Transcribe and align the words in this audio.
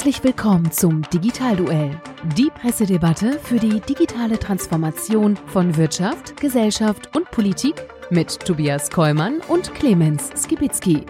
Herzlich 0.00 0.24
willkommen 0.24 0.72
zum 0.72 1.02
Digitalduell. 1.12 2.00
Die 2.34 2.48
Pressedebatte 2.48 3.38
für 3.38 3.58
die 3.58 3.80
digitale 3.80 4.38
Transformation 4.38 5.36
von 5.48 5.76
Wirtschaft, 5.76 6.40
Gesellschaft 6.40 7.14
und 7.14 7.30
Politik 7.30 7.74
mit 8.08 8.40
Tobias 8.40 8.88
Kollmann 8.88 9.42
und 9.48 9.74
Clemens 9.74 10.30
Skibitzky. 10.42 11.04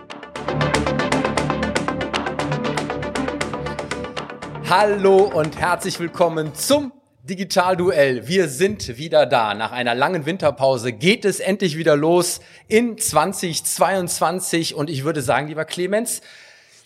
Hallo 4.69 5.19
und 5.19 5.57
herzlich 5.57 6.01
willkommen 6.01 6.53
zum 6.57 6.93
Digitalduell. 7.23 8.27
Wir 8.27 8.49
sind 8.49 8.99
wieder 8.99 9.25
da. 9.25 9.55
Nach 9.55 9.71
einer 9.71 9.95
langen 9.95 10.27
Winterpause 10.27 10.93
geht 10.93 11.25
es 11.25 11.39
endlich 11.39 11.77
wieder 11.77 11.95
los 11.95 12.41
in 12.67 12.99
2022 12.99 14.75
und 14.75 14.91
ich 14.91 15.05
würde 15.05 15.23
sagen, 15.23 15.47
lieber 15.47 15.65
Clemens, 15.65 16.23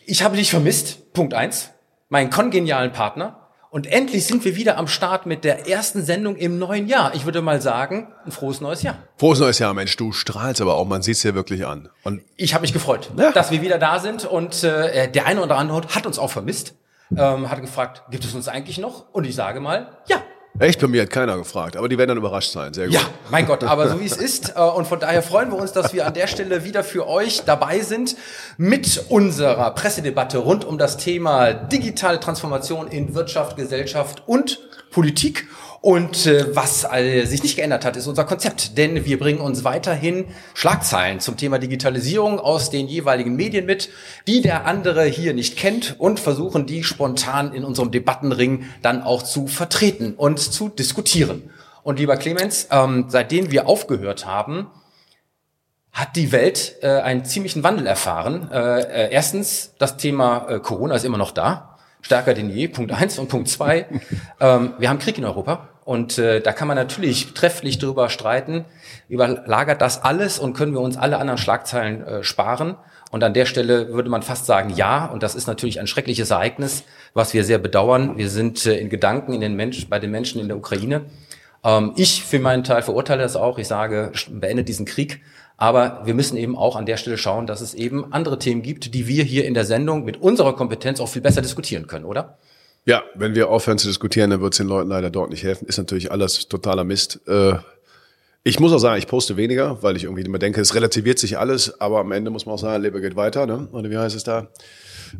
ich 0.04 0.22
habe 0.22 0.36
dich 0.36 0.50
vermisst. 0.50 1.14
Punkt 1.14 1.32
eins, 1.32 1.70
meinen 2.14 2.30
kongenialen 2.30 2.92
Partner. 2.92 3.40
Und 3.70 3.88
endlich 3.88 4.24
sind 4.24 4.44
wir 4.44 4.54
wieder 4.54 4.78
am 4.78 4.86
Start 4.86 5.26
mit 5.26 5.42
der 5.42 5.68
ersten 5.68 6.04
Sendung 6.04 6.36
im 6.36 6.60
neuen 6.60 6.86
Jahr. 6.86 7.12
Ich 7.16 7.24
würde 7.24 7.42
mal 7.42 7.60
sagen, 7.60 8.06
ein 8.24 8.30
frohes 8.30 8.60
neues 8.60 8.82
Jahr. 8.84 8.98
Frohes 9.16 9.40
neues 9.40 9.58
Jahr, 9.58 9.74
Mensch, 9.74 9.96
du 9.96 10.12
strahlst 10.12 10.60
aber 10.60 10.74
auch, 10.74 10.86
man 10.86 11.02
sieht 11.02 11.16
es 11.16 11.24
ja 11.24 11.34
wirklich 11.34 11.66
an. 11.66 11.88
Und 12.04 12.22
ich 12.36 12.54
habe 12.54 12.62
mich 12.62 12.72
gefreut, 12.72 13.10
ja. 13.16 13.32
dass 13.32 13.50
wir 13.50 13.62
wieder 13.62 13.78
da 13.78 13.98
sind 13.98 14.24
und 14.24 14.62
äh, 14.62 15.10
der 15.10 15.26
eine 15.26 15.42
oder 15.42 15.56
andere 15.56 15.82
hat 15.88 16.06
uns 16.06 16.20
auch 16.20 16.30
vermisst. 16.30 16.76
Ähm, 17.16 17.50
hat 17.50 17.60
gefragt, 17.60 18.04
gibt 18.12 18.24
es 18.24 18.32
uns 18.32 18.46
eigentlich 18.46 18.78
noch? 18.78 19.12
Und 19.12 19.24
ich 19.24 19.34
sage 19.34 19.58
mal, 19.58 19.98
ja, 20.06 20.22
Echt, 20.60 20.80
bei 20.80 20.86
mir 20.86 21.02
hat 21.02 21.10
keiner 21.10 21.36
gefragt, 21.36 21.76
aber 21.76 21.88
die 21.88 21.98
werden 21.98 22.10
dann 22.10 22.18
überrascht 22.18 22.52
sein. 22.52 22.72
Sehr 22.72 22.86
gut. 22.86 22.94
Ja, 22.94 23.00
mein 23.28 23.44
Gott, 23.44 23.64
aber 23.64 23.88
so 23.88 23.98
wie 23.98 24.06
es 24.06 24.16
ist. 24.16 24.54
Äh, 24.54 24.60
und 24.60 24.86
von 24.86 25.00
daher 25.00 25.20
freuen 25.20 25.50
wir 25.50 25.58
uns, 25.58 25.72
dass 25.72 25.92
wir 25.92 26.06
an 26.06 26.14
der 26.14 26.28
Stelle 26.28 26.64
wieder 26.64 26.84
für 26.84 27.08
euch 27.08 27.42
dabei 27.44 27.80
sind 27.80 28.14
mit 28.56 29.06
unserer 29.08 29.72
Pressedebatte 29.72 30.38
rund 30.38 30.64
um 30.64 30.78
das 30.78 30.96
Thema 30.96 31.52
digitale 31.52 32.20
Transformation 32.20 32.86
in 32.86 33.14
Wirtschaft, 33.14 33.56
Gesellschaft 33.56 34.22
und 34.26 34.60
Politik. 34.92 35.48
Und 35.84 36.24
äh, 36.24 36.56
was 36.56 36.86
äh, 36.90 37.26
sich 37.26 37.42
nicht 37.42 37.56
geändert 37.56 37.84
hat, 37.84 37.94
ist 37.98 38.06
unser 38.06 38.24
Konzept. 38.24 38.78
Denn 38.78 39.04
wir 39.04 39.18
bringen 39.18 39.40
uns 39.40 39.64
weiterhin 39.64 40.24
Schlagzeilen 40.54 41.20
zum 41.20 41.36
Thema 41.36 41.58
Digitalisierung 41.58 42.40
aus 42.40 42.70
den 42.70 42.88
jeweiligen 42.88 43.36
Medien 43.36 43.66
mit, 43.66 43.90
die 44.26 44.40
der 44.40 44.64
andere 44.64 45.04
hier 45.04 45.34
nicht 45.34 45.58
kennt 45.58 45.96
und 46.00 46.20
versuchen, 46.20 46.64
die 46.64 46.84
spontan 46.84 47.52
in 47.52 47.64
unserem 47.64 47.90
Debattenring 47.90 48.64
dann 48.80 49.02
auch 49.02 49.22
zu 49.22 49.46
vertreten 49.46 50.14
und 50.14 50.38
zu 50.38 50.70
diskutieren. 50.70 51.50
Und 51.82 51.98
lieber 51.98 52.16
Clemens, 52.16 52.66
ähm, 52.70 53.04
seitdem 53.08 53.50
wir 53.50 53.68
aufgehört 53.68 54.24
haben, 54.24 54.70
hat 55.92 56.16
die 56.16 56.32
Welt 56.32 56.76
äh, 56.80 56.88
einen 57.02 57.26
ziemlichen 57.26 57.62
Wandel 57.62 57.86
erfahren. 57.86 58.50
Äh, 58.50 58.80
äh, 58.80 59.12
erstens, 59.12 59.74
das 59.78 59.98
Thema 59.98 60.46
äh, 60.48 60.60
Corona 60.60 60.94
ist 60.94 61.04
immer 61.04 61.18
noch 61.18 61.32
da, 61.32 61.76
stärker 62.00 62.32
denn 62.32 62.48
je, 62.48 62.68
Punkt 62.68 62.90
eins 62.90 63.18
und 63.18 63.28
Punkt 63.28 63.50
zwei. 63.50 63.86
ähm, 64.40 64.72
wir 64.78 64.88
haben 64.88 64.98
Krieg 64.98 65.18
in 65.18 65.26
Europa. 65.26 65.68
Und 65.84 66.18
äh, 66.18 66.40
da 66.40 66.52
kann 66.52 66.66
man 66.66 66.76
natürlich 66.76 67.34
trefflich 67.34 67.78
drüber 67.78 68.08
streiten, 68.08 68.64
überlagert 69.08 69.82
das 69.82 70.02
alles 70.02 70.38
und 70.38 70.54
können 70.54 70.72
wir 70.72 70.80
uns 70.80 70.96
alle 70.96 71.18
anderen 71.18 71.38
Schlagzeilen 71.38 72.02
äh, 72.02 72.24
sparen. 72.24 72.76
Und 73.10 73.22
an 73.22 73.34
der 73.34 73.44
Stelle 73.44 73.92
würde 73.92 74.08
man 74.08 74.22
fast 74.22 74.46
sagen, 74.46 74.70
ja. 74.70 75.06
Und 75.06 75.22
das 75.22 75.34
ist 75.34 75.46
natürlich 75.46 75.78
ein 75.78 75.86
schreckliches 75.86 76.30
Ereignis, 76.30 76.84
was 77.12 77.34
wir 77.34 77.44
sehr 77.44 77.58
bedauern. 77.58 78.16
Wir 78.16 78.30
sind 78.30 78.64
äh, 78.66 78.78
in 78.78 78.88
Gedanken 78.88 79.34
in 79.34 79.40
den 79.40 79.54
Mensch, 79.54 79.88
bei 79.88 79.98
den 79.98 80.10
Menschen 80.10 80.40
in 80.40 80.48
der 80.48 80.56
Ukraine. 80.56 81.02
Ähm, 81.62 81.92
ich 81.96 82.24
für 82.24 82.38
meinen 82.38 82.64
Teil 82.64 82.82
verurteile 82.82 83.22
das 83.22 83.36
auch. 83.36 83.58
Ich 83.58 83.68
sage, 83.68 84.10
beendet 84.30 84.68
diesen 84.68 84.86
Krieg. 84.86 85.20
Aber 85.56 86.00
wir 86.04 86.14
müssen 86.14 86.36
eben 86.36 86.56
auch 86.56 86.76
an 86.76 86.86
der 86.86 86.96
Stelle 86.96 87.18
schauen, 87.18 87.46
dass 87.46 87.60
es 87.60 87.74
eben 87.74 88.12
andere 88.12 88.38
Themen 88.38 88.62
gibt, 88.62 88.94
die 88.94 89.06
wir 89.06 89.22
hier 89.22 89.44
in 89.44 89.54
der 89.54 89.64
Sendung 89.64 90.04
mit 90.04 90.16
unserer 90.16 90.56
Kompetenz 90.56 90.98
auch 90.98 91.08
viel 91.08 91.22
besser 91.22 91.42
diskutieren 91.42 91.86
können, 91.86 92.06
oder? 92.06 92.38
Ja, 92.86 93.02
wenn 93.14 93.34
wir 93.34 93.48
aufhören 93.48 93.78
zu 93.78 93.88
diskutieren, 93.88 94.30
dann 94.30 94.40
wird 94.40 94.52
es 94.52 94.58
den 94.58 94.68
Leuten 94.68 94.90
leider 94.90 95.10
dort 95.10 95.30
nicht 95.30 95.42
helfen. 95.42 95.66
Ist 95.66 95.78
natürlich 95.78 96.12
alles 96.12 96.48
totaler 96.48 96.84
Mist. 96.84 97.20
Äh, 97.26 97.54
ich 98.42 98.60
muss 98.60 98.72
auch 98.72 98.78
sagen, 98.78 98.98
ich 98.98 99.06
poste 99.06 99.38
weniger, 99.38 99.82
weil 99.82 99.96
ich 99.96 100.04
irgendwie 100.04 100.22
immer 100.22 100.38
denke, 100.38 100.60
es 100.60 100.74
relativiert 100.74 101.18
sich 101.18 101.38
alles, 101.38 101.80
aber 101.80 102.00
am 102.00 102.12
Ende 102.12 102.30
muss 102.30 102.44
man 102.44 102.56
auch 102.56 102.58
sagen, 102.58 102.82
Leben 102.82 103.00
geht 103.00 103.16
weiter, 103.16 103.46
ne? 103.46 103.68
Oder 103.72 103.88
wie 103.88 103.96
heißt 103.96 104.14
es 104.14 104.24
da? 104.24 104.48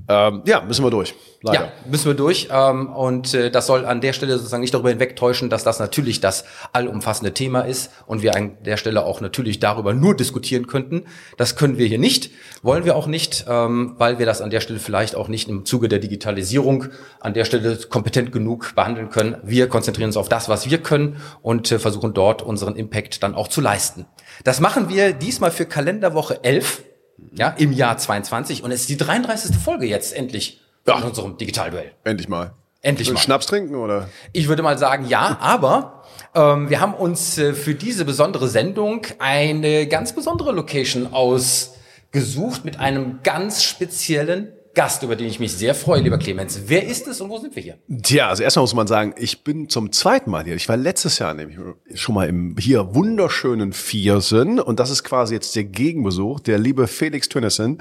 Ähm, 0.09 0.43
ja, 0.47 0.61
müssen 0.63 0.85
wir 0.85 0.91
durch. 0.91 1.15
Leider. 1.43 1.67
Ja, 1.67 1.73
müssen 1.91 2.07
wir 2.07 2.15
durch. 2.15 2.49
Ähm, 2.51 2.89
und 2.89 3.35
äh, 3.35 3.51
das 3.51 3.67
soll 3.67 3.85
an 3.85 4.01
der 4.01 4.15
Stelle 4.15 4.39
sozusagen 4.39 4.63
nicht 4.63 4.73
darüber 4.73 4.89
hinwegtäuschen, 4.89 5.51
dass 5.51 5.63
das 5.63 5.79
natürlich 5.79 6.21
das 6.21 6.45
allumfassende 6.73 7.35
Thema 7.35 7.61
ist 7.61 7.91
und 8.07 8.23
wir 8.23 8.35
an 8.35 8.57
der 8.65 8.79
Stelle 8.79 9.05
auch 9.05 9.21
natürlich 9.21 9.61
darüber 9.61 9.93
nur 9.93 10.17
diskutieren 10.17 10.67
könnten. 10.67 11.05
Das 11.37 11.55
können 11.57 11.77
wir 11.77 11.87
hier 11.87 11.99
nicht, 11.99 12.31
wollen 12.63 12.87
wir 12.87 12.97
auch 12.97 13.07
nicht, 13.07 13.45
ähm, 13.47 13.95
weil 13.99 14.19
wir 14.19 14.25
das 14.25 14.41
an 14.41 14.49
der 14.49 14.61
Stelle 14.61 14.79
vielleicht 14.79 15.17
auch 15.17 15.29
nicht 15.29 15.49
im 15.51 15.67
Zuge 15.67 15.89
der 15.89 15.99
Digitalisierung 15.99 16.87
an 17.21 17.35
der 17.35 17.45
Stelle 17.45 17.77
kompetent 17.91 18.33
genug 18.33 18.75
behandeln 18.75 19.11
können. 19.11 19.37
Wir 19.43 19.69
konzentrieren 19.69 20.09
uns 20.09 20.17
auf 20.17 20.31
das, 20.31 20.49
was 20.49 20.71
wir 20.71 20.79
können 20.79 21.17
und 21.43 21.71
äh, 21.71 21.79
versuchen 21.79 22.15
dort 22.15 22.41
unseren 22.41 22.77
Impact 22.77 23.23
dann 23.23 23.35
auch 23.35 23.49
zu 23.49 23.61
leisten. 23.61 24.07
Das 24.45 24.61
machen 24.61 24.89
wir 24.89 25.13
diesmal 25.13 25.51
für 25.51 25.67
Kalenderwoche 25.67 26.43
11 26.43 26.85
ja, 27.33 27.49
im 27.49 27.73
Jahr 27.73 27.97
22. 27.97 28.63
Und 28.63 28.71
es 28.71 28.83
ist 28.83 28.91
die 28.91 28.97
33. 28.97 29.57
Folge 29.57 29.87
jetzt 29.87 30.15
endlich 30.15 30.61
ja. 30.87 30.99
in 30.99 31.05
unserem 31.05 31.37
Digitalduell. 31.37 31.93
Endlich 32.05 32.29
mal. 32.29 32.53
Endlich 32.83 33.11
mal. 33.11 33.19
Schnaps 33.19 33.47
trinken 33.47 33.77
oder? 33.77 34.09
Ich 34.33 34.49
würde 34.49 34.63
mal 34.63 34.77
sagen, 34.77 35.07
ja, 35.09 35.39
aber 35.41 36.03
ähm, 36.35 36.69
wir 36.69 36.81
haben 36.81 36.95
uns 36.95 37.39
äh, 37.39 37.55
für 37.55 37.75
diese 37.75 38.05
besondere 38.05 38.49
Sendung 38.49 39.07
eine 39.19 39.87
ganz 39.87 40.15
besondere 40.15 40.53
Location 40.53 41.13
ausgesucht 41.13 42.65
mit 42.65 42.79
einem 42.79 43.21
ganz 43.23 43.65
speziellen 43.65 44.53
Gast, 44.75 45.03
über 45.03 45.17
den 45.17 45.29
ich 45.29 45.41
mich 45.41 45.53
sehr 45.53 45.75
freue, 45.75 46.01
lieber 46.01 46.19
Clemens. 46.19 46.63
Wer 46.67 46.87
ist 46.87 47.07
es 47.07 47.21
und 47.21 47.31
wo 47.31 47.39
sind 47.39 47.55
wir 47.55 47.63
hier? 47.63 47.79
Tja, 48.03 48.29
also 48.29 48.43
erstmal 48.43 48.65
muss 48.65 48.75
man 48.75 48.87
sagen, 48.87 49.15
ich 49.17 49.45
bin 49.45 49.69
zum 49.69 49.93
zweiten 49.93 50.31
Mal 50.31 50.45
hier. 50.45 50.57
Ich 50.57 50.69
war 50.69 50.77
letztes 50.77 51.19
Jahr 51.19 51.35
nämlich 51.35 51.59
schon 51.95 52.15
mal 52.15 52.29
im 52.29 52.57
hier 52.59 52.95
wunderschönen 52.95 53.73
Viersen 53.73 54.59
und 54.61 54.81
das 54.81 54.91
ist 54.91 55.05
quasi 55.05 55.35
jetzt 55.35 55.55
der 55.57 55.65
Gegenbesuch. 55.65 56.41
Der 56.41 56.59
liebe 56.59 56.87
Felix 56.87 57.29
Tönnissen 57.29 57.79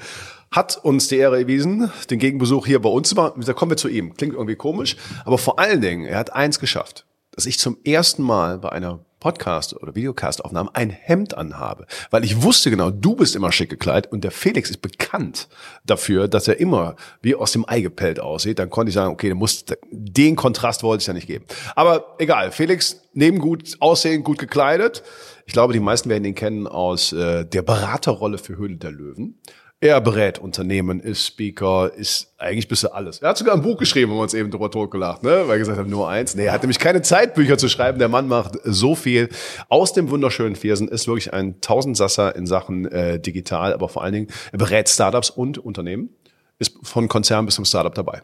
hat 0.52 0.78
uns 0.78 1.08
die 1.08 1.18
Ehre 1.18 1.40
erwiesen, 1.40 1.92
den 2.10 2.20
Gegenbesuch 2.20 2.68
hier 2.68 2.82
bei 2.82 2.90
uns 2.90 3.10
zu 3.10 3.16
machen. 3.16 3.44
Da 3.44 3.54
kommen 3.54 3.72
wir 3.72 3.78
zu 3.78 3.88
ihm. 3.90 4.14
Klingt 4.16 4.34
irgendwie 4.34 4.56
komisch, 4.56 4.96
aber 5.26 5.38
vor 5.38 5.60
allen 5.60 5.82
Dingen, 5.82 6.06
er 6.06 6.20
hat 6.20 6.34
eins 6.34 6.60
geschafft, 6.60 7.06
dass 7.32 7.48
ich 7.48 7.58
zum 7.58 7.78
ersten 7.84 8.22
Mal 8.22 8.60
bei 8.60 8.70
einer 8.70 9.04
Podcast- 9.24 9.74
oder 9.82 9.96
Videocast-Aufnahmen 9.96 10.70
ein 10.74 10.90
Hemd 10.90 11.38
anhabe. 11.38 11.86
Weil 12.12 12.26
ich 12.26 12.44
wusste 12.44 12.70
genau, 12.70 12.92
du 12.92 13.16
bist 13.16 13.38
immer 13.38 13.54
schick 13.54 13.70
gekleidet 13.70 14.12
und 14.12 14.26
der 14.26 14.32
Felix 14.32 14.70
ist 14.70 14.82
bekannt 14.82 15.48
dafür, 15.86 16.28
dass 16.28 16.50
er 16.50 16.60
immer 16.60 16.98
wie 17.22 17.34
aus 17.34 17.54
dem 17.54 17.64
Ei 17.68 17.80
gepellt 17.80 18.20
aussieht. 18.20 18.60
Dann 18.60 18.70
konnte 18.70 18.90
ich 18.90 18.96
sagen, 18.96 19.14
okay, 19.14 19.34
muss, 19.34 19.64
den 19.92 20.36
Kontrast 20.36 20.84
wollte 20.84 21.04
ich 21.04 21.08
ja 21.08 21.14
nicht 21.14 21.28
geben. 21.28 21.46
Aber 21.74 22.16
egal, 22.20 22.52
Felix 22.52 23.02
neben 23.14 23.40
gut 23.40 23.78
aussehen, 23.80 24.24
gut 24.26 24.40
gekleidet. 24.40 25.04
Ich 25.46 25.54
glaube, 25.54 25.72
die 25.72 25.80
meisten 25.80 26.10
werden 26.10 26.26
ihn 26.26 26.36
kennen 26.36 26.68
aus 26.68 27.14
äh, 27.14 27.46
der 27.46 27.62
Beraterrolle 27.62 28.38
für 28.38 28.58
Höhle 28.58 28.76
der 28.76 28.92
Löwen. 28.92 29.40
Er 29.84 30.00
berät 30.00 30.40
Unternehmen, 30.40 31.02
ist 31.02 31.28
Speaker, 31.28 31.92
ist 31.94 32.34
eigentlich 32.38 32.70
bis 32.70 32.86
alles. 32.86 33.18
Er 33.22 33.28
hat 33.28 33.38
sogar 33.38 33.54
ein 33.54 33.62
Buch 33.62 33.78
geschrieben, 33.78 34.14
wo 34.14 34.16
wir 34.16 34.22
uns 34.22 34.34
eben 34.34 34.50
drüber 34.50 34.72
totgelacht, 34.72 35.24
ne? 35.24 35.42
weil 35.46 35.56
er 35.56 35.58
gesagt 35.58 35.78
hat, 35.78 35.88
nur 35.88 36.08
eins. 36.08 36.36
Nee, 36.36 36.46
er 36.46 36.54
hat 36.54 36.62
nämlich 36.64 36.80
keine 36.80 37.02
Zeit, 37.02 37.34
Bücher 37.34 37.58
zu 37.58 37.68
schreiben. 37.68 38.00
Der 38.00 38.08
Mann 38.08 38.30
macht 38.30 38.54
so 38.64 38.96
viel. 38.96 39.28
Aus 39.68 39.92
dem 39.92 40.10
wunderschönen 40.10 40.56
Viersen 40.56 40.88
ist 40.88 41.06
wirklich 41.08 41.34
ein 41.34 41.60
Tausendsasser 41.60 42.34
in 42.34 42.48
Sachen 42.48 42.86
äh, 42.86 43.20
digital, 43.20 43.74
aber 43.74 43.90
vor 43.90 44.06
allen 44.06 44.14
Dingen, 44.14 44.28
er 44.54 44.58
berät 44.58 44.88
Startups 44.88 45.30
und 45.30 45.58
Unternehmen, 45.58 46.12
ist 46.60 46.78
von 46.84 47.10
Konzern 47.10 47.46
bis 47.46 47.56
zum 47.56 47.66
Startup 47.66 47.94
dabei. 47.94 48.22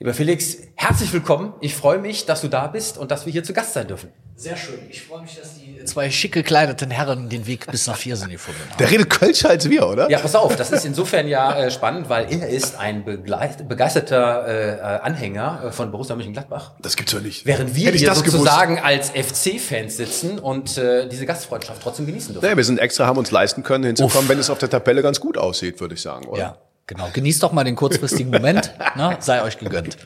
Lieber 0.00 0.14
Felix, 0.14 0.56
herzlich 0.74 1.12
willkommen. 1.12 1.52
Ich 1.60 1.76
freue 1.76 2.00
mich, 2.00 2.26
dass 2.26 2.40
du 2.40 2.48
da 2.48 2.66
bist 2.66 2.98
und 2.98 3.12
dass 3.12 3.24
wir 3.24 3.32
hier 3.32 3.44
zu 3.44 3.52
Gast 3.52 3.74
sein 3.74 3.86
dürfen. 3.86 4.10
Sehr 4.34 4.56
schön. 4.56 4.80
Ich 4.90 5.02
freue 5.02 5.22
mich, 5.22 5.36
dass 5.36 5.60
die 5.60 5.61
zwei 5.84 6.10
schick 6.10 6.32
gekleideten 6.32 6.90
Herren 6.90 7.28
den 7.28 7.46
Weg 7.46 7.66
bis 7.70 7.86
nach 7.86 7.96
Viersen 7.96 8.30
gefunden 8.30 8.60
haben. 8.68 8.78
Der 8.78 8.90
redet 8.90 9.10
Kölscher 9.10 9.50
als 9.50 9.68
wir, 9.68 9.86
oder? 9.86 10.10
Ja, 10.10 10.18
pass 10.18 10.34
auf, 10.34 10.56
das 10.56 10.70
ist 10.70 10.84
insofern 10.84 11.28
ja 11.28 11.56
äh, 11.56 11.70
spannend, 11.70 12.08
weil 12.08 12.32
er 12.32 12.48
ist 12.48 12.78
ein 12.78 13.04
begeisterter 13.04 14.46
äh, 14.46 15.00
Anhänger 15.02 15.64
äh, 15.66 15.72
von 15.72 15.90
Borussia 15.90 16.16
Mönchengladbach. 16.16 16.72
Das 16.80 16.96
gibt's 16.96 17.12
ja 17.12 17.20
nicht. 17.20 17.46
Während 17.46 17.74
wir 17.74 17.92
hier 17.92 18.14
sozusagen 18.14 18.76
gewusst. 18.76 18.86
als 18.86 19.10
FC-Fans 19.10 19.96
sitzen 19.96 20.38
und 20.38 20.76
äh, 20.78 21.08
diese 21.08 21.26
Gastfreundschaft 21.26 21.82
trotzdem 21.82 22.06
genießen 22.06 22.32
dürfen. 22.34 22.48
Ja, 22.48 22.56
wir 22.56 22.64
sind 22.64 22.78
extra, 22.78 23.06
haben 23.06 23.18
uns 23.18 23.30
leisten 23.30 23.62
können, 23.62 23.84
hinzukommen, 23.84 24.24
Uff. 24.24 24.28
wenn 24.28 24.38
es 24.38 24.50
auf 24.50 24.58
der 24.58 24.70
Tabelle 24.70 25.02
ganz 25.02 25.20
gut 25.20 25.38
aussieht, 25.38 25.80
würde 25.80 25.94
ich 25.94 26.02
sagen, 26.02 26.26
oder? 26.26 26.40
Ja. 26.40 26.56
Genau, 26.92 27.08
genießt 27.10 27.42
doch 27.42 27.52
mal 27.52 27.64
den 27.64 27.74
kurzfristigen 27.74 28.30
Moment, 28.30 28.70
ne? 28.96 29.16
sei 29.20 29.42
euch 29.42 29.56
gegönnt. 29.56 29.96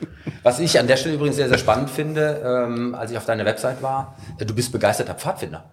Was 0.44 0.61
ich 0.61 0.79
an 0.79 0.87
der 0.87 0.97
Stelle 0.97 1.17
übrigens 1.17 1.35
sehr, 1.35 1.49
sehr 1.49 1.59
spannend 1.59 1.91
finde, 1.91 2.41
ähm, 2.44 2.94
als 2.94 3.11
ich 3.11 3.17
auf 3.17 3.25
deiner 3.25 3.44
Website 3.44 3.83
war, 3.83 4.17
äh, 4.38 4.47
du 4.47 4.55
bist 4.55 4.71
begeisterter 4.71 5.15
Pfadfinder. 5.15 5.65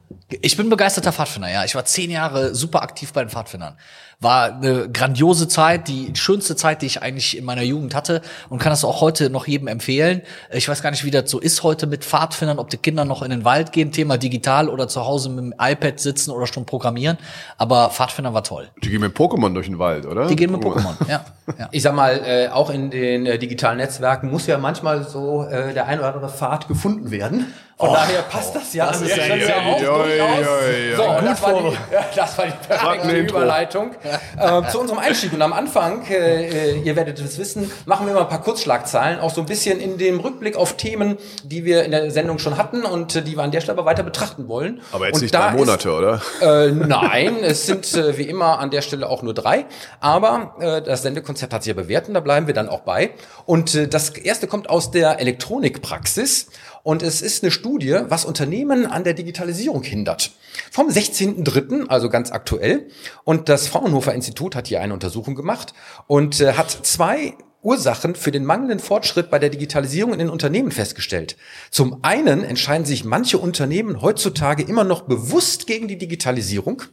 Ich 0.42 0.57
bin 0.57 0.71
begeisterter 0.71 1.13
Pfadfinder, 1.13 1.51
ja. 1.51 1.65
Ich 1.65 1.75
war 1.75 1.86
zehn 1.86 2.10
Jahre 2.10 2.56
super 2.56 2.81
aktiv 2.81 3.13
bei 3.13 3.24
den 3.24 3.30
Pfadfindern. 3.30 3.77
War 4.23 4.53
eine 4.53 4.89
grandiose 4.89 5.47
Zeit, 5.47 5.87
die 5.87 6.13
schönste 6.15 6.55
Zeit, 6.55 6.81
die 6.81 6.87
ich 6.87 7.01
eigentlich 7.01 7.37
in 7.37 7.45
meiner 7.45 7.61
Jugend 7.61 7.93
hatte 7.93 8.21
und 8.49 8.59
kann 8.59 8.71
das 8.71 8.83
auch 8.83 9.01
heute 9.01 9.29
noch 9.29 9.47
jedem 9.47 9.67
empfehlen. 9.67 10.21
Ich 10.51 10.67
weiß 10.67 10.81
gar 10.81 10.91
nicht, 10.91 11.03
wie 11.03 11.11
das 11.11 11.29
so 11.29 11.39
ist 11.39 11.63
heute 11.63 11.87
mit 11.87 12.03
Pfadfindern, 12.03 12.59
ob 12.59 12.69
die 12.69 12.77
Kinder 12.77 13.05
noch 13.05 13.21
in 13.21 13.29
den 13.29 13.45
Wald 13.45 13.71
gehen, 13.71 13.91
Thema 13.91 14.17
digital 14.17 14.69
oder 14.69 14.87
zu 14.87 15.05
Hause 15.05 15.29
mit 15.29 15.43
dem 15.43 15.53
iPad 15.59 15.99
sitzen 15.99 16.31
oder 16.31 16.47
schon 16.47 16.65
programmieren. 16.65 17.17
Aber 17.57 17.89
Pfadfinder 17.89 18.33
war 18.33 18.43
toll. 18.43 18.69
Die 18.83 18.89
gehen 18.89 19.01
mit 19.01 19.15
Pokémon 19.15 19.53
durch 19.53 19.67
den 19.67 19.79
Wald, 19.79 20.05
oder? 20.05 20.27
Die 20.27 20.35
gehen 20.35 20.51
mit 20.51 20.61
Pokémon, 20.61 20.95
ja. 21.07 21.25
ja. 21.59 21.69
Ich 21.71 21.83
sag 21.83 21.93
mal, 21.93 22.21
äh, 22.25 22.47
auch 22.47 22.69
in 22.69 22.89
den 22.89 23.25
äh, 23.25 23.37
digitalen 23.37 23.77
Netzwerken 23.77 24.31
muss 24.31 24.47
ja 24.47 24.57
manchmal 24.57 25.03
so 25.03 25.43
äh, 25.43 25.73
der 25.73 25.87
ein 25.87 25.99
oder 25.99 26.13
andere 26.13 26.29
Pfad 26.29 26.67
gefunden 26.67 27.11
werden. 27.11 27.53
Von 27.83 27.89
Oh, 27.91 27.94
daher 27.95 28.21
passt 28.21 28.56
das 28.56 28.74
ja 28.74 28.88
das 28.88 29.01
ist 29.01 29.18
ja- 29.18 29.35
ja, 29.35 29.56
auch 29.57 29.77
durchaus. 29.77 30.45
So, 30.95 31.03
und 31.03 31.19
Gut 31.19 31.27
das, 31.30 31.41
war 31.41 31.53
die, 31.53 31.77
das 32.15 32.38
war 32.38 32.45
die 32.45 32.68
perfekte. 32.68 33.18
Überleitung 33.18 33.91
äh, 34.39 34.62
zu 34.71 34.80
unserem 34.80 35.00
Einstieg. 35.00 35.33
Und 35.33 35.41
am 35.41 35.51
Anfang, 35.51 36.06
äh, 36.09 36.45
äh, 36.75 36.80
ihr 36.80 36.95
werdet 36.95 37.19
es 37.19 37.38
wissen, 37.38 37.69
machen 37.85 38.07
wir 38.07 38.13
mal 38.13 38.21
ein 38.21 38.30
paar 38.30 38.41
Kurzschlagzeilen, 38.41 39.19
auch 39.19 39.31
so 39.33 39.41
ein 39.41 39.47
bisschen 39.47 39.81
in 39.81 39.97
dem 39.97 40.21
Rückblick 40.21 40.56
auf 40.56 40.77
Themen, 40.77 41.18
die 41.44 41.65
wir 41.65 41.83
in 41.83 41.91
der 41.91 42.09
Sendung 42.09 42.39
schon 42.39 42.57
hatten 42.57 42.83
und 42.85 43.15
äh, 43.18 43.21
die 43.21 43.35
wir 43.35 43.44
an 43.44 43.51
der 43.51 43.59
Stelle 43.59 43.77
aber 43.77 43.85
weiter 43.89 44.03
betrachten 44.03 44.47
wollen. 44.47 44.81
Aber 44.94 45.07
jetzt 45.07 45.15
und 45.15 45.21
nicht 45.24 45.35
drei 45.35 45.51
Monate, 45.51 45.91
oder? 45.91 46.13
Ist, 46.15 46.41
äh, 46.41 46.71
nein, 46.71 47.38
es 47.44 47.65
sind 47.65 47.94
äh, 47.95 48.18
wie 48.18 48.24
immer 48.30 48.59
an 48.59 48.71
der 48.71 48.81
Stelle 48.81 49.09
auch 49.09 49.21
nur 49.24 49.33
drei. 49.33 49.65
Aber 50.00 50.56
das 50.85 51.01
Sendekonzept 51.01 51.53
hat 51.53 51.63
sich 51.63 51.69
ja 51.69 51.81
bewährt 51.81 52.07
und 52.07 52.13
da 52.13 52.19
bleiben 52.19 52.47
wir 52.47 52.53
dann 52.53 52.69
auch 52.69 52.81
bei. 52.81 53.12
Und 53.45 53.94
das 53.94 54.09
erste 54.12 54.47
kommt 54.47 54.69
aus 54.69 54.91
der 54.91 55.19
Elektronikpraxis. 55.19 56.47
Und 56.83 57.01
es 57.01 57.21
ist 57.21 57.44
eine 57.44 57.51
Studie, 57.51 57.97
was 58.09 58.25
Unternehmen 58.25 58.85
an 58.85 59.06
der 59.06 59.13
Digitalisierung 59.13 59.83
hindert. 59.83 60.31
Vom 60.69 60.89
16.03., 60.89 61.88
also 61.88 62.09
ganz 62.09 62.31
aktuell. 62.31 62.89
Und 63.24 63.47
das 63.47 63.68
Fraunhofer 63.68 64.13
Institut 64.13 64.56
hat 64.56 64.68
hier 64.68 64.81
eine 64.81 64.94
Untersuchung 64.94 65.33
gemacht 65.33 65.74
und 66.07 66.41
äh, 66.41 66.53
hat 66.53 66.69
zwei 66.69 67.35
Ursachen 67.62 68.15
für 68.15 68.31
den 68.31 68.44
mangelnden 68.44 68.80
Fortschritt 68.80 69.30
bei 69.30 69.39
der 69.39 69.50
Digitalisierung 69.50 70.12
in 70.12 70.19
den 70.19 70.30
Unternehmen 70.30 70.71
festgestellt. 70.71 71.38
Zum 71.71 72.03
einen 72.03 72.44
entscheiden 72.44 72.85
sich 72.85 73.06
manche 73.06 73.38
Unternehmen 73.38 74.01
heutzutage 74.01 74.63
immer 74.63 74.83
noch 74.83 75.03
bewusst 75.03 75.65
gegen 75.65 75.88
die 75.88 75.97
Digitalisierung. 75.97 76.83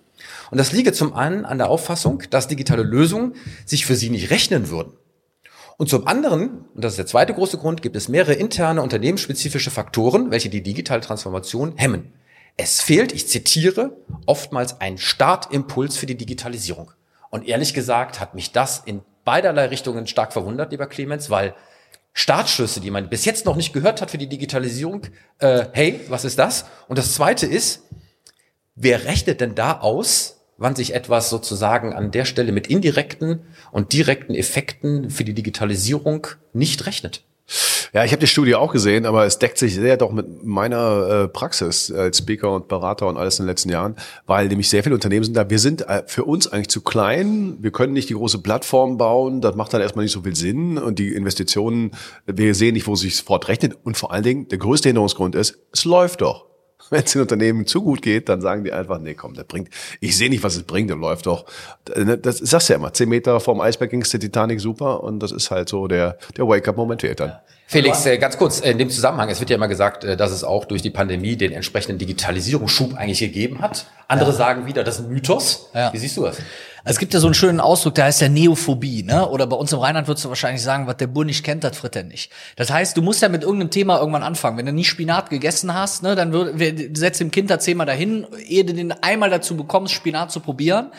Und 0.52 0.58
das 0.58 0.70
liege 0.70 0.92
zum 0.92 1.14
einen 1.14 1.44
an 1.44 1.58
der 1.58 1.68
Auffassung, 1.68 2.22
dass 2.30 2.46
digitale 2.46 2.84
Lösungen 2.84 3.34
sich 3.66 3.84
für 3.84 3.96
sie 3.96 4.10
nicht 4.10 4.30
rechnen 4.30 4.70
würden. 4.70 4.92
Und 5.80 5.88
zum 5.88 6.06
anderen, 6.06 6.66
und 6.74 6.84
das 6.84 6.92
ist 6.92 6.98
der 6.98 7.06
zweite 7.06 7.32
große 7.32 7.56
Grund, 7.56 7.80
gibt 7.80 7.96
es 7.96 8.06
mehrere 8.06 8.34
interne 8.34 8.82
unternehmensspezifische 8.82 9.70
Faktoren, 9.70 10.30
welche 10.30 10.50
die 10.50 10.62
digitale 10.62 11.00
Transformation 11.00 11.72
hemmen. 11.78 12.12
Es 12.58 12.82
fehlt, 12.82 13.12
ich 13.12 13.28
zitiere, 13.28 13.96
oftmals 14.26 14.82
ein 14.82 14.98
Startimpuls 14.98 15.96
für 15.96 16.04
die 16.04 16.18
Digitalisierung. 16.18 16.90
Und 17.30 17.48
ehrlich 17.48 17.72
gesagt 17.72 18.20
hat 18.20 18.34
mich 18.34 18.52
das 18.52 18.82
in 18.84 19.00
beiderlei 19.24 19.68
Richtungen 19.68 20.06
stark 20.06 20.34
verwundert, 20.34 20.70
lieber 20.70 20.86
Clemens, 20.86 21.30
weil 21.30 21.54
Startschlüsse, 22.12 22.82
die 22.82 22.90
man 22.90 23.08
bis 23.08 23.24
jetzt 23.24 23.46
noch 23.46 23.56
nicht 23.56 23.72
gehört 23.72 24.02
hat 24.02 24.10
für 24.10 24.18
die 24.18 24.28
Digitalisierung, 24.28 25.06
äh, 25.38 25.64
hey, 25.72 25.98
was 26.08 26.26
ist 26.26 26.38
das? 26.38 26.66
Und 26.88 26.98
das 26.98 27.14
zweite 27.14 27.46
ist, 27.46 27.84
wer 28.74 29.06
rechnet 29.06 29.40
denn 29.40 29.54
da 29.54 29.80
aus, 29.80 30.39
wann 30.60 30.76
sich 30.76 30.94
etwas 30.94 31.28
sozusagen 31.30 31.92
an 31.92 32.12
der 32.12 32.24
Stelle 32.24 32.52
mit 32.52 32.68
indirekten 32.68 33.40
und 33.72 33.92
direkten 33.92 34.34
Effekten 34.34 35.10
für 35.10 35.24
die 35.24 35.34
Digitalisierung 35.34 36.28
nicht 36.52 36.86
rechnet? 36.86 37.24
Ja, 37.92 38.04
ich 38.04 38.12
habe 38.12 38.20
die 38.20 38.28
Studie 38.28 38.54
auch 38.54 38.72
gesehen, 38.72 39.04
aber 39.04 39.26
es 39.26 39.40
deckt 39.40 39.58
sich 39.58 39.74
sehr 39.74 39.96
doch 39.96 40.12
mit 40.12 40.44
meiner 40.44 41.24
äh, 41.24 41.28
Praxis 41.28 41.90
als 41.90 42.18
Speaker 42.18 42.52
und 42.52 42.68
Berater 42.68 43.08
und 43.08 43.16
alles 43.16 43.40
in 43.40 43.44
den 43.44 43.48
letzten 43.48 43.70
Jahren, 43.70 43.96
weil 44.26 44.46
nämlich 44.46 44.68
sehr 44.68 44.84
viele 44.84 44.94
Unternehmen 44.94 45.24
sind 45.24 45.36
da. 45.36 45.50
Wir 45.50 45.58
sind 45.58 45.88
äh, 45.88 46.04
für 46.06 46.22
uns 46.22 46.46
eigentlich 46.46 46.68
zu 46.68 46.82
klein. 46.82 47.56
Wir 47.60 47.72
können 47.72 47.92
nicht 47.92 48.08
die 48.08 48.14
große 48.14 48.38
Plattform 48.38 48.96
bauen. 48.96 49.40
Das 49.40 49.56
macht 49.56 49.74
dann 49.74 49.80
erstmal 49.80 50.04
nicht 50.04 50.12
so 50.12 50.22
viel 50.22 50.36
Sinn. 50.36 50.78
Und 50.78 51.00
die 51.00 51.12
Investitionen, 51.12 51.90
wir 52.26 52.54
sehen 52.54 52.74
nicht, 52.74 52.86
wo 52.86 52.94
sich 52.94 53.16
sofort 53.16 53.48
rechnet. 53.48 53.76
Und 53.82 53.96
vor 53.96 54.12
allen 54.12 54.22
Dingen, 54.22 54.46
der 54.46 54.58
größte 54.58 54.90
Hinderungsgrund 54.90 55.34
ist, 55.34 55.58
es 55.72 55.84
läuft 55.84 56.20
doch. 56.20 56.49
Wenn 56.90 57.04
es 57.04 57.12
den 57.12 57.22
Unternehmen 57.22 57.66
zu 57.66 57.82
gut 57.82 58.02
geht, 58.02 58.28
dann 58.28 58.40
sagen 58.40 58.64
die 58.64 58.72
einfach, 58.72 58.98
nee, 58.98 59.14
komm, 59.14 59.34
das 59.34 59.44
bringt, 59.44 59.68
ich 60.00 60.16
sehe 60.16 60.30
nicht, 60.30 60.42
was 60.42 60.56
es 60.56 60.62
bringt, 60.62 60.90
das 60.90 60.98
läuft 60.98 61.26
doch. 61.26 61.44
Das 61.84 62.38
sagst 62.38 62.68
du 62.68 62.72
ja 62.72 62.78
immer, 62.78 62.92
zehn 62.92 63.08
Meter 63.08 63.38
vorm 63.40 63.60
Eisberg 63.60 63.90
ging 63.90 64.02
es 64.02 64.10
der 64.10 64.20
Titanic 64.20 64.60
super 64.60 65.02
und 65.02 65.20
das 65.20 65.32
ist 65.32 65.50
halt 65.50 65.68
so 65.68 65.86
der, 65.86 66.18
der 66.36 66.48
Wake-up-Moment 66.48 67.02
fehlt 67.02 67.20
dann. 67.20 67.34
Felix, 67.70 68.04
äh, 68.04 68.18
ganz 68.18 68.36
kurz, 68.36 68.60
äh, 68.60 68.72
in 68.72 68.78
dem 68.78 68.90
Zusammenhang, 68.90 69.28
es 69.28 69.38
wird 69.38 69.48
ja 69.48 69.54
immer 69.54 69.68
gesagt, 69.68 70.02
äh, 70.02 70.16
dass 70.16 70.32
es 70.32 70.42
auch 70.42 70.64
durch 70.64 70.82
die 70.82 70.90
Pandemie 70.90 71.36
den 71.36 71.52
entsprechenden 71.52 71.98
Digitalisierungsschub 71.98 72.94
eigentlich 72.94 73.20
gegeben 73.20 73.60
hat. 73.60 73.86
Andere 74.08 74.32
sagen 74.32 74.66
wieder, 74.66 74.82
das 74.82 74.98
ist 74.98 75.04
ein 75.04 75.12
Mythos. 75.12 75.70
Ja. 75.72 75.92
Wie 75.92 75.98
siehst 75.98 76.16
du 76.16 76.24
das? 76.24 76.38
Es 76.84 76.98
gibt 76.98 77.12
ja 77.12 77.20
so 77.20 77.26
einen 77.26 77.34
schönen 77.34 77.60
Ausdruck, 77.60 77.94
der 77.94 78.06
heißt 78.06 78.20
ja 78.20 78.28
Neophobie, 78.28 79.02
ne? 79.02 79.28
Oder 79.28 79.46
bei 79.46 79.56
uns 79.56 79.72
im 79.72 79.80
Rheinland 79.80 80.08
würdest 80.08 80.24
du 80.24 80.28
wahrscheinlich 80.30 80.62
sagen, 80.62 80.86
was 80.86 80.96
der 80.96 81.06
Bur 81.06 81.24
nicht 81.24 81.44
kennt, 81.44 81.62
das 81.62 81.76
fritt 81.76 81.94
er 81.96 82.04
nicht. 82.04 82.32
Das 82.56 82.70
heißt, 82.70 82.96
du 82.96 83.02
musst 83.02 83.20
ja 83.22 83.28
mit 83.28 83.42
irgendeinem 83.42 83.70
Thema 83.70 83.98
irgendwann 83.98 84.22
anfangen. 84.22 84.56
Wenn 84.56 84.66
du 84.66 84.72
nie 84.72 84.84
Spinat 84.84 85.30
gegessen 85.30 85.74
hast, 85.74 86.02
ne, 86.02 86.14
dann 86.14 86.32
setzt 86.94 87.20
dem 87.20 87.30
Kind 87.30 87.50
da 87.50 87.58
zehnmal 87.58 87.86
dahin, 87.86 88.26
ehe 88.46 88.64
du 88.64 88.72
den 88.72 88.92
einmal 88.92 89.30
dazu 89.30 89.56
bekommst, 89.56 89.92
Spinat 89.92 90.32
zu 90.32 90.40
probieren. 90.40 90.90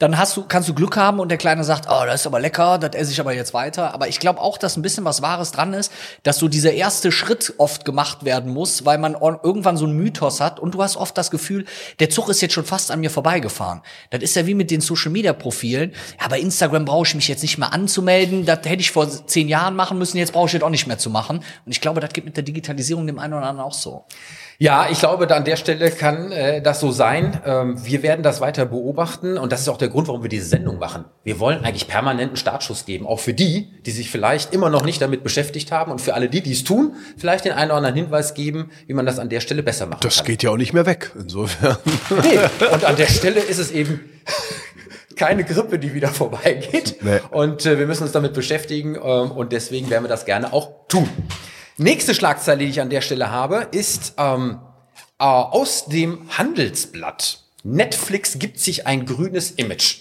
Dann 0.00 0.16
hast 0.16 0.34
du, 0.34 0.44
kannst 0.48 0.66
du 0.66 0.74
Glück 0.74 0.96
haben 0.96 1.20
und 1.20 1.28
der 1.28 1.36
Kleine 1.36 1.62
sagt, 1.62 1.86
oh, 1.90 2.04
das 2.06 2.22
ist 2.22 2.26
aber 2.26 2.40
lecker, 2.40 2.78
das 2.78 2.94
esse 2.94 3.12
ich 3.12 3.20
aber 3.20 3.34
jetzt 3.34 3.52
weiter. 3.52 3.92
Aber 3.92 4.08
ich 4.08 4.18
glaube 4.18 4.40
auch, 4.40 4.56
dass 4.56 4.78
ein 4.78 4.82
bisschen 4.82 5.04
was 5.04 5.20
Wahres 5.20 5.52
dran 5.52 5.74
ist, 5.74 5.92
dass 6.22 6.38
so 6.38 6.48
dieser 6.48 6.72
erste 6.72 7.12
Schritt 7.12 7.52
oft 7.58 7.84
gemacht 7.84 8.24
werden 8.24 8.50
muss, 8.50 8.86
weil 8.86 8.96
man 8.96 9.14
irgendwann 9.14 9.76
so 9.76 9.84
einen 9.84 9.98
Mythos 9.98 10.40
hat 10.40 10.58
und 10.58 10.74
du 10.74 10.82
hast 10.82 10.96
oft 10.96 11.16
das 11.18 11.30
Gefühl, 11.30 11.66
der 11.98 12.08
Zug 12.08 12.30
ist 12.30 12.40
jetzt 12.40 12.54
schon 12.54 12.64
fast 12.64 12.90
an 12.90 13.00
mir 13.00 13.10
vorbeigefahren. 13.10 13.82
Das 14.08 14.22
ist 14.22 14.34
ja 14.36 14.46
wie 14.46 14.54
mit 14.54 14.70
den 14.70 14.80
Social 14.80 15.12
Media 15.12 15.34
Profilen. 15.34 15.92
Ja, 16.18 16.28
bei 16.28 16.40
Instagram 16.40 16.86
brauche 16.86 17.06
ich 17.06 17.14
mich 17.14 17.28
jetzt 17.28 17.42
nicht 17.42 17.58
mehr 17.58 17.74
anzumelden. 17.74 18.46
Das 18.46 18.60
hätte 18.64 18.80
ich 18.80 18.92
vor 18.92 19.06
zehn 19.26 19.48
Jahren 19.48 19.76
machen 19.76 19.98
müssen, 19.98 20.16
jetzt 20.16 20.32
brauche 20.32 20.46
ich 20.46 20.52
das 20.52 20.62
auch 20.62 20.70
nicht 20.70 20.86
mehr 20.86 20.96
zu 20.96 21.10
machen. 21.10 21.40
Und 21.66 21.72
ich 21.72 21.82
glaube, 21.82 22.00
das 22.00 22.14
geht 22.14 22.24
mit 22.24 22.38
der 22.38 22.44
Digitalisierung 22.44 23.06
dem 23.06 23.18
einen 23.18 23.34
oder 23.34 23.46
anderen 23.46 23.68
auch 23.68 23.74
so. 23.74 24.06
Ja, 24.62 24.88
ich 24.90 24.98
glaube, 24.98 25.26
da 25.26 25.36
an 25.36 25.46
der 25.46 25.56
Stelle 25.56 25.90
kann 25.90 26.32
äh, 26.32 26.60
das 26.60 26.80
so 26.80 26.90
sein. 26.92 27.40
Ähm, 27.46 27.82
wir 27.82 28.02
werden 28.02 28.22
das 28.22 28.42
weiter 28.42 28.66
beobachten 28.66 29.38
und 29.38 29.52
das 29.52 29.62
ist 29.62 29.70
auch 29.70 29.78
der 29.78 29.88
Grund, 29.88 30.06
warum 30.08 30.20
wir 30.22 30.28
diese 30.28 30.44
Sendung 30.44 30.78
machen. 30.78 31.06
Wir 31.24 31.40
wollen 31.40 31.64
eigentlich 31.64 31.88
permanenten 31.88 32.36
Startschuss 32.36 32.84
geben, 32.84 33.06
auch 33.06 33.20
für 33.20 33.32
die, 33.32 33.70
die 33.86 33.90
sich 33.90 34.10
vielleicht 34.10 34.52
immer 34.52 34.68
noch 34.68 34.84
nicht 34.84 35.00
damit 35.00 35.22
beschäftigt 35.24 35.72
haben 35.72 35.90
und 35.90 36.02
für 36.02 36.12
alle 36.12 36.28
die, 36.28 36.42
die 36.42 36.52
es 36.52 36.62
tun, 36.62 36.94
vielleicht 37.16 37.46
den 37.46 37.52
einen 37.52 37.70
oder 37.70 37.78
anderen 37.78 37.94
Hinweis 37.96 38.34
geben, 38.34 38.70
wie 38.86 38.92
man 38.92 39.06
das 39.06 39.18
an 39.18 39.30
der 39.30 39.40
Stelle 39.40 39.62
besser 39.62 39.86
machen 39.86 40.00
Das 40.02 40.16
kann. 40.18 40.26
geht 40.26 40.42
ja 40.42 40.50
auch 40.50 40.58
nicht 40.58 40.74
mehr 40.74 40.84
weg. 40.84 41.10
Insofern. 41.18 41.78
Nee. 42.22 42.66
Und 42.70 42.84
an 42.84 42.96
der 42.96 43.06
Stelle 43.06 43.40
ist 43.40 43.58
es 43.58 43.70
eben 43.70 44.00
keine 45.16 45.44
Grippe, 45.44 45.78
die 45.78 45.94
wieder 45.94 46.08
vorbeigeht. 46.08 46.96
Nee. 47.00 47.20
Und 47.30 47.64
äh, 47.64 47.78
wir 47.78 47.86
müssen 47.86 48.02
uns 48.02 48.12
damit 48.12 48.34
beschäftigen 48.34 48.94
ähm, 48.96 49.30
und 49.30 49.52
deswegen 49.52 49.88
werden 49.88 50.04
wir 50.04 50.08
das 50.08 50.26
gerne 50.26 50.52
auch 50.52 50.86
tun. 50.88 51.08
Nächste 51.82 52.14
Schlagzeile, 52.14 52.58
die 52.58 52.66
ich 52.66 52.82
an 52.82 52.90
der 52.90 53.00
Stelle 53.00 53.30
habe, 53.30 53.68
ist 53.70 54.12
ähm, 54.18 54.58
äh, 55.18 55.24
aus 55.24 55.86
dem 55.86 56.28
Handelsblatt. 56.36 57.38
Netflix 57.62 58.38
gibt 58.38 58.58
sich 58.58 58.86
ein 58.86 59.06
grünes 59.06 59.52
Image. 59.52 60.00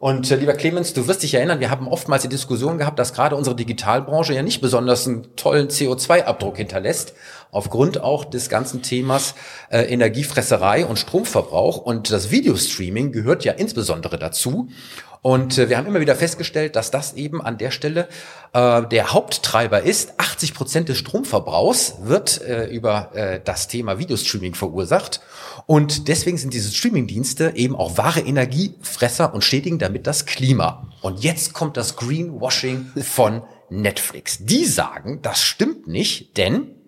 Und 0.00 0.28
äh, 0.32 0.34
lieber 0.34 0.54
Clemens, 0.54 0.94
du 0.94 1.06
wirst 1.06 1.22
dich 1.22 1.34
erinnern, 1.34 1.60
wir 1.60 1.70
haben 1.70 1.86
oftmals 1.86 2.22
die 2.22 2.28
Diskussion 2.28 2.76
gehabt, 2.76 2.98
dass 2.98 3.14
gerade 3.14 3.36
unsere 3.36 3.54
Digitalbranche 3.54 4.34
ja 4.34 4.42
nicht 4.42 4.60
besonders 4.60 5.06
einen 5.06 5.36
tollen 5.36 5.68
CO2-Abdruck 5.68 6.56
hinterlässt, 6.56 7.14
aufgrund 7.52 8.00
auch 8.00 8.24
des 8.24 8.48
ganzen 8.48 8.82
Themas 8.82 9.34
äh, 9.70 9.82
Energiefresserei 9.82 10.84
und 10.84 10.98
Stromverbrauch. 10.98 11.76
Und 11.76 12.10
das 12.10 12.30
Videostreaming 12.32 13.12
gehört 13.12 13.44
ja 13.44 13.52
insbesondere 13.52 14.18
dazu. 14.18 14.68
Und 15.20 15.56
äh, 15.56 15.68
wir 15.68 15.76
haben 15.76 15.86
immer 15.86 16.00
wieder 16.00 16.16
festgestellt, 16.16 16.74
dass 16.74 16.90
das 16.90 17.12
eben 17.12 17.40
an 17.40 17.58
der 17.58 17.70
Stelle 17.70 18.08
äh, 18.54 18.82
der 18.88 19.12
Haupttreiber 19.12 19.82
ist. 19.82 20.18
80 20.18 20.54
Prozent 20.54 20.88
des 20.88 20.98
Stromverbrauchs 20.98 21.98
wird 22.02 22.40
äh, 22.42 22.64
über 22.66 23.14
äh, 23.14 23.38
das 23.44 23.68
Thema 23.68 23.98
Videostreaming 23.98 24.54
verursacht. 24.54 25.20
Und 25.66 26.08
deswegen 26.08 26.38
sind 26.38 26.54
diese 26.54 26.72
Streamingdienste 26.72 27.52
eben 27.54 27.76
auch 27.76 27.98
wahre 27.98 28.20
Energiefresser 28.20 29.32
und 29.34 29.44
schädigen 29.44 29.78
damit 29.78 30.06
das 30.06 30.24
Klima. 30.24 30.88
Und 31.02 31.22
jetzt 31.22 31.52
kommt 31.52 31.76
das 31.76 31.96
Greenwashing 31.96 32.86
von 33.02 33.42
Netflix. 33.68 34.38
Die 34.40 34.64
sagen, 34.64 35.20
das 35.22 35.42
stimmt 35.42 35.86
nicht, 35.86 36.36
denn 36.38 36.81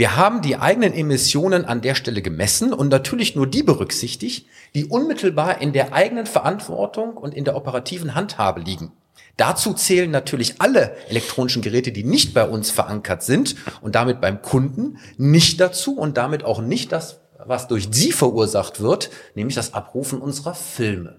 wir 0.00 0.16
haben 0.16 0.40
die 0.40 0.56
eigenen 0.56 0.94
Emissionen 0.94 1.66
an 1.66 1.82
der 1.82 1.94
Stelle 1.94 2.22
gemessen 2.22 2.72
und 2.72 2.88
natürlich 2.88 3.36
nur 3.36 3.46
die 3.46 3.62
berücksichtigt, 3.62 4.46
die 4.74 4.86
unmittelbar 4.86 5.60
in 5.60 5.74
der 5.74 5.92
eigenen 5.92 6.24
Verantwortung 6.24 7.18
und 7.18 7.34
in 7.34 7.44
der 7.44 7.54
operativen 7.54 8.14
Handhabe 8.14 8.62
liegen. 8.62 8.92
Dazu 9.36 9.74
zählen 9.74 10.10
natürlich 10.10 10.54
alle 10.62 10.96
elektronischen 11.10 11.60
Geräte, 11.60 11.92
die 11.92 12.02
nicht 12.02 12.32
bei 12.32 12.48
uns 12.48 12.70
verankert 12.70 13.22
sind 13.22 13.56
und 13.82 13.94
damit 13.94 14.22
beim 14.22 14.40
Kunden 14.40 14.96
nicht 15.18 15.60
dazu 15.60 15.98
und 15.98 16.16
damit 16.16 16.44
auch 16.44 16.62
nicht 16.62 16.92
das, 16.92 17.20
was 17.44 17.68
durch 17.68 17.88
sie 17.90 18.12
verursacht 18.12 18.80
wird, 18.80 19.10
nämlich 19.34 19.56
das 19.56 19.74
Abrufen 19.74 20.22
unserer 20.22 20.54
Filme. 20.54 21.18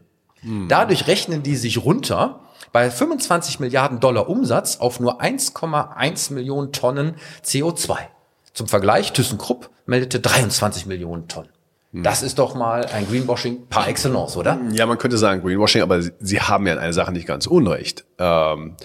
Dadurch 0.70 1.06
rechnen 1.06 1.44
die 1.44 1.56
sich 1.56 1.86
runter 1.86 2.40
bei 2.72 2.90
25 2.90 3.60
Milliarden 3.60 4.00
Dollar 4.00 4.28
Umsatz 4.28 4.78
auf 4.78 5.00
nur 5.00 5.22
1,1 5.22 6.34
Millionen 6.34 6.72
Tonnen 6.72 7.18
CO2. 7.46 8.08
Zum 8.54 8.68
Vergleich, 8.68 9.14
ThyssenKrupp 9.14 9.70
meldete 9.86 10.20
23 10.20 10.86
Millionen 10.86 11.28
Tonnen. 11.28 11.50
Das 11.94 12.24
ist 12.24 12.40
doch 12.40 12.56
mal 12.56 12.86
ein 12.86 13.06
Greenwashing 13.06 13.68
par 13.68 13.90
excellence, 13.90 14.38
oder? 14.38 14.60
Ja, 14.72 14.86
man 14.86 14.98
könnte 14.98 15.18
sagen 15.18 15.42
Greenwashing, 15.42 15.82
aber 15.82 16.02
sie, 16.02 16.40
haben 16.40 16.66
ja 16.66 16.74
in 16.74 16.80
einer 16.80 16.94
Sache 16.94 17.12
nicht 17.12 17.28
ganz 17.28 17.48
unrecht. 17.48 18.06
Ähm, 18.18 18.78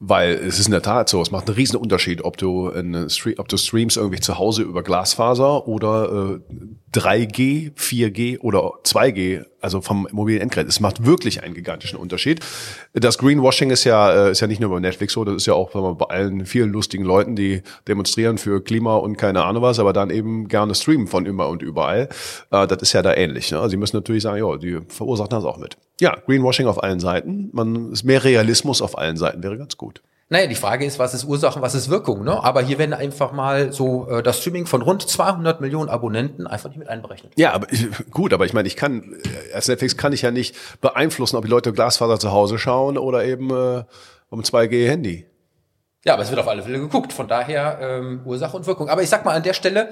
weil 0.00 0.34
es 0.34 0.58
ist 0.58 0.66
in 0.66 0.72
der 0.72 0.82
Tat 0.82 1.08
so, 1.08 1.20
es 1.20 1.30
macht 1.30 1.48
einen 1.48 1.56
riesen 1.56 1.76
Unterschied, 1.76 2.24
ob 2.24 2.36
du, 2.36 2.68
in 2.68 3.08
ob 3.36 3.48
du 3.48 3.56
streamst 3.56 3.96
irgendwie 3.96 4.20
zu 4.20 4.38
Hause 4.38 4.62
über 4.62 4.82
Glasfaser 4.82 5.66
oder 5.66 6.36
äh, 6.36 6.40
3G, 6.94 7.74
4G 7.74 8.40
oder 8.40 8.72
2G, 8.84 9.44
also 9.60 9.80
vom 9.80 10.08
mobilen 10.10 10.40
Endgerät. 10.40 10.68
Es 10.68 10.80
macht 10.80 11.04
wirklich 11.04 11.42
einen 11.42 11.54
gigantischen 11.54 11.98
Unterschied. 11.98 12.40
Das 12.94 13.18
Greenwashing 13.18 13.70
ist 13.70 13.84
ja, 13.84 14.28
äh, 14.28 14.30
ist 14.30 14.40
ja 14.40 14.46
nicht 14.46 14.60
nur 14.60 14.70
bei 14.70 14.80
Netflix 14.80 15.12
so, 15.12 15.24
das 15.24 15.36
ist 15.36 15.46
ja 15.46 15.54
auch 15.54 15.72
sagen 15.72 15.84
wir, 15.84 15.94
bei 15.94 16.06
allen 16.06 16.46
vielen 16.46 16.70
lustigen 16.70 17.04
Leuten, 17.04 17.36
die 17.36 17.62
demonstrieren 17.86 18.38
für 18.38 18.62
Klima 18.62 18.96
und 18.96 19.16
keine 19.16 19.44
Ahnung 19.44 19.62
was, 19.62 19.78
aber 19.78 19.92
dann 19.92 20.10
eben 20.10 20.48
gerne 20.48 20.74
streamen 20.74 21.06
von 21.06 21.26
immer 21.26 21.48
und 21.48 21.62
überall. 21.62 22.08
Äh, 22.50 22.66
das 22.66 22.82
ist 22.82 22.92
ja 22.94 23.02
da 23.02 23.14
ähnlich. 23.14 23.50
Ne? 23.50 23.58
Also 23.58 23.70
sie 23.70 23.76
müssen 23.76 23.96
natürlich 23.96 24.22
sagen, 24.22 24.38
ja, 24.38 24.56
die 24.56 24.80
verursachen 24.88 25.30
das 25.30 25.44
auch 25.44 25.58
mit. 25.58 25.76
Ja, 26.00 26.16
Greenwashing 26.26 26.66
auf 26.66 26.82
allen 26.82 27.00
Seiten. 27.00 27.50
Man 27.52 27.92
ist 27.92 28.04
mehr 28.04 28.24
Realismus 28.24 28.80
auf 28.80 28.96
allen 28.96 29.16
Seiten 29.16 29.42
wäre 29.42 29.58
ganz 29.58 29.76
gut. 29.76 30.00
Naja, 30.30 30.46
die 30.46 30.54
Frage 30.54 30.84
ist, 30.84 30.98
was 30.98 31.14
ist 31.14 31.24
Ursache, 31.24 31.62
was 31.62 31.74
ist 31.74 31.88
Wirkung, 31.88 32.22
ne? 32.22 32.44
Aber 32.44 32.60
hier 32.60 32.78
werden 32.78 32.92
einfach 32.92 33.32
mal 33.32 33.72
so 33.72 34.08
äh, 34.08 34.22
das 34.22 34.40
Streaming 34.40 34.66
von 34.66 34.82
rund 34.82 35.08
200 35.08 35.62
Millionen 35.62 35.88
Abonnenten 35.88 36.46
einfach 36.46 36.68
nicht 36.68 36.78
mit 36.78 36.88
einberechnet. 36.88 37.32
Ja, 37.36 37.52
aber 37.52 37.72
ich, 37.72 37.88
gut, 38.10 38.34
aber 38.34 38.44
ich 38.44 38.52
meine, 38.52 38.68
ich 38.68 38.76
kann 38.76 39.16
als 39.54 39.68
Netflix 39.68 39.96
kann 39.96 40.12
ich 40.12 40.20
ja 40.22 40.30
nicht 40.30 40.54
beeinflussen, 40.82 41.36
ob 41.36 41.44
die 41.44 41.50
Leute 41.50 41.72
Glasfaser 41.72 42.18
zu 42.18 42.30
Hause 42.30 42.58
schauen 42.58 42.98
oder 42.98 43.24
eben 43.24 43.48
äh, 43.50 43.84
um 44.28 44.42
2G 44.42 44.86
Handy. 44.88 45.26
Ja, 46.04 46.12
aber 46.14 46.22
es 46.22 46.30
wird 46.30 46.40
auf 46.40 46.48
alle 46.48 46.62
Fälle 46.62 46.78
geguckt. 46.78 47.12
Von 47.14 47.26
daher 47.26 47.78
ähm, 47.80 48.20
Ursache 48.24 48.56
und 48.56 48.66
Wirkung. 48.66 48.90
Aber 48.90 49.02
ich 49.02 49.08
sag 49.08 49.24
mal 49.24 49.34
an 49.34 49.42
der 49.42 49.54
Stelle, 49.54 49.88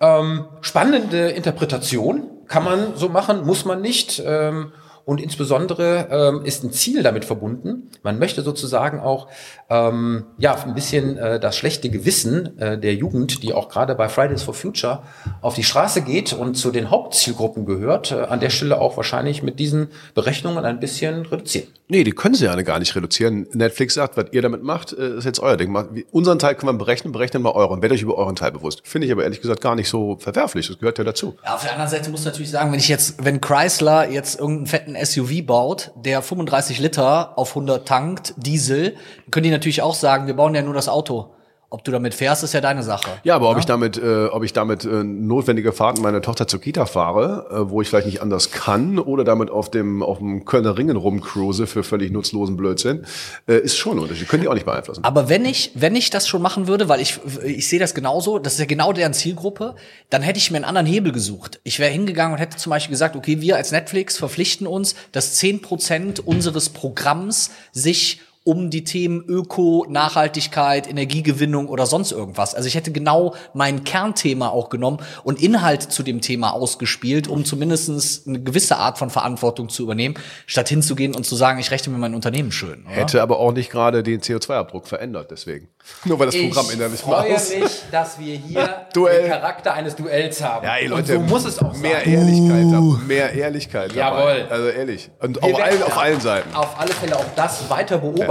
ähm, 0.00 0.46
spannende 0.60 1.30
Interpretation 1.30 2.28
kann 2.46 2.64
man 2.64 2.96
so 2.96 3.08
machen, 3.08 3.44
muss 3.44 3.64
man 3.64 3.80
nicht. 3.80 4.22
Ähm, 4.24 4.72
und 5.04 5.20
insbesondere 5.20 6.08
ähm, 6.10 6.44
ist 6.44 6.64
ein 6.64 6.72
Ziel 6.72 7.02
damit 7.02 7.24
verbunden. 7.24 7.90
Man 8.02 8.18
möchte 8.18 8.42
sozusagen 8.42 9.00
auch 9.00 9.28
ähm, 9.68 10.26
ja 10.38 10.54
ein 10.64 10.74
bisschen 10.74 11.16
äh, 11.16 11.40
das 11.40 11.56
schlechte 11.56 11.90
Gewissen 11.90 12.58
äh, 12.58 12.78
der 12.78 12.94
Jugend, 12.94 13.42
die 13.42 13.52
auch 13.52 13.68
gerade 13.68 13.94
bei 13.94 14.08
Fridays 14.08 14.42
for 14.42 14.54
Future 14.54 15.02
auf 15.40 15.54
die 15.54 15.64
Straße 15.64 16.02
geht 16.02 16.32
und 16.32 16.54
zu 16.54 16.70
den 16.70 16.90
Hauptzielgruppen 16.90 17.66
gehört, 17.66 18.12
äh, 18.12 18.22
an 18.22 18.40
der 18.40 18.50
Stelle 18.50 18.80
auch 18.80 18.96
wahrscheinlich 18.96 19.42
mit 19.42 19.58
diesen 19.58 19.88
Berechnungen 20.14 20.64
ein 20.64 20.80
bisschen 20.80 21.26
reduzieren. 21.26 21.68
Nee, 21.90 22.04
die 22.04 22.12
können 22.12 22.36
sie 22.36 22.44
ja 22.44 22.54
gar 22.62 22.78
nicht 22.78 22.94
reduzieren. 22.94 23.48
Netflix 23.52 23.94
sagt, 23.94 24.16
was 24.16 24.26
ihr 24.30 24.42
damit 24.42 24.62
macht, 24.62 24.92
äh, 24.92 25.18
ist 25.18 25.24
jetzt 25.24 25.40
euer 25.40 25.56
Ding. 25.56 25.74
Unseren 26.12 26.38
Teil 26.38 26.54
können 26.54 26.72
wir 26.72 26.78
berechnen, 26.78 27.12
berechnen 27.12 27.42
wir 27.42 27.56
euren. 27.56 27.82
Werdet 27.82 27.98
euch 27.98 28.02
über 28.02 28.16
euren 28.16 28.36
Teil 28.36 28.52
bewusst. 28.52 28.82
Finde 28.84 29.08
ich 29.08 29.12
aber 29.12 29.24
ehrlich 29.24 29.40
gesagt 29.40 29.60
gar 29.60 29.74
nicht 29.74 29.88
so 29.88 30.16
verwerflich. 30.16 30.68
Das 30.68 30.78
gehört 30.78 30.98
ja 30.98 31.04
dazu. 31.04 31.36
Ja, 31.44 31.56
auf 31.56 31.62
der 31.62 31.72
anderen 31.72 31.90
Seite 31.90 32.08
muss 32.10 32.24
natürlich 32.24 32.50
sagen, 32.50 32.70
wenn 32.70 32.78
ich 32.78 32.86
jetzt, 32.86 33.24
wenn 33.24 33.40
Chrysler 33.40 34.08
jetzt 34.08 34.38
irgendeinen 34.38 34.66
fetten 34.66 35.04
SUV 35.04 35.44
baut, 35.44 35.90
der 35.96 36.22
35 36.22 36.78
Liter 36.78 37.36
auf 37.36 37.50
100 37.50 37.88
tankt, 37.88 38.34
Diesel, 38.36 38.94
können 39.32 39.44
die 39.44 39.50
natürlich 39.50 39.82
auch 39.82 39.96
sagen, 39.96 40.28
wir 40.28 40.34
bauen 40.34 40.54
ja 40.54 40.62
nur 40.62 40.74
das 40.74 40.88
Auto. 40.88 41.34
Ob 41.72 41.84
du 41.84 41.92
damit 41.92 42.14
fährst, 42.14 42.42
ist 42.42 42.52
ja 42.52 42.60
deine 42.60 42.82
Sache. 42.82 43.08
Ja, 43.22 43.36
aber 43.36 43.48
ob 43.48 43.56
ich 43.56 43.64
damit, 43.64 43.96
äh, 43.96 44.26
ob 44.26 44.42
ich 44.42 44.52
damit 44.52 44.84
äh, 44.84 45.04
notwendige 45.04 45.72
Fahrten 45.72 46.02
meiner 46.02 46.20
Tochter 46.20 46.48
zur 46.48 46.60
Kita 46.60 46.84
fahre, 46.84 47.46
äh, 47.48 47.70
wo 47.70 47.80
ich 47.80 47.88
vielleicht 47.88 48.06
nicht 48.06 48.20
anders 48.20 48.50
kann, 48.50 48.98
oder 48.98 49.22
damit 49.22 49.50
auf 49.50 49.70
dem 49.70 50.02
auf 50.02 50.18
dem 50.18 50.44
Kölner 50.44 50.76
Ringen 50.76 50.96
rumcruise 50.96 51.68
für 51.68 51.84
völlig 51.84 52.10
nutzlosen 52.10 52.56
Blödsinn, 52.56 53.06
äh, 53.46 53.54
ist 53.58 53.76
schon 53.76 53.98
ein 53.98 54.00
Unterschied. 54.00 54.28
Können 54.28 54.42
die 54.42 54.48
auch 54.48 54.54
nicht 54.54 54.66
beeinflussen. 54.66 55.04
Aber 55.04 55.28
wenn 55.28 55.44
ich, 55.44 55.70
wenn 55.74 55.94
ich 55.94 56.10
das 56.10 56.26
schon 56.26 56.42
machen 56.42 56.66
würde, 56.66 56.88
weil 56.88 57.00
ich, 57.00 57.20
ich 57.44 57.68
sehe 57.68 57.78
das 57.78 57.94
genauso, 57.94 58.40
das 58.40 58.54
ist 58.54 58.58
ja 58.58 58.66
genau 58.66 58.92
deren 58.92 59.14
Zielgruppe, 59.14 59.76
dann 60.10 60.22
hätte 60.22 60.38
ich 60.38 60.50
mir 60.50 60.56
einen 60.56 60.64
anderen 60.64 60.88
Hebel 60.88 61.12
gesucht. 61.12 61.60
Ich 61.62 61.78
wäre 61.78 61.92
hingegangen 61.92 62.32
und 62.32 62.40
hätte 62.40 62.56
zum 62.56 62.70
Beispiel 62.70 62.94
gesagt, 62.94 63.14
okay, 63.14 63.40
wir 63.40 63.54
als 63.54 63.70
Netflix 63.70 64.18
verpflichten 64.18 64.66
uns, 64.66 64.96
dass 65.12 65.34
zehn 65.34 65.62
Prozent 65.62 66.18
unseres 66.18 66.68
Programms 66.68 67.52
sich 67.70 68.22
um 68.44 68.70
die 68.70 68.84
Themen 68.84 69.22
Öko, 69.28 69.86
Nachhaltigkeit, 69.88 70.88
Energiegewinnung 70.88 71.68
oder 71.68 71.84
sonst 71.86 72.10
irgendwas. 72.10 72.54
Also 72.54 72.66
ich 72.68 72.74
hätte 72.74 72.90
genau 72.90 73.34
mein 73.52 73.84
Kernthema 73.84 74.48
auch 74.48 74.70
genommen 74.70 74.98
und 75.24 75.40
Inhalt 75.42 75.82
zu 75.82 76.02
dem 76.02 76.20
Thema 76.22 76.54
ausgespielt, 76.54 77.28
um 77.28 77.44
zumindestens 77.44 78.26
eine 78.26 78.42
gewisse 78.42 78.76
Art 78.78 78.98
von 78.98 79.10
Verantwortung 79.10 79.68
zu 79.68 79.82
übernehmen, 79.82 80.14
statt 80.46 80.68
hinzugehen 80.70 81.14
und 81.14 81.24
zu 81.26 81.36
sagen, 81.36 81.58
ich 81.60 81.70
rechne 81.70 81.92
mir 81.92 81.98
mein 81.98 82.14
Unternehmen 82.14 82.50
schön. 82.50 82.84
Oder? 82.86 82.94
Hätte 82.94 83.22
aber 83.22 83.38
auch 83.38 83.52
nicht 83.52 83.70
gerade 83.70 84.02
den 84.02 84.20
CO2-Abdruck 84.20 84.86
verändert, 84.86 85.30
deswegen. 85.30 85.68
Nur 86.04 86.18
weil 86.18 86.26
das 86.26 86.36
Programm 86.36 86.66
ich 86.68 86.74
innerlich 86.74 87.00
freue 87.00 87.32
macht. 87.32 87.50
mich, 87.58 87.70
dass 87.90 88.18
wir 88.18 88.36
hier 88.36 88.68
Duell. 88.94 89.22
den 89.22 89.30
Charakter 89.32 89.74
eines 89.74 89.96
Duells 89.96 90.42
haben. 90.42 90.64
Ja, 90.64 90.76
ey, 90.76 90.86
Leute, 90.86 91.18
und 91.18 91.28
so 91.28 91.34
muss 91.34 91.44
es 91.44 91.58
auch 91.58 91.72
sein. 91.72 91.82
mehr 91.82 92.06
Ehrlichkeit, 92.06 92.64
da- 92.72 92.80
mehr 93.06 93.32
Ehrlichkeit. 93.32 93.92
Jawohl. 93.94 94.40
Dabei. 94.48 94.50
Also 94.50 94.68
ehrlich. 94.68 95.10
Und 95.20 95.42
auf 95.42 95.62
allen, 95.62 95.82
auf 95.82 95.98
allen 95.98 96.20
Seiten. 96.20 96.54
Auf 96.54 96.78
alle 96.78 96.92
Fälle 96.92 97.16
auch 97.16 97.24
das 97.36 97.68
weiter 97.70 97.98
beobachten, 97.98 98.29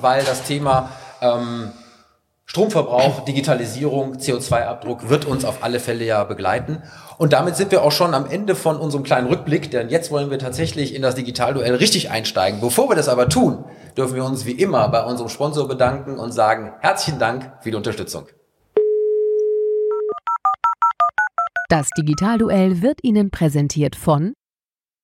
weil 0.00 0.24
das 0.24 0.44
Thema 0.44 0.90
ähm, 1.20 1.72
Stromverbrauch, 2.50 3.26
Digitalisierung, 3.26 4.16
CO2-Abdruck 4.16 5.10
wird 5.10 5.26
uns 5.26 5.44
auf 5.44 5.62
alle 5.62 5.80
Fälle 5.80 6.04
ja 6.04 6.24
begleiten. 6.24 6.82
Und 7.18 7.34
damit 7.34 7.56
sind 7.56 7.70
wir 7.72 7.82
auch 7.82 7.92
schon 7.92 8.14
am 8.14 8.24
Ende 8.24 8.54
von 8.54 8.78
unserem 8.78 9.04
kleinen 9.04 9.26
Rückblick, 9.26 9.70
denn 9.70 9.90
jetzt 9.90 10.10
wollen 10.10 10.30
wir 10.30 10.38
tatsächlich 10.38 10.94
in 10.94 11.02
das 11.02 11.14
Digitalduell 11.14 11.74
richtig 11.74 12.10
einsteigen. 12.10 12.60
Bevor 12.62 12.88
wir 12.88 12.96
das 12.96 13.10
aber 13.10 13.28
tun, 13.28 13.66
dürfen 13.98 14.14
wir 14.14 14.24
uns 14.24 14.46
wie 14.46 14.52
immer 14.52 14.88
bei 14.88 15.04
unserem 15.04 15.28
Sponsor 15.28 15.68
bedanken 15.68 16.18
und 16.18 16.32
sagen 16.32 16.72
herzlichen 16.80 17.18
Dank 17.18 17.52
für 17.60 17.70
die 17.70 17.76
Unterstützung. 17.76 18.26
Das 21.68 21.90
Digitalduell 21.98 22.80
wird 22.80 23.00
Ihnen 23.02 23.30
präsentiert 23.30 23.94
von 23.94 24.32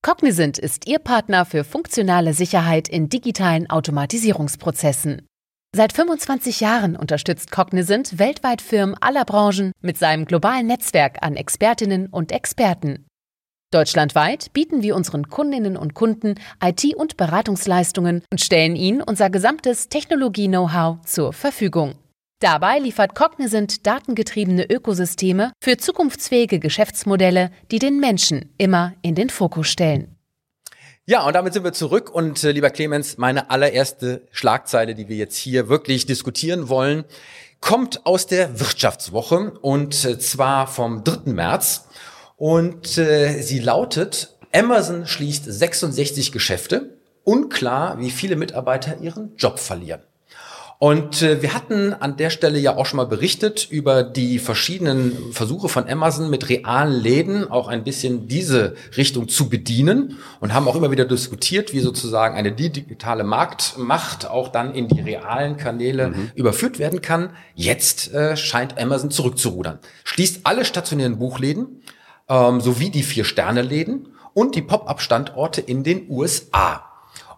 Cognizant 0.04 0.58
ist 0.58 0.86
Ihr 0.86 0.98
Partner 0.98 1.46
für 1.46 1.64
funktionale 1.64 2.34
Sicherheit 2.34 2.90
in 2.90 3.08
digitalen 3.08 3.70
Automatisierungsprozessen. 3.70 5.26
Seit 5.74 5.94
25 5.94 6.60
Jahren 6.60 6.94
unterstützt 6.94 7.50
Cognizant 7.50 8.18
weltweit 8.18 8.60
Firmen 8.60 8.96
aller 9.00 9.24
Branchen 9.24 9.72
mit 9.80 9.96
seinem 9.96 10.26
globalen 10.26 10.66
Netzwerk 10.66 11.22
an 11.22 11.36
Expertinnen 11.36 12.08
und 12.08 12.32
Experten. 12.32 13.06
Deutschlandweit 13.72 14.52
bieten 14.52 14.82
wir 14.82 14.94
unseren 14.94 15.30
Kundinnen 15.30 15.78
und 15.78 15.94
Kunden 15.94 16.34
IT- 16.62 16.94
und 16.94 17.16
Beratungsleistungen 17.16 18.24
und 18.30 18.42
stellen 18.42 18.76
ihnen 18.76 19.00
unser 19.00 19.30
gesamtes 19.30 19.88
Technologie-Know-how 19.88 21.00
zur 21.06 21.32
Verfügung. 21.32 21.94
Dabei 22.44 22.78
liefert 22.78 23.14
Cognizant 23.14 23.86
datengetriebene 23.86 24.70
Ökosysteme 24.70 25.54
für 25.62 25.78
zukunftsfähige 25.78 26.58
Geschäftsmodelle, 26.58 27.50
die 27.70 27.78
den 27.78 28.00
Menschen 28.00 28.52
immer 28.58 28.92
in 29.00 29.14
den 29.14 29.30
Fokus 29.30 29.68
stellen. 29.68 30.18
Ja, 31.06 31.26
und 31.26 31.32
damit 31.32 31.54
sind 31.54 31.64
wir 31.64 31.72
zurück. 31.72 32.14
Und 32.14 32.44
äh, 32.44 32.50
lieber 32.50 32.68
Clemens, 32.68 33.16
meine 33.16 33.48
allererste 33.48 34.28
Schlagzeile, 34.30 34.94
die 34.94 35.08
wir 35.08 35.16
jetzt 35.16 35.38
hier 35.38 35.70
wirklich 35.70 36.04
diskutieren 36.04 36.68
wollen, 36.68 37.06
kommt 37.60 38.04
aus 38.04 38.26
der 38.26 38.60
Wirtschaftswoche 38.60 39.54
und 39.62 40.04
äh, 40.04 40.18
zwar 40.18 40.66
vom 40.66 41.02
3. 41.02 41.32
März. 41.32 41.88
Und 42.36 42.98
äh, 42.98 43.40
sie 43.40 43.60
lautet, 43.60 44.36
Amazon 44.52 45.06
schließt 45.06 45.46
66 45.46 46.30
Geschäfte. 46.30 46.98
Unklar, 47.22 47.98
wie 48.00 48.10
viele 48.10 48.36
Mitarbeiter 48.36 49.00
ihren 49.00 49.34
Job 49.36 49.58
verlieren. 49.58 50.02
Und 50.84 51.22
äh, 51.22 51.40
wir 51.40 51.54
hatten 51.54 51.94
an 51.94 52.18
der 52.18 52.28
Stelle 52.28 52.58
ja 52.58 52.76
auch 52.76 52.84
schon 52.84 52.98
mal 52.98 53.06
berichtet 53.06 53.66
über 53.70 54.02
die 54.02 54.38
verschiedenen 54.38 55.32
Versuche 55.32 55.70
von 55.70 55.88
Amazon 55.88 56.28
mit 56.28 56.50
realen 56.50 56.92
Läden 56.92 57.50
auch 57.50 57.68
ein 57.68 57.84
bisschen 57.84 58.28
diese 58.28 58.74
Richtung 58.94 59.28
zu 59.28 59.48
bedienen 59.48 60.18
und 60.40 60.52
haben 60.52 60.68
auch 60.68 60.76
immer 60.76 60.90
wieder 60.90 61.06
diskutiert, 61.06 61.72
wie 61.72 61.80
sozusagen 61.80 62.36
eine 62.36 62.52
digitale 62.52 63.24
Marktmacht 63.24 64.28
auch 64.28 64.48
dann 64.48 64.74
in 64.74 64.88
die 64.88 65.00
realen 65.00 65.56
Kanäle 65.56 66.12
überführt 66.34 66.78
werden 66.78 67.00
kann. 67.00 67.30
Jetzt 67.54 68.12
äh, 68.12 68.36
scheint 68.36 68.78
Amazon 68.78 69.10
zurückzurudern. 69.10 69.78
Schließt 70.04 70.40
alle 70.44 70.66
stationären 70.66 71.18
Buchläden 71.18 71.80
ähm, 72.28 72.60
sowie 72.60 72.90
die 72.90 73.04
Vier-Sterne-Läden 73.04 74.08
und 74.34 74.54
die 74.54 74.60
Pop-up-Standorte 74.60 75.62
in 75.62 75.82
den 75.82 76.10
USA. 76.10 76.84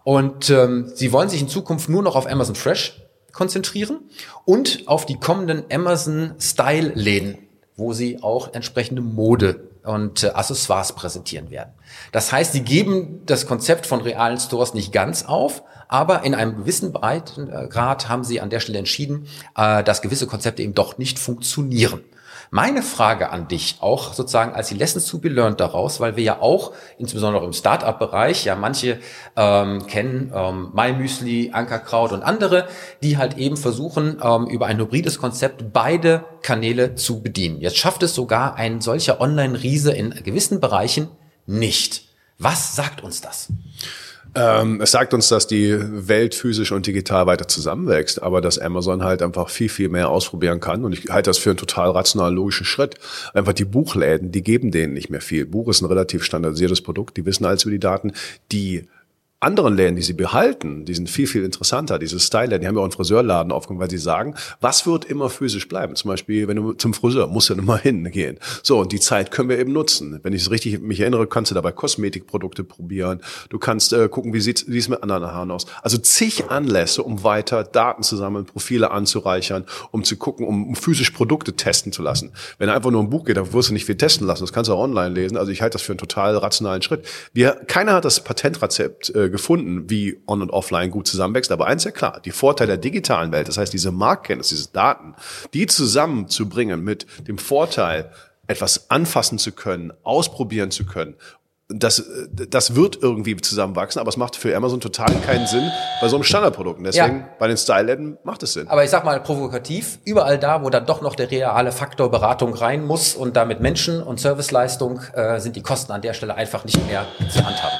Und 0.03 0.49
ähm, 0.49 0.91
sie 0.93 1.13
wollen 1.13 1.29
sich 1.29 1.39
in 1.39 1.47
Zukunft 1.47 1.87
nur 1.87 2.03
noch 2.03 2.17
auf 2.17 2.29
Amazon 2.29 2.55
Fresh 2.55 3.06
konzentrieren 3.37 3.99
und 4.45 4.87
auf 4.87 5.05
die 5.05 5.19
kommenden 5.19 5.63
Amazon 5.71 6.33
Style 6.39 6.91
Läden, 6.95 7.37
wo 7.75 7.93
sie 7.93 8.21
auch 8.23 8.53
entsprechende 8.53 9.03
Mode 9.03 9.69
und 9.83 10.23
äh, 10.23 10.29
Accessoires 10.29 10.93
präsentieren 10.93 11.51
werden. 11.51 11.71
Das 12.11 12.31
heißt, 12.31 12.51
sie 12.51 12.61
geben 12.61 13.21
das 13.27 13.45
Konzept 13.45 13.85
von 13.85 14.01
realen 14.01 14.39
Stores 14.39 14.73
nicht 14.73 14.91
ganz 14.91 15.23
auf, 15.23 15.63
aber 15.87 16.23
in 16.23 16.33
einem 16.33 16.57
gewissen 16.57 16.91
Breitengrad 16.91 18.09
haben 18.09 18.23
sie 18.23 18.41
an 18.41 18.49
der 18.49 18.59
Stelle 18.59 18.79
entschieden, 18.79 19.27
äh, 19.55 19.83
dass 19.83 20.01
gewisse 20.01 20.25
Konzepte 20.25 20.63
eben 20.63 20.73
doch 20.73 20.97
nicht 20.97 21.19
funktionieren. 21.19 22.01
Meine 22.49 22.81
Frage 22.81 23.29
an 23.29 23.47
dich, 23.47 23.77
auch 23.81 24.13
sozusagen 24.13 24.53
als 24.53 24.69
die 24.69 24.75
Lessons 24.75 25.05
to 25.05 25.17
be 25.17 25.29
learned 25.29 25.59
daraus, 25.59 25.99
weil 25.99 26.15
wir 26.15 26.23
ja 26.23 26.41
auch, 26.41 26.71
insbesondere 26.97 27.43
im 27.45 27.53
Startup-Bereich, 27.53 28.45
ja 28.45 28.55
manche 28.55 28.99
ähm, 29.35 29.85
kennen 29.87 30.31
ähm, 30.33 30.71
MyMüsli, 30.73 31.51
Ankerkraut 31.53 32.13
und 32.13 32.23
andere, 32.23 32.67
die 33.03 33.17
halt 33.17 33.37
eben 33.37 33.57
versuchen, 33.57 34.21
ähm, 34.23 34.47
über 34.47 34.67
ein 34.67 34.77
hybrides 34.79 35.19
Konzept 35.19 35.73
beide 35.73 36.23
Kanäle 36.41 36.95
zu 36.95 37.21
bedienen. 37.21 37.59
Jetzt 37.59 37.77
schafft 37.77 38.03
es 38.03 38.15
sogar 38.15 38.55
ein 38.55 38.79
solcher 38.79 39.19
Online-Riese 39.19 39.91
in 39.91 40.11
gewissen 40.23 40.59
Bereichen 40.61 41.09
nicht. 41.45 42.07
Was 42.39 42.75
sagt 42.75 43.03
uns 43.03 43.21
das? 43.21 43.49
Ähm, 44.37 44.81
es 44.81 44.91
sagt 44.91 45.15
uns, 45.15 45.29
dass 45.29 45.47
die 45.47 45.75
Welt 46.07 46.35
physisch 46.35 46.71
und 46.71 46.85
digital 46.85 47.25
weiter 47.25 47.47
zusammenwächst, 47.47 48.21
aber 48.21 48.39
dass 48.39 48.59
Amazon 48.59 49.03
halt 49.03 49.23
einfach 49.23 49.49
viel, 49.49 49.69
viel 49.69 49.89
mehr 49.89 50.09
ausprobieren 50.09 50.59
kann. 50.59 50.85
Und 50.85 50.93
ich 50.93 51.09
halte 51.09 51.31
das 51.31 51.39
für 51.39 51.49
einen 51.49 51.57
total 51.57 51.89
rationalen, 51.89 52.35
logischen 52.35 52.65
Schritt. 52.65 52.95
Einfach 53.33 53.53
die 53.53 53.65
Buchläden, 53.65 54.31
die 54.31 54.43
geben 54.43 54.69
denen 54.69 54.93
nicht 54.93 55.09
mehr 55.09 55.21
viel. 55.21 55.47
Buch 55.47 55.69
ist 55.69 55.81
ein 55.81 55.85
relativ 55.85 56.23
standardisiertes 56.23 56.81
Produkt, 56.81 57.17
die 57.17 57.25
wissen 57.25 57.45
alles 57.45 57.63
über 57.63 57.71
die 57.71 57.79
Daten. 57.79 58.13
Die 58.51 58.87
anderen 59.39 59.75
Läden, 59.75 59.95
die 59.95 60.01
sie 60.01 60.13
behalten, 60.13 60.83
die 60.85 60.95
sind 60.95 61.11
viel, 61.11 61.27
viel 61.27 61.43
interessanter. 61.43 61.99
Diese 61.99 62.19
Style, 62.19 62.57
die 62.57 62.65
haben 62.65 62.73
ja 62.73 62.79
auch 62.79 62.85
einen 62.85 62.91
Friseurladen 62.91 63.51
aufgemacht, 63.51 63.83
weil 63.83 63.89
sie 63.91 63.99
sagen, 63.99 64.33
was 64.61 64.87
wird 64.87 65.05
immer 65.05 65.29
physisch 65.29 65.67
bleiben? 65.67 65.95
Zum 65.95 66.09
Beispiel, 66.09 66.47
wenn 66.47 66.57
du 66.57 66.73
zum 66.73 66.95
Friseur 66.95 67.27
musst 67.27 67.51
du 67.51 67.55
mal 67.55 67.77
hingehen. 67.81 68.39
So, 68.63 68.79
und 68.79 68.91
die 68.91 68.99
Zeit 68.99 69.29
können 69.29 69.49
wir 69.49 69.59
eben 69.59 69.73
nutzen. 69.73 70.19
Wenn 70.23 70.33
ich 70.33 70.41
es 70.41 70.49
richtig 70.49 70.81
mich 70.81 71.01
erinnere, 71.01 71.27
kannst 71.27 71.51
du 71.51 71.55
dabei 71.55 71.71
Kosmetikprodukte 71.71 72.63
probieren. 72.63 73.21
Du 73.49 73.59
kannst 73.59 73.93
äh, 73.93 74.09
gucken, 74.09 74.33
wie 74.33 74.39
sieht 74.39 74.67
es 74.67 74.89
mit 74.89 75.03
anderen 75.03 75.27
Haaren 75.27 75.51
aus. 75.51 75.67
Also 75.83 75.99
zig 75.99 76.49
Anlässe, 76.49 77.03
um 77.03 77.23
weiter 77.23 77.63
Daten 77.63 78.01
zu 78.01 78.17
sammeln, 78.17 78.45
Profile 78.45 78.89
anzureichern, 78.89 79.65
um 79.91 80.03
zu 80.03 80.17
gucken, 80.17 80.47
um, 80.47 80.69
um 80.69 80.75
physisch 80.75 81.11
Produkte 81.11 81.53
testen 81.53 81.91
zu 81.91 82.01
lassen. 82.01 82.31
Wenn 82.57 82.69
einfach 82.69 82.89
nur 82.89 83.03
ein 83.03 83.11
Buch 83.11 83.25
geht, 83.25 83.37
dann 83.37 83.53
wirst 83.53 83.69
du 83.69 83.73
nicht 83.73 83.85
viel 83.85 83.97
testen 83.97 84.25
lassen. 84.25 84.41
Das 84.41 84.51
kannst 84.51 84.69
du 84.69 84.73
auch 84.73 84.81
online 84.81 85.13
lesen. 85.13 85.37
Also 85.37 85.51
ich 85.51 85.61
halte 85.61 85.73
das 85.73 85.83
für 85.83 85.91
einen 85.91 85.99
total 85.99 86.35
rationalen 86.37 86.81
Schritt. 86.81 87.05
Wir, 87.33 87.51
keiner 87.67 87.93
hat 87.93 88.05
das 88.05 88.23
Patentrezept 88.23 89.13
äh, 89.13 89.26
gefunden, 89.29 89.89
wie 89.89 90.21
On- 90.27 90.41
und 90.41 90.51
Offline 90.51 90.91
gut 90.91 91.07
zusammenwächst. 91.07 91.51
Aber 91.51 91.67
eins 91.67 91.81
ist 91.81 91.85
ja 91.85 91.91
klar, 91.91 92.21
die 92.23 92.31
Vorteile 92.31 92.69
der 92.69 92.77
digitalen 92.77 93.31
Welt, 93.31 93.47
das 93.47 93.57
heißt 93.57 93.73
diese 93.73 93.91
Marktkenntnis, 93.91 94.49
diese 94.49 94.69
Daten, 94.71 95.15
die 95.53 95.67
zusammenzubringen 95.67 96.83
mit 96.83 97.05
dem 97.27 97.37
Vorteil, 97.37 98.11
etwas 98.49 98.89
anfassen 98.89 99.39
zu 99.39 99.51
können, 99.51 99.91
ausprobieren 100.03 100.71
zu 100.71 100.85
können 100.85 101.15
das, 101.69 102.03
das 102.31 102.75
wird 102.75 102.97
irgendwie 103.01 103.35
zusammenwachsen, 103.35 103.99
aber 103.99 104.09
es 104.09 104.17
macht 104.17 104.37
für 104.37 104.55
Amazon 104.55 104.79
total 104.79 105.13
keinen 105.25 105.47
Sinn 105.47 105.69
bei 105.99 106.07
so 106.07 106.15
einem 106.15 106.23
Standardprodukt. 106.23 106.79
Deswegen 106.85 107.19
ja. 107.19 107.27
bei 107.39 107.47
den 107.47 107.57
Style-Läden 107.57 108.17
macht 108.23 108.41
es 108.43 108.53
Sinn. 108.53 108.69
Aber 108.69 108.83
ich 108.83 108.89
sag 108.89 109.03
mal 109.03 109.19
provokativ, 109.21 109.99
überall 110.05 110.37
da, 110.37 110.63
wo 110.63 110.69
dann 110.69 110.85
doch 110.85 111.01
noch 111.01 111.15
der 111.15 111.29
reale 111.29 111.73
Faktor 111.73 112.09
Beratung 112.09 112.53
rein 112.53 112.85
muss 112.85 113.15
und 113.15 113.35
damit 113.35 113.59
Menschen 113.59 114.01
und 114.01 114.19
Serviceleistung, 114.19 115.01
äh, 115.13 115.39
sind 115.39 115.57
die 115.57 115.61
Kosten 115.61 115.91
an 115.91 116.01
der 116.01 116.13
Stelle 116.13 116.35
einfach 116.35 116.63
nicht 116.63 116.85
mehr 116.87 117.05
zu 117.29 117.45
handhaben. 117.45 117.77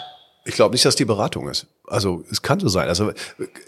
Ich 0.47 0.55
glaube 0.55 0.73
nicht, 0.73 0.85
dass 0.85 0.95
die 0.95 1.03
Beratung 1.03 1.49
ist. 1.49 1.67
Also 1.87 2.23
es 2.31 2.41
kann 2.41 2.59
so 2.61 2.69
sein. 2.69 2.87
Also 2.87 3.11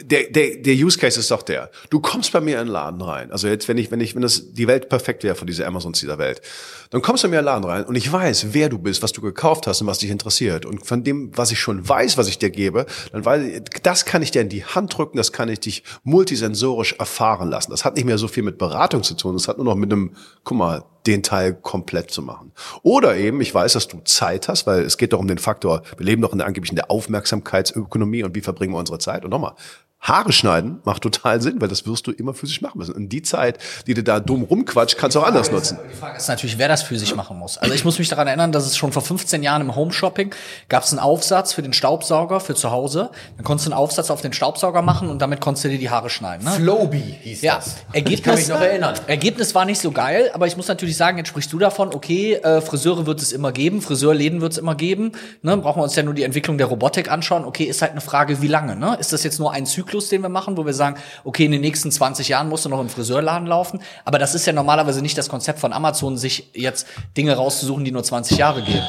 der, 0.01 0.29
der, 0.29 0.55
der 0.57 0.73
Use 0.73 0.97
Case 0.97 1.19
ist 1.19 1.29
doch 1.29 1.41
der. 1.41 1.69
Du 1.89 1.99
kommst 1.99 2.31
bei 2.31 2.39
mir 2.39 2.59
in 2.59 2.67
den 2.67 2.71
Laden 2.71 3.01
rein. 3.01 3.31
Also 3.31 3.49
jetzt, 3.49 3.67
wenn 3.67 3.77
ich, 3.77 3.91
wenn 3.91 3.99
ich, 3.99 4.15
wenn 4.15 4.21
das 4.21 4.53
die 4.53 4.65
Welt 4.65 4.87
perfekt 4.87 5.23
wäre 5.23 5.35
von 5.35 5.45
dieser 5.45 5.67
Amazons 5.67 5.99
dieser 5.99 6.17
Welt, 6.17 6.41
dann 6.89 7.01
kommst 7.01 7.23
du 7.23 7.27
bei 7.27 7.31
mir 7.31 7.39
in 7.39 7.43
den 7.43 7.45
Laden 7.47 7.65
rein 7.65 7.83
und 7.83 7.95
ich 7.95 8.09
weiß, 8.09 8.47
wer 8.53 8.69
du 8.69 8.77
bist, 8.77 9.03
was 9.03 9.11
du 9.11 9.19
gekauft 9.19 9.67
hast 9.67 9.81
und 9.81 9.87
was 9.87 9.97
dich 9.97 10.09
interessiert. 10.09 10.65
Und 10.65 10.85
von 10.85 11.03
dem, 11.03 11.35
was 11.37 11.51
ich 11.51 11.59
schon 11.59 11.87
weiß, 11.87 12.17
was 12.17 12.29
ich 12.29 12.39
dir 12.39 12.49
gebe, 12.49 12.85
dann 13.11 13.25
weiß 13.25 13.43
ich, 13.43 13.61
das 13.83 14.05
kann 14.05 14.21
ich 14.21 14.31
dir 14.31 14.41
in 14.41 14.49
die 14.49 14.63
Hand 14.63 14.97
drücken, 14.97 15.17
das 15.17 15.33
kann 15.33 15.49
ich 15.49 15.59
dich 15.59 15.83
multisensorisch 16.03 16.93
erfahren 16.93 17.49
lassen. 17.49 17.71
Das 17.71 17.83
hat 17.83 17.97
nicht 17.97 18.05
mehr 18.05 18.17
so 18.17 18.29
viel 18.29 18.43
mit 18.43 18.57
Beratung 18.57 19.03
zu 19.03 19.15
tun. 19.15 19.33
Das 19.33 19.49
hat 19.49 19.57
nur 19.57 19.65
noch 19.65 19.75
mit 19.75 19.91
einem, 19.91 20.15
guck 20.45 20.57
mal, 20.57 20.85
den 21.07 21.23
Teil 21.23 21.53
komplett 21.53 22.11
zu 22.11 22.21
machen. 22.21 22.51
Oder 22.83 23.15
eben, 23.15 23.41
ich 23.41 23.53
weiß, 23.53 23.73
dass 23.73 23.87
du 23.87 23.99
Zeit 24.03 24.47
hast, 24.47 24.67
weil 24.67 24.81
es 24.81 24.97
geht 24.97 25.13
doch 25.13 25.19
um 25.19 25.27
den 25.27 25.37
Faktor, 25.37 25.83
wir 25.97 26.05
leben 26.05 26.21
doch 26.21 26.31
in 26.31 26.39
der 26.39 26.47
angeblichen 26.47 26.75
der 26.75 26.91
Aufmerksamkeitsökonomie 26.91 28.23
und 28.23 28.35
wie 28.35 28.41
verbringen 28.41 28.73
wir 28.73 28.79
unsere 28.79 28.99
Zeit? 28.99 29.23
Und 29.23 29.31
nochmal, 29.31 29.53
Haare 30.01 30.31
schneiden 30.31 30.79
macht 30.85 31.01
total 31.03 31.41
Sinn, 31.41 31.59
weil 31.59 31.67
das 31.67 31.85
wirst 31.85 32.07
du 32.07 32.11
immer 32.11 32.33
physisch 32.33 32.61
machen 32.61 32.77
müssen. 32.79 32.93
Und 32.93 33.09
die 33.09 33.21
Zeit, 33.21 33.59
die 33.85 33.93
du 33.93 34.01
da 34.01 34.21
dumm 34.21 34.43
rumquatscht, 34.43 34.97
kannst 34.97 35.15
du 35.15 35.19
auch 35.19 35.27
anders 35.27 35.51
nutzen. 35.51 35.77
Die 35.91 35.95
Frage 35.95 36.17
ist 36.17 36.27
natürlich, 36.29 36.57
wer 36.57 36.69
das 36.69 36.83
physisch 36.83 37.13
machen 37.15 37.37
muss. 37.37 37.57
Also 37.57 37.73
ich 37.75 37.83
muss 37.83 37.99
mich 37.99 38.07
daran 38.07 38.27
erinnern, 38.27 38.53
dass 38.53 38.65
es 38.65 38.77
schon 38.77 38.93
vor 38.93 39.01
15 39.01 39.43
Jahren 39.43 39.61
im 39.61 39.75
Home 39.75 39.91
Shopping 39.91 40.33
gab 40.69 40.83
es 40.83 40.91
einen 40.91 40.99
Aufsatz 40.99 41.51
für 41.51 41.61
den 41.61 41.73
Staubsauger 41.73 42.39
für 42.39 42.55
zu 42.55 42.71
Hause. 42.71 43.09
Dann 43.35 43.43
konntest 43.43 43.67
du 43.67 43.71
einen 43.71 43.79
Aufsatz 43.79 44.09
auf 44.09 44.21
den 44.21 44.31
Staubsauger 44.31 44.81
machen 44.81 45.09
und 45.09 45.21
damit 45.21 45.41
konntest 45.41 45.65
du 45.65 45.69
dir 45.69 45.77
die 45.77 45.89
Haare 45.89 46.09
schneiden. 46.09 46.45
Ne? 46.45 46.51
Flowbee 46.51 47.19
hieß 47.21 47.41
ja. 47.41 47.55
das. 47.55 47.75
Ergebnis, 47.91 48.19
ich 48.19 48.23
kann 48.23 48.35
mich 48.35 48.47
noch 48.47 48.61
erinnern. 48.61 48.95
Ergebnis 49.07 49.53
war 49.53 49.65
nicht 49.65 49.81
so 49.81 49.91
geil, 49.91 50.31
aber 50.33 50.47
ich 50.47 50.55
muss 50.55 50.69
natürlich 50.69 50.95
sagen, 50.95 51.17
jetzt 51.17 51.27
sprichst 51.27 51.51
du 51.51 51.59
davon, 51.59 51.93
okay, 51.93 52.35
äh, 52.35 52.61
Friseure 52.61 53.05
wird 53.05 53.21
es 53.21 53.33
immer 53.33 53.51
geben, 53.51 53.81
Friseurläden 53.81 54.39
wird 54.39 54.53
es 54.53 54.57
immer 54.57 54.75
geben. 54.75 55.11
Ne? 55.41 55.57
Brauchen 55.57 55.79
wir 55.79 55.83
uns 55.83 55.95
ja 55.95 56.03
nur 56.03 56.13
die 56.13 56.23
Entwicklung 56.23 56.57
der 56.57 56.67
Robotik 56.67 57.11
anschauen. 57.11 57.43
Okay, 57.43 57.65
ist 57.65 57.81
halt 57.81 57.91
eine 57.91 58.01
Frage, 58.01 58.41
wie 58.41 58.47
lange. 58.47 58.77
Ne? 58.77 58.95
Ist 58.99 59.11
das 59.11 59.23
jetzt 59.23 59.39
nur 59.39 59.51
ein 59.51 59.65
Zyklus, 59.65 59.88
den 60.11 60.21
wir 60.21 60.29
machen, 60.29 60.55
wo 60.55 60.65
wir 60.65 60.69
wir 60.69 60.73
sagen, 60.73 60.97
okay, 61.25 61.45
in 61.45 61.51
den 61.51 61.61
nächsten 61.61 61.91
20 61.91 62.29
Jahren 62.29 62.47
musst 62.47 62.65
du 62.65 62.69
noch 62.69 62.79
im 62.79 62.89
Friseurladen 62.89 63.47
laufen. 63.47 63.81
Aber 64.05 64.19
das 64.19 64.35
ist 64.35 64.45
ja 64.45 64.53
normalerweise 64.53 65.01
nicht 65.01 65.17
das 65.17 65.27
Konzept 65.27 65.59
von 65.59 65.73
Amazon, 65.73 66.17
sich 66.17 66.49
jetzt 66.53 66.87
Dinge 67.17 67.35
rauszusuchen, 67.35 67.83
die 67.83 67.91
nur 67.91 68.03
20 68.03 68.37
Jahre 68.37 68.61
gehen. 68.61 68.83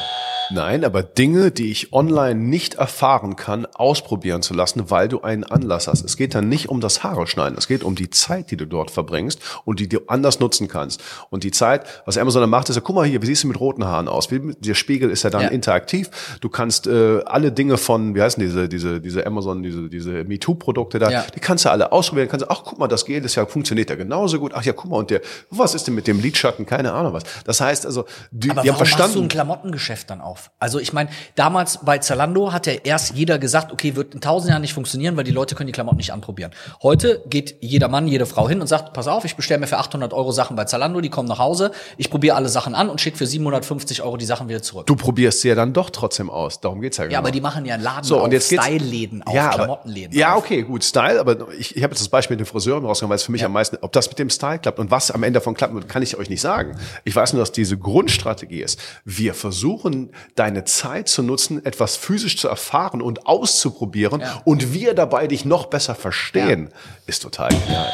Nein, 0.53 0.83
aber 0.83 1.01
Dinge, 1.01 1.51
die 1.51 1.71
ich 1.71 1.93
online 1.93 2.39
nicht 2.39 2.75
erfahren 2.75 3.35
kann, 3.35 3.65
ausprobieren 3.65 4.41
zu 4.41 4.53
lassen, 4.53 4.89
weil 4.89 5.07
du 5.07 5.21
einen 5.21 5.43
Anlass 5.43 5.87
hast. 5.87 6.03
Es 6.03 6.17
geht 6.17 6.35
dann 6.35 6.49
nicht 6.49 6.69
um 6.69 6.81
das 6.81 7.03
Haare 7.03 7.25
schneiden. 7.27 7.57
Es 7.57 7.67
geht 7.67 7.83
um 7.83 7.95
die 7.95 8.09
Zeit, 8.09 8.51
die 8.51 8.57
du 8.57 8.65
dort 8.65 8.91
verbringst 8.91 9.39
und 9.63 9.79
die 9.79 9.87
du 9.87 9.99
anders 10.07 10.39
nutzen 10.39 10.67
kannst. 10.67 11.01
Und 11.29 11.43
die 11.43 11.51
Zeit, 11.51 11.85
was 12.05 12.17
Amazon 12.17 12.41
dann 12.41 12.49
macht, 12.49 12.69
ist 12.69 12.75
ja, 12.75 12.81
guck 12.81 12.95
mal 12.95 13.05
hier, 13.05 13.21
wie 13.21 13.27
siehst 13.27 13.43
du 13.43 13.47
mit 13.47 13.59
roten 13.59 13.85
Haaren 13.85 14.07
aus? 14.07 14.31
Wie, 14.31 14.53
der 14.59 14.73
Spiegel 14.73 15.09
ist 15.09 15.23
ja 15.23 15.29
dann 15.29 15.43
ja. 15.43 15.47
interaktiv. 15.49 16.09
Du 16.41 16.49
kannst 16.49 16.87
äh, 16.87 17.21
alle 17.25 17.51
Dinge 17.51 17.77
von, 17.77 18.15
wie 18.15 18.21
heißen 18.21 18.41
diese, 18.43 18.67
diese, 18.67 18.99
diese 18.99 19.25
Amazon, 19.25 19.63
diese, 19.63 19.89
diese 19.89 20.23
MeToo-Produkte 20.25 20.99
da, 20.99 21.09
ja. 21.09 21.25
die 21.33 21.39
kannst 21.39 21.65
du 21.65 21.71
alle 21.71 21.91
ausprobieren. 21.91 22.27
Kannst 22.29 22.45
du, 22.45 22.49
ach, 22.49 22.63
guck 22.65 22.77
mal, 22.77 22.87
das 22.87 23.05
Gel, 23.05 23.21
das 23.21 23.35
ja 23.35 23.45
funktioniert 23.45 23.89
ja 23.89 23.95
genauso 23.95 24.39
gut. 24.39 24.53
Ach 24.53 24.63
ja, 24.63 24.73
guck 24.73 24.91
mal, 24.91 24.97
und 24.97 25.09
der, 25.09 25.21
was 25.49 25.75
ist 25.75 25.87
denn 25.87 25.95
mit 25.95 26.07
dem 26.07 26.19
Lidschatten? 26.19 26.65
Keine 26.65 26.93
Ahnung 26.93 27.13
was. 27.13 27.23
Das 27.45 27.61
heißt 27.61 27.85
also, 27.85 28.05
die, 28.31 28.51
Aber 28.51 28.61
die 28.61 28.69
haben 28.69 28.77
verstanden. 28.77 29.03
Machst 29.03 29.15
du 29.15 29.21
ein 29.21 29.27
Klamottengeschäft 29.29 30.09
dann 30.09 30.21
auf? 30.21 30.40
Also 30.59 30.79
ich 30.79 30.93
meine, 30.93 31.09
damals 31.35 31.79
bei 31.83 31.97
Zalando 31.97 32.53
hat 32.53 32.67
ja 32.67 32.73
erst 32.73 33.15
jeder 33.15 33.39
gesagt, 33.39 33.71
okay, 33.71 33.95
wird 33.95 34.13
in 34.13 34.21
tausend 34.21 34.49
Jahren 34.51 34.61
nicht 34.61 34.73
funktionieren, 34.73 35.17
weil 35.17 35.23
die 35.23 35.31
Leute 35.31 35.55
können 35.55 35.67
die 35.67 35.73
Klamotten 35.73 35.97
nicht 35.97 36.13
anprobieren. 36.13 36.51
Heute 36.81 37.23
geht 37.29 37.55
jeder 37.61 37.87
Mann, 37.87 38.07
jede 38.07 38.25
Frau 38.25 38.47
hin 38.47 38.61
und 38.61 38.67
sagt, 38.67 38.93
pass 38.93 39.07
auf, 39.07 39.25
ich 39.25 39.35
bestelle 39.35 39.59
mir 39.59 39.67
für 39.67 39.77
800 39.77 40.13
Euro 40.13 40.31
Sachen 40.31 40.55
bei 40.55 40.65
Zalando, 40.65 41.01
die 41.01 41.09
kommen 41.09 41.27
nach 41.27 41.39
Hause, 41.39 41.71
ich 41.97 42.09
probiere 42.09 42.35
alle 42.35 42.49
Sachen 42.49 42.75
an 42.75 42.89
und 42.89 43.01
schicke 43.01 43.17
für 43.17 43.25
750 43.25 44.01
Euro 44.01 44.17
die 44.17 44.25
Sachen 44.25 44.49
wieder 44.49 44.61
zurück. 44.61 44.87
Du 44.87 44.95
probierst 44.95 45.41
sie 45.41 45.49
ja 45.49 45.55
dann 45.55 45.73
doch 45.73 45.89
trotzdem 45.89 46.29
aus, 46.29 46.59
darum 46.59 46.81
geht's 46.81 46.97
ja 46.97 47.05
genau. 47.05 47.13
Ja, 47.13 47.19
aber 47.19 47.31
die 47.31 47.41
machen 47.41 47.65
ja 47.65 47.75
einen 47.75 47.83
Laden 47.83 48.03
so, 48.03 48.17
auf, 48.17 48.23
und 48.23 48.33
jetzt 48.33 48.47
Style-Läden 48.47 49.23
auf, 49.23 49.33
ja, 49.33 49.49
Klamottenläden 49.49 50.17
Ja, 50.17 50.35
okay, 50.35 50.63
gut, 50.63 50.83
Style, 50.83 51.19
aber 51.19 51.51
ich, 51.57 51.75
ich 51.75 51.83
habe 51.83 51.93
jetzt 51.93 52.01
das 52.01 52.09
Beispiel 52.09 52.35
mit 52.35 52.45
den 52.45 52.49
Friseuren 52.49 52.85
rausgenommen, 52.85 53.11
weil 53.11 53.17
es 53.17 53.23
für 53.23 53.31
mich 53.31 53.41
ja. 53.41 53.47
am 53.47 53.53
meisten, 53.53 53.77
ob 53.81 53.91
das 53.91 54.09
mit 54.09 54.19
dem 54.19 54.29
Style 54.29 54.59
klappt 54.59 54.79
und 54.79 54.91
was 54.91 55.11
am 55.11 55.23
Ende 55.23 55.39
davon 55.39 55.53
klappt, 55.53 55.87
kann 55.87 56.03
ich 56.03 56.17
euch 56.17 56.29
nicht 56.29 56.41
sagen. 56.41 56.77
Ich 57.03 57.15
weiß 57.15 57.33
nur, 57.33 57.41
dass 57.41 57.51
diese 57.51 57.77
Grundstrategie 57.77 58.61
ist. 58.61 58.79
Wir 59.05 59.33
versuchen, 59.33 60.11
deine 60.35 60.63
Zeit 60.65 61.07
zu 61.07 61.23
nutzen, 61.23 61.65
etwas 61.65 61.95
physisch 61.95 62.37
zu 62.37 62.47
erfahren 62.47 63.01
und 63.01 63.27
auszuprobieren 63.27 64.21
ja. 64.21 64.41
und 64.45 64.73
wir 64.73 64.93
dabei 64.93 65.27
dich 65.27 65.45
noch 65.45 65.67
besser 65.67 65.95
verstehen, 65.95 66.69
ja. 66.71 66.77
ist 67.07 67.21
total 67.21 67.49
genial. 67.49 67.91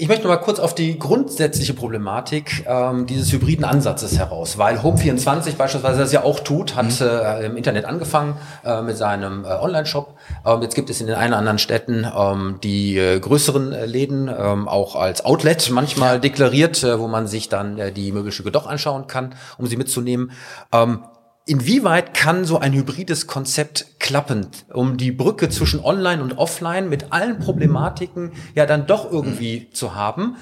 Ich 0.00 0.08
möchte 0.08 0.26
noch 0.26 0.34
mal 0.34 0.40
kurz 0.40 0.58
auf 0.60 0.74
die 0.74 0.98
grundsätzliche 0.98 1.74
Problematik 1.74 2.64
ähm, 2.66 3.04
dieses 3.04 3.30
hybriden 3.32 3.66
Ansatzes 3.66 4.16
heraus, 4.16 4.56
weil 4.56 4.78
Home24 4.78 5.56
beispielsweise 5.56 5.98
das 5.98 6.10
ja 6.10 6.24
auch 6.24 6.40
tut, 6.40 6.74
hat 6.74 6.86
mhm. 6.86 7.06
äh, 7.06 7.44
im 7.44 7.54
Internet 7.58 7.84
angefangen 7.84 8.34
äh, 8.64 8.80
mit 8.80 8.96
seinem 8.96 9.44
äh, 9.44 9.48
Online-Shop. 9.48 10.16
Ähm, 10.46 10.62
jetzt 10.62 10.74
gibt 10.74 10.88
es 10.88 11.02
in 11.02 11.06
den 11.06 11.16
einen 11.16 11.34
oder 11.34 11.40
anderen 11.40 11.58
Städten 11.58 12.06
ähm, 12.16 12.56
die 12.62 12.96
äh, 12.96 13.20
größeren 13.20 13.74
äh, 13.74 13.84
Läden, 13.84 14.28
ähm, 14.28 14.68
auch 14.68 14.96
als 14.96 15.22
Outlet 15.26 15.68
manchmal 15.70 16.18
deklariert, 16.18 16.82
äh, 16.82 16.98
wo 16.98 17.06
man 17.06 17.26
sich 17.26 17.50
dann 17.50 17.76
äh, 17.76 17.92
die 17.92 18.10
Möbelstücke 18.10 18.50
doch 18.50 18.66
anschauen 18.66 19.06
kann, 19.06 19.34
um 19.58 19.66
sie 19.66 19.76
mitzunehmen. 19.76 20.32
Ähm, 20.72 21.00
Inwieweit 21.50 22.14
kann 22.14 22.44
so 22.44 22.60
ein 22.60 22.72
hybrides 22.72 23.26
Konzept 23.26 23.98
klappen, 23.98 24.46
um 24.72 24.96
die 24.96 25.10
Brücke 25.10 25.48
zwischen 25.48 25.84
Online 25.84 26.22
und 26.22 26.38
Offline 26.38 26.88
mit 26.88 27.10
allen 27.10 27.40
Problematiken 27.40 28.30
ja 28.54 28.66
dann 28.66 28.86
doch 28.86 29.10
irgendwie 29.10 29.68
zu 29.72 29.96
haben? 29.96 30.36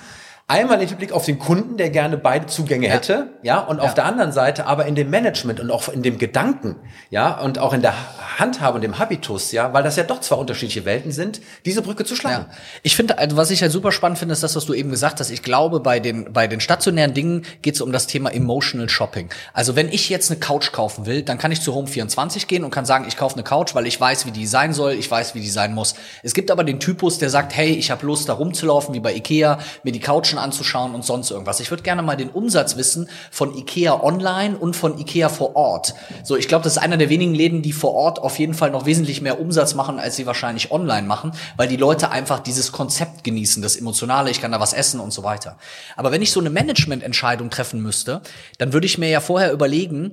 Einmal 0.49 0.83
im 0.83 0.97
Blick 0.99 1.13
auf 1.13 1.25
den 1.25 1.39
Kunden, 1.39 1.79
der 1.79 1.89
gerne 1.89 2.19
beide 2.19 2.45
Zugänge 2.47 2.89
ja. 2.89 2.93
hätte, 2.93 3.29
ja, 3.43 3.59
und 3.59 3.79
ja. 3.79 3.85
auf 3.85 3.95
der 3.95 4.05
anderen 4.05 4.33
Seite 4.33 4.67
aber 4.67 4.85
in 4.85 4.97
dem 4.97 5.09
Management 5.09 5.61
und 5.61 5.71
auch 5.71 5.89
in 5.89 6.03
dem 6.03 6.19
Gedanken, 6.19 6.77
ja, 7.09 7.41
und 7.41 7.59
auch 7.59 7.73
in 7.73 7.81
der 7.81 7.95
Handhabe 8.39 8.77
und 8.77 8.83
dem 8.83 8.99
Habitus, 8.99 9.53
ja, 9.53 9.73
weil 9.73 9.83
das 9.83 9.97
ja 9.97 10.05
doch 10.05 10.21
zwei 10.21 10.37
unterschiedliche 10.37 10.85
Welten 10.85 11.11
sind, 11.11 11.41
diese 11.65 11.83
Brücke 11.83 12.05
zu 12.05 12.15
schlagen. 12.15 12.47
Ja. 12.49 12.57
Ich 12.83 12.95
finde, 12.95 13.19
also 13.19 13.37
was 13.37 13.51
ich 13.51 13.63
halt 13.63 13.73
super 13.73 13.91
spannend 13.91 14.19
finde, 14.19 14.33
ist 14.33 14.43
das, 14.43 14.55
was 14.55 14.67
du 14.67 14.75
eben 14.75 14.91
gesagt 14.91 15.21
hast. 15.21 15.31
Ich 15.31 15.43
glaube, 15.43 15.81
bei 15.81 15.99
den, 15.99 16.33
bei 16.33 16.47
den 16.47 16.61
stationären 16.61 17.15
Dingen 17.15 17.43
geht 17.63 17.75
es 17.75 17.81
um 17.81 17.91
das 17.91 18.07
Thema 18.07 18.31
Emotional 18.31 18.89
Shopping. 18.89 19.29
Also 19.53 19.75
wenn 19.75 19.89
ich 19.89 20.09
jetzt 20.09 20.31
eine 20.31 20.39
Couch 20.39 20.73
kaufen 20.73 21.07
will, 21.07 21.23
dann 21.23 21.39
kann 21.39 21.51
ich 21.51 21.61
zu 21.61 21.75
Home24 21.75 22.47
gehen 22.47 22.65
und 22.65 22.71
kann 22.71 22.85
sagen, 22.85 23.07
ich 23.09 23.17
kaufe 23.17 23.35
eine 23.35 23.43
Couch, 23.43 23.75
weil 23.75 23.87
ich 23.87 24.01
weiß, 24.01 24.27
wie 24.27 24.31
die 24.31 24.47
sein 24.47 24.73
soll, 24.73 24.93
ich 24.93 25.11
weiß, 25.11 25.35
wie 25.35 25.41
die 25.41 25.51
sein 25.51 25.75
muss. 25.75 25.95
Es 26.23 26.35
gibt 26.35 26.51
aber 26.51 26.63
den 26.63 26.79
Typus, 26.79 27.19
der 27.19 27.31
sagt, 27.31 27.57
hey, 27.57 27.73
ich 27.73 27.91
habe 27.91 28.07
Lust, 28.07 28.29
da 28.29 28.35
rumzulaufen, 28.35 28.95
wie 28.95 29.01
bei 29.01 29.15
Ikea, 29.15 29.59
mir 29.83 29.93
die 29.93 30.01
Couchen 30.01 30.39
anzuschauen 30.39 30.95
und 30.95 31.05
sonst 31.05 31.31
irgendwas. 31.31 31.61
Ich 31.61 31.71
würde 31.71 31.83
gerne 31.83 32.03
mal 32.03 32.17
den 32.17 32.31
Umsatz 32.31 32.77
wissen 32.77 33.09
von 33.31 33.57
Ikea 33.57 34.01
online 34.03 34.57
und 34.57 34.77
von 34.77 34.99
Ikea 34.99 35.29
vor 35.29 35.57
Ort. 35.57 35.95
So, 36.23 36.37
ich 36.37 36.47
glaube, 36.47 36.65
das 36.65 36.75
ist 36.75 36.79
einer 36.79 36.97
der 36.97 37.09
wenigen 37.09 37.35
Läden, 37.35 37.63
die 37.63 37.73
vor 37.73 37.95
Ort 37.95 38.28
auf 38.29 38.39
jeden 38.39 38.53
Fall 38.53 38.71
noch 38.71 38.85
wesentlich 38.85 39.23
mehr 39.23 39.41
Umsatz 39.41 39.75
machen, 39.75 39.99
als 39.99 40.17
sie 40.17 40.27
wahrscheinlich 40.27 40.71
online 40.71 41.07
machen, 41.07 41.33
weil 41.57 41.67
die 41.67 41.79
Leute 41.79 42.11
einfach 42.11 42.41
dieses 42.41 42.73
Konzept 42.73 43.25
genießen, 43.25 43.63
das 43.63 43.75
Emotionale, 43.75 44.31
ich 44.31 44.43
kann 44.43 44.53
da 44.53 44.61
was 44.61 44.75
essen 44.75 45.01
und 45.01 45.15
so 45.15 45.25
weiter. 45.25 45.57
Aber 45.97 46.13
wenn 46.13 46.21
ich 46.21 46.31
so 46.31 46.41
eine 46.41 46.51
Managemententscheidung 46.51 47.49
treffen 47.49 47.81
müsste, 47.81 48.21
dann 48.59 48.75
würde 48.75 48.85
ich 48.85 48.99
mir 48.99 49.09
ja 49.09 49.21
vorher 49.21 49.51
überlegen, 49.51 50.13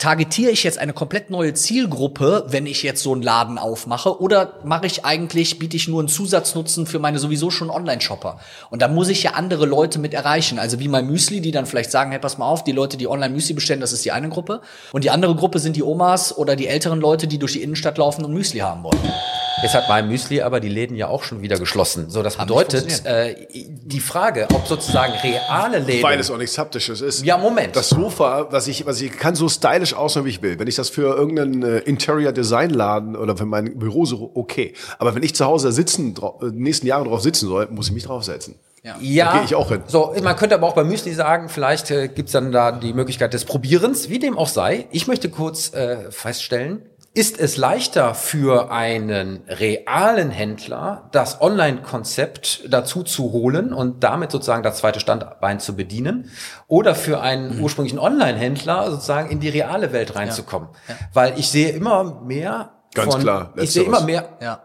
targetiere 0.00 0.50
ich 0.50 0.64
jetzt 0.64 0.78
eine 0.78 0.92
komplett 0.92 1.30
neue 1.30 1.54
Zielgruppe, 1.54 2.46
wenn 2.48 2.66
ich 2.66 2.82
jetzt 2.82 3.02
so 3.02 3.12
einen 3.12 3.22
Laden 3.22 3.58
aufmache, 3.58 4.20
oder 4.20 4.54
mache 4.64 4.86
ich 4.86 5.04
eigentlich, 5.04 5.58
biete 5.58 5.76
ich 5.76 5.88
nur 5.88 6.00
einen 6.00 6.08
Zusatznutzen 6.08 6.86
für 6.86 6.98
meine 6.98 7.18
sowieso 7.18 7.50
schon 7.50 7.70
Online-Shopper? 7.70 8.40
Und 8.70 8.82
da 8.82 8.88
muss 8.88 9.08
ich 9.08 9.22
ja 9.22 9.32
andere 9.32 9.66
Leute 9.66 9.98
mit 9.98 10.14
erreichen. 10.14 10.58
Also 10.58 10.80
wie 10.80 10.88
mein 10.88 11.06
Müsli, 11.06 11.40
die 11.40 11.52
dann 11.52 11.66
vielleicht 11.66 11.90
sagen, 11.90 12.10
hey, 12.10 12.18
pass 12.18 12.38
mal 12.38 12.46
auf, 12.46 12.64
die 12.64 12.72
Leute, 12.72 12.96
die 12.96 13.06
Online-Müsli 13.06 13.54
bestellen, 13.54 13.80
das 13.80 13.92
ist 13.92 14.04
die 14.04 14.12
eine 14.12 14.30
Gruppe. 14.30 14.62
Und 14.92 15.04
die 15.04 15.10
andere 15.10 15.36
Gruppe 15.36 15.58
sind 15.58 15.76
die 15.76 15.82
Omas 15.82 16.36
oder 16.36 16.56
die 16.56 16.66
älteren 16.66 17.00
Leute, 17.00 17.28
die 17.28 17.38
durch 17.38 17.52
die 17.52 17.62
Innenstadt 17.62 17.98
laufen 17.98 18.24
und 18.24 18.32
Müsli 18.32 18.60
haben 18.60 18.82
wollen. 18.82 18.98
Jetzt 19.62 19.74
hat 19.74 19.88
mein 19.88 20.08
Müsli 20.08 20.40
aber 20.40 20.60
die 20.60 20.68
Läden 20.68 20.96
ja 20.96 21.08
auch 21.08 21.22
schon 21.22 21.42
wieder 21.42 21.58
geschlossen. 21.58 22.08
So, 22.08 22.22
das 22.22 22.36
bedeutet, 22.36 23.04
äh, 23.04 23.46
die 23.52 24.00
Frage, 24.00 24.46
ob 24.54 24.66
sozusagen 24.66 25.12
reale 25.22 25.78
Läden. 25.78 26.02
Weil 26.02 26.18
es 26.18 26.30
auch 26.30 26.38
nichts 26.38 26.56
Haptisches 26.56 27.00
ist. 27.00 27.24
Ja, 27.24 27.36
Moment. 27.36 27.76
Das 27.76 27.90
Sofa, 27.90 28.48
was 28.50 28.68
ich, 28.68 28.86
was 28.86 29.00
ich 29.00 29.12
kann 29.12 29.34
so 29.34 29.48
stylisch 29.48 29.94
aussehen, 29.94 30.24
wie 30.24 30.30
ich 30.30 30.42
will. 30.42 30.58
Wenn 30.58 30.68
ich 30.68 30.76
das 30.76 30.88
für 30.88 31.14
irgendeinen 31.14 31.62
äh, 31.62 31.78
Interior 31.80 32.32
Design 32.32 32.70
Laden 32.70 33.16
oder 33.16 33.36
für 33.36 33.46
mein 33.46 33.78
Büro 33.78 34.06
so, 34.06 34.30
okay. 34.34 34.74
Aber 34.98 35.14
wenn 35.14 35.22
ich 35.22 35.34
zu 35.34 35.44
Hause 35.44 35.72
sitzen, 35.72 36.14
äh, 36.16 36.46
nächsten 36.46 36.86
Jahre 36.86 37.04
drauf 37.04 37.20
sitzen 37.20 37.48
soll, 37.48 37.68
muss 37.70 37.88
ich 37.88 37.92
mich 37.92 38.04
draufsetzen. 38.04 38.54
Ja, 38.82 38.96
ja 39.00 39.32
gehe 39.34 39.44
ich 39.44 39.54
auch 39.54 39.68
hin. 39.68 39.82
So, 39.86 40.14
man 40.22 40.36
könnte 40.36 40.54
aber 40.54 40.66
auch 40.66 40.74
bei 40.74 40.84
Müsli 40.84 41.12
sagen, 41.12 41.48
vielleicht 41.50 41.90
äh, 41.90 42.08
gibt's 42.08 42.32
dann 42.32 42.50
da 42.50 42.72
die 42.72 42.94
Möglichkeit 42.94 43.34
des 43.34 43.44
Probierens, 43.44 44.08
wie 44.08 44.18
dem 44.18 44.38
auch 44.38 44.48
sei. 44.48 44.86
Ich 44.90 45.06
möchte 45.06 45.28
kurz 45.28 45.74
äh, 45.74 46.10
feststellen, 46.10 46.82
ist 47.12 47.40
es 47.40 47.56
leichter 47.56 48.14
für 48.14 48.70
einen 48.70 49.42
realen 49.48 50.30
Händler, 50.30 51.08
das 51.10 51.40
Online-Konzept 51.40 52.62
dazu 52.68 53.02
zu 53.02 53.32
holen 53.32 53.72
und 53.72 54.04
damit 54.04 54.30
sozusagen 54.30 54.62
das 54.62 54.78
zweite 54.78 55.00
Standbein 55.00 55.58
zu 55.58 55.74
bedienen 55.74 56.30
oder 56.68 56.94
für 56.94 57.20
einen 57.20 57.56
mhm. 57.56 57.64
ursprünglichen 57.64 57.98
Online-Händler 57.98 58.92
sozusagen 58.92 59.28
in 59.28 59.40
die 59.40 59.48
reale 59.48 59.92
Welt 59.92 60.14
reinzukommen? 60.14 60.68
Ja. 60.86 60.94
Ja. 60.94 61.00
Weil 61.12 61.38
ich 61.38 61.48
sehe 61.48 61.70
immer 61.70 62.22
mehr 62.22 62.74
Ganz 62.94 63.12
von, 63.12 63.22
klar. 63.22 63.54
Ich 63.56 63.72
sehe 63.72 63.84
immer 63.84 64.02
mehr. 64.02 64.28
Ja. 64.40 64.62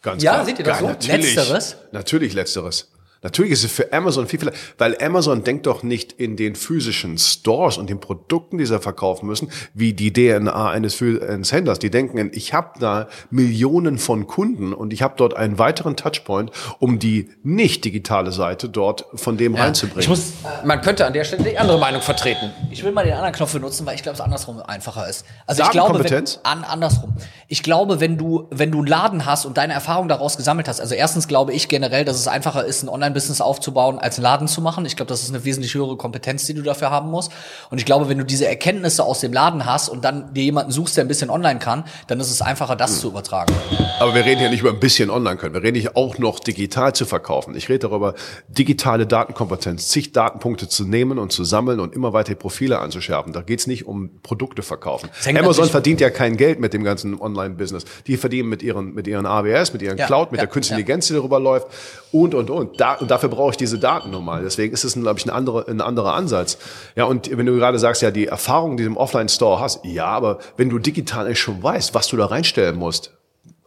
Ganz 0.00 0.22
ja, 0.22 0.32
klar. 0.32 0.44
seht 0.46 0.58
ihr 0.58 0.64
das 0.64 0.80
ja, 0.80 0.80
so? 0.80 0.86
Natürlich, 0.88 1.34
Letzteres? 1.34 1.76
Natürlich 1.92 2.34
letzteres. 2.34 2.92
Natürlich 3.22 3.52
ist 3.52 3.64
es 3.64 3.70
für 3.70 3.92
Amazon 3.92 4.26
viel, 4.26 4.40
viel, 4.40 4.52
weil 4.78 4.96
Amazon 5.00 5.44
denkt 5.44 5.66
doch 5.66 5.84
nicht 5.84 6.12
in 6.12 6.36
den 6.36 6.56
physischen 6.56 7.18
Stores 7.18 7.78
und 7.78 7.88
den 7.88 8.00
Produkten, 8.00 8.58
die 8.58 8.66
sie 8.66 8.80
verkaufen 8.80 9.26
müssen, 9.26 9.48
wie 9.74 9.92
die 9.92 10.12
DNA 10.12 10.70
eines, 10.70 11.00
eines 11.00 11.52
Händlers. 11.52 11.78
Die 11.78 11.90
denken, 11.90 12.18
in, 12.18 12.30
ich 12.34 12.52
habe 12.52 12.80
da 12.80 13.08
Millionen 13.30 13.98
von 13.98 14.26
Kunden 14.26 14.72
und 14.72 14.92
ich 14.92 15.02
habe 15.02 15.14
dort 15.16 15.36
einen 15.36 15.58
weiteren 15.58 15.96
Touchpoint, 15.96 16.50
um 16.80 16.98
die 16.98 17.30
nicht 17.44 17.84
digitale 17.84 18.32
Seite 18.32 18.68
dort 18.68 19.06
von 19.14 19.36
dem 19.36 19.54
ja, 19.54 19.62
reinzubringen. 19.62 20.10
Muss, 20.10 20.32
man 20.64 20.80
könnte 20.80 21.06
an 21.06 21.12
der 21.12 21.22
Stelle 21.22 21.44
die 21.44 21.58
andere 21.58 21.78
Meinung 21.78 22.02
vertreten. 22.02 22.50
Ich 22.72 22.82
will 22.82 22.90
mal 22.90 23.04
den 23.04 23.14
anderen 23.14 23.32
Knopf 23.32 23.52
benutzen, 23.52 23.86
weil 23.86 23.94
ich 23.94 24.02
glaube, 24.02 24.14
es 24.14 24.20
andersrum 24.20 24.60
einfacher 24.62 25.08
ist. 25.08 25.24
Also 25.46 25.62
ich 25.62 25.70
glaube, 25.70 26.02
wenn, 26.02 26.24
an, 26.42 26.64
andersrum. 26.64 27.14
Ich 27.46 27.62
glaube, 27.62 28.00
wenn 28.00 28.18
du 28.18 28.48
wenn 28.50 28.72
du 28.72 28.78
einen 28.78 28.86
Laden 28.88 29.26
hast 29.26 29.44
und 29.46 29.56
deine 29.56 29.74
Erfahrung 29.74 30.08
daraus 30.08 30.36
gesammelt 30.36 30.66
hast, 30.66 30.80
also 30.80 30.94
erstens 30.94 31.28
glaube 31.28 31.52
ich 31.52 31.68
generell, 31.68 32.04
dass 32.04 32.16
es 32.16 32.26
einfacher 32.26 32.64
ist, 32.64 32.82
ein 32.82 32.88
Online 32.88 33.11
Online-Business 33.12 33.40
aufzubauen, 33.40 33.98
als 33.98 34.16
einen 34.16 34.24
Laden 34.24 34.48
zu 34.48 34.60
machen. 34.60 34.84
Ich 34.86 34.96
glaube, 34.96 35.08
das 35.08 35.22
ist 35.22 35.30
eine 35.30 35.44
wesentlich 35.44 35.74
höhere 35.74 35.96
Kompetenz, 35.96 36.46
die 36.46 36.54
du 36.54 36.62
dafür 36.62 36.90
haben 36.90 37.10
musst. 37.10 37.30
Und 37.70 37.78
ich 37.78 37.84
glaube, 37.84 38.08
wenn 38.08 38.18
du 38.18 38.24
diese 38.24 38.46
Erkenntnisse 38.46 39.04
aus 39.04 39.20
dem 39.20 39.32
Laden 39.32 39.66
hast 39.66 39.88
und 39.88 40.04
dann 40.04 40.32
dir 40.34 40.44
jemanden 40.44 40.72
suchst, 40.72 40.96
der 40.96 41.04
ein 41.04 41.08
bisschen 41.08 41.30
online 41.30 41.58
kann, 41.58 41.84
dann 42.06 42.20
ist 42.20 42.30
es 42.30 42.42
einfacher, 42.42 42.76
das 42.76 42.96
mhm. 42.96 43.00
zu 43.00 43.08
übertragen. 43.08 43.54
Aber 44.00 44.14
wir 44.14 44.24
reden 44.24 44.40
hier 44.40 44.50
nicht 44.50 44.60
über 44.60 44.70
ein 44.70 44.80
bisschen 44.80 45.10
online 45.10 45.36
können. 45.36 45.54
Wir 45.54 45.62
reden 45.62 45.80
hier 45.80 45.96
auch 45.96 46.18
noch 46.18 46.40
digital 46.40 46.94
zu 46.94 47.04
verkaufen. 47.04 47.54
Ich 47.54 47.68
rede 47.68 47.80
darüber, 47.80 48.14
digitale 48.48 49.06
Datenkompetenz, 49.06 49.88
zig 49.88 50.12
Datenpunkte 50.12 50.68
zu 50.68 50.84
nehmen 50.84 51.18
und 51.18 51.32
zu 51.32 51.44
sammeln 51.44 51.80
und 51.80 51.94
immer 51.94 52.12
weiter 52.12 52.34
Profile 52.34 52.78
anzuschärfen. 52.78 53.32
Da 53.32 53.42
geht's 53.42 53.66
nicht 53.66 53.86
um 53.86 54.10
Produkte 54.22 54.62
verkaufen. 54.62 55.10
Amazon 55.26 55.68
verdient 55.68 56.00
ja 56.00 56.10
kein 56.10 56.36
Geld 56.36 56.60
mit 56.60 56.72
dem 56.72 56.84
ganzen 56.84 57.20
Online-Business. 57.20 57.84
Die 58.06 58.16
verdienen 58.16 58.48
mit 58.48 58.62
ihren, 58.62 58.94
mit 58.94 59.06
ihren 59.06 59.26
AWS, 59.26 59.72
mit 59.72 59.82
ihren 59.82 59.98
ja, 59.98 60.06
Cloud, 60.06 60.32
mit 60.32 60.38
ja, 60.38 60.46
der 60.46 60.52
Künstlichen 60.52 60.78
ja. 60.78 60.82
Intelligenz, 60.82 61.08
die 61.08 61.14
darüber 61.14 61.40
läuft 61.40 61.66
und, 62.12 62.34
und, 62.34 62.50
und. 62.50 62.80
Da, 62.80 62.96
und 63.02 63.10
dafür 63.10 63.28
brauche 63.28 63.50
ich 63.50 63.56
diese 63.56 63.78
Daten 63.78 64.10
nochmal. 64.10 64.42
Deswegen 64.42 64.72
ist 64.72 64.84
es, 64.84 64.94
glaube 64.94 65.18
ich, 65.18 65.26
ein 65.26 65.30
anderer, 65.30 65.68
ein 65.68 65.80
anderer 65.80 66.14
Ansatz. 66.14 66.58
Ja, 66.96 67.04
und 67.04 67.36
wenn 67.36 67.46
du 67.46 67.54
gerade 67.56 67.78
sagst, 67.78 68.00
ja, 68.02 68.10
die 68.10 68.26
Erfahrung, 68.26 68.76
die 68.76 68.84
du 68.84 68.90
im 68.90 68.96
Offline-Store 68.96 69.60
hast, 69.60 69.84
ja, 69.84 70.06
aber 70.06 70.38
wenn 70.56 70.70
du 70.70 70.78
digital 70.78 71.28
nicht 71.28 71.40
schon 71.40 71.62
weißt, 71.62 71.94
was 71.94 72.08
du 72.08 72.16
da 72.16 72.26
reinstellen 72.26 72.76
musst, 72.76 73.12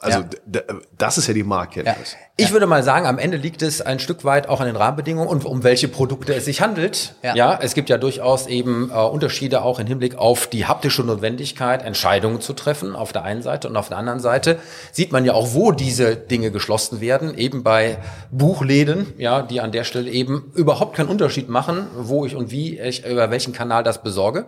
also 0.05 0.19
ja. 0.19 0.61
das 0.97 1.17
ist 1.17 1.27
ja 1.27 1.33
die 1.33 1.43
Marktkenntnis. 1.43 2.13
Ja. 2.13 2.17
Ich 2.37 2.51
würde 2.51 2.67
mal 2.67 2.83
sagen, 2.83 3.05
am 3.05 3.17
Ende 3.17 3.37
liegt 3.37 3.61
es 3.61 3.81
ein 3.81 3.97
Stück 3.99 4.25
weit 4.25 4.49
auch 4.49 4.59
an 4.59 4.67
den 4.67 4.75
Rahmenbedingungen 4.75 5.29
und 5.29 5.45
um 5.45 5.63
welche 5.63 5.87
Produkte 5.87 6.35
es 6.35 6.43
sich 6.43 6.59
handelt. 6.59 7.15
Ja, 7.23 7.33
ja 7.33 7.59
es 7.61 7.73
gibt 7.75 7.89
ja 7.89 7.97
durchaus 7.97 8.47
eben 8.47 8.91
äh, 8.91 8.95
Unterschiede 8.95 9.61
auch 9.61 9.79
im 9.79 9.87
Hinblick 9.87 10.17
auf 10.17 10.47
die 10.47 10.65
haptische 10.65 11.01
Notwendigkeit, 11.03 11.81
Entscheidungen 11.81 12.41
zu 12.41 12.51
treffen 12.51 12.93
auf 12.93 13.13
der 13.13 13.23
einen 13.23 13.41
Seite 13.41 13.69
und 13.69 13.77
auf 13.77 13.87
der 13.87 13.97
anderen 13.97 14.19
Seite 14.19 14.59
sieht 14.91 15.13
man 15.13 15.23
ja 15.23 15.33
auch, 15.33 15.53
wo 15.53 15.71
diese 15.71 16.17
Dinge 16.17 16.51
geschlossen 16.51 16.99
werden, 16.99 17.37
eben 17.37 17.63
bei 17.63 17.99
Buchläden, 18.31 19.13
ja, 19.17 19.41
die 19.41 19.61
an 19.61 19.71
der 19.71 19.85
Stelle 19.85 20.11
eben 20.11 20.51
überhaupt 20.55 20.95
keinen 20.97 21.07
Unterschied 21.07 21.47
machen, 21.47 21.87
wo 21.95 22.25
ich 22.25 22.35
und 22.35 22.51
wie 22.51 22.77
ich 22.79 23.05
über 23.05 23.31
welchen 23.31 23.53
Kanal 23.53 23.83
das 23.83 24.03
besorge. 24.03 24.45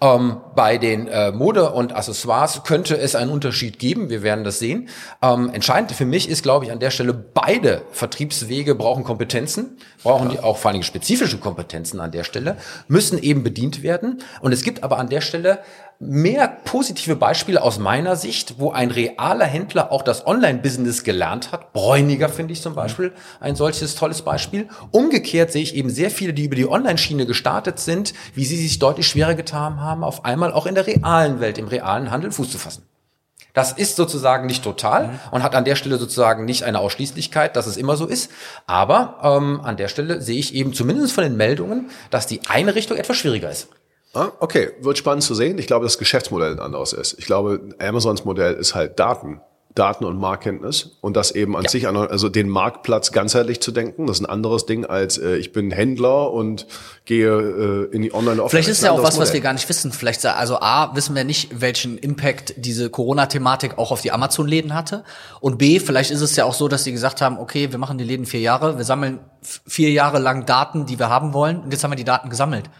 Ähm, 0.00 0.38
bei 0.54 0.78
den 0.78 1.06
äh, 1.08 1.32
Mode 1.32 1.70
und 1.72 1.94
Accessoires 1.94 2.62
könnte 2.64 2.96
es 2.96 3.14
einen 3.14 3.30
Unterschied 3.30 3.78
geben, 3.78 4.08
wir 4.08 4.22
werden 4.22 4.42
das 4.42 4.58
sehen. 4.58 4.88
Ähm, 5.22 5.50
entscheidend 5.52 5.92
für 5.92 6.04
mich 6.04 6.28
ist, 6.28 6.42
glaube 6.42 6.64
ich, 6.64 6.72
an 6.72 6.78
der 6.78 6.90
Stelle 6.90 7.12
beide 7.12 7.82
Vertriebswege 7.92 8.74
brauchen 8.74 9.04
Kompetenzen, 9.04 9.78
brauchen 10.02 10.28
die 10.30 10.40
auch 10.40 10.58
vor 10.58 10.70
allem 10.70 10.82
spezifische 10.82 11.38
Kompetenzen 11.38 12.00
an 12.00 12.12
der 12.12 12.24
Stelle, 12.24 12.56
müssen 12.88 13.18
eben 13.18 13.42
bedient 13.42 13.82
werden. 13.82 14.22
Und 14.40 14.52
es 14.52 14.62
gibt 14.62 14.82
aber 14.82 14.98
an 14.98 15.08
der 15.08 15.20
Stelle 15.20 15.60
mehr 15.98 16.48
positive 16.64 17.16
Beispiele 17.16 17.62
aus 17.62 17.78
meiner 17.78 18.16
Sicht, 18.16 18.56
wo 18.58 18.70
ein 18.70 18.90
realer 18.90 19.46
Händler 19.46 19.92
auch 19.92 20.02
das 20.02 20.26
Online-Business 20.26 21.04
gelernt 21.04 21.52
hat. 21.52 21.72
Bräuniger 21.72 22.28
finde 22.28 22.52
ich 22.52 22.60
zum 22.60 22.74
Beispiel 22.74 23.12
ein 23.40 23.56
solches 23.56 23.94
tolles 23.94 24.22
Beispiel. 24.22 24.68
Umgekehrt 24.90 25.52
sehe 25.52 25.62
ich 25.62 25.74
eben 25.74 25.90
sehr 25.90 26.10
viele, 26.10 26.34
die 26.34 26.44
über 26.44 26.56
die 26.56 26.68
Online-Schiene 26.68 27.26
gestartet 27.26 27.78
sind, 27.78 28.12
wie 28.34 28.44
sie 28.44 28.56
sich 28.56 28.78
deutlich 28.78 29.08
schwerer 29.08 29.34
getan 29.34 29.80
haben, 29.80 30.04
auf 30.04 30.24
einmal 30.24 30.52
auch 30.52 30.66
in 30.66 30.74
der 30.74 30.86
realen 30.86 31.40
Welt, 31.40 31.58
im 31.58 31.68
realen 31.68 32.10
Handel 32.10 32.30
Fuß 32.30 32.50
zu 32.50 32.58
fassen. 32.58 32.82
Das 33.56 33.72
ist 33.72 33.96
sozusagen 33.96 34.46
nicht 34.46 34.62
total 34.62 35.08
mhm. 35.08 35.18
und 35.30 35.42
hat 35.42 35.54
an 35.54 35.64
der 35.64 35.76
Stelle 35.76 35.96
sozusagen 35.96 36.44
nicht 36.44 36.64
eine 36.64 36.78
Ausschließlichkeit, 36.78 37.56
dass 37.56 37.66
es 37.66 37.78
immer 37.78 37.96
so 37.96 38.04
ist. 38.04 38.30
Aber 38.66 39.18
ähm, 39.22 39.62
an 39.64 39.78
der 39.78 39.88
Stelle 39.88 40.20
sehe 40.20 40.38
ich 40.38 40.54
eben 40.54 40.74
zumindest 40.74 41.14
von 41.14 41.24
den 41.24 41.38
Meldungen, 41.38 41.88
dass 42.10 42.26
die 42.26 42.42
eine 42.50 42.74
Richtung 42.74 42.98
etwas 42.98 43.16
schwieriger 43.16 43.50
ist. 43.50 43.68
Ah, 44.12 44.28
okay, 44.40 44.72
wird 44.82 44.98
spannend 44.98 45.22
zu 45.22 45.34
sehen. 45.34 45.56
Ich 45.56 45.66
glaube, 45.66 45.86
das 45.86 45.96
Geschäftsmodell 45.96 46.52
ein 46.52 46.60
anderes 46.60 46.92
ist. 46.92 47.18
Ich 47.18 47.24
glaube, 47.24 47.60
Amazons 47.78 48.26
Modell 48.26 48.52
ist 48.52 48.74
halt 48.74 49.00
Daten. 49.00 49.40
Daten- 49.76 50.06
und 50.06 50.18
Marktkenntnis 50.18 50.96
und 51.02 51.16
das 51.16 51.30
eben 51.30 51.54
an 51.54 51.64
ja. 51.64 51.68
sich, 51.68 51.86
also 51.86 52.28
den 52.30 52.48
Marktplatz 52.48 53.12
ganzheitlich 53.12 53.60
zu 53.60 53.72
denken. 53.72 54.06
Das 54.06 54.16
ist 54.16 54.22
ein 54.22 54.30
anderes 54.30 54.64
Ding 54.66 54.86
als 54.86 55.18
äh, 55.18 55.36
ich 55.36 55.52
bin 55.52 55.70
Händler 55.70 56.32
und 56.32 56.66
gehe 57.04 57.88
äh, 57.90 57.94
in 57.94 58.02
die 58.02 58.12
online 58.12 58.42
offline 58.42 58.48
Vielleicht 58.48 58.68
ist 58.70 58.82
ja 58.82 58.90
auch 58.90 59.02
was, 59.02 59.14
Modell. 59.14 59.20
was 59.20 59.32
wir 59.34 59.40
gar 59.42 59.52
nicht 59.52 59.68
wissen. 59.68 59.92
Vielleicht 59.92 60.24
also 60.24 60.60
A, 60.60 60.96
wissen 60.96 61.14
wir 61.14 61.24
nicht, 61.24 61.60
welchen 61.60 61.98
Impact 61.98 62.54
diese 62.56 62.88
Corona-Thematik 62.88 63.76
auch 63.76 63.92
auf 63.92 64.00
die 64.00 64.12
Amazon-Läden 64.12 64.74
hatte. 64.74 65.04
Und 65.40 65.58
B, 65.58 65.78
vielleicht 65.78 66.10
ist 66.10 66.22
es 66.22 66.34
ja 66.36 66.46
auch 66.46 66.54
so, 66.54 66.68
dass 66.68 66.84
sie 66.84 66.92
gesagt 66.92 67.20
haben, 67.20 67.38
okay, 67.38 67.70
wir 67.70 67.78
machen 67.78 67.98
die 67.98 68.04
Läden 68.04 68.24
vier 68.24 68.40
Jahre, 68.40 68.78
wir 68.78 68.84
sammeln 68.84 69.20
vier 69.42 69.90
Jahre 69.90 70.18
lang 70.18 70.46
Daten, 70.46 70.86
die 70.86 70.98
wir 70.98 71.10
haben 71.10 71.34
wollen 71.34 71.60
und 71.60 71.70
jetzt 71.70 71.84
haben 71.84 71.92
wir 71.92 71.96
die 71.96 72.04
Daten 72.04 72.30
gesammelt. 72.30 72.70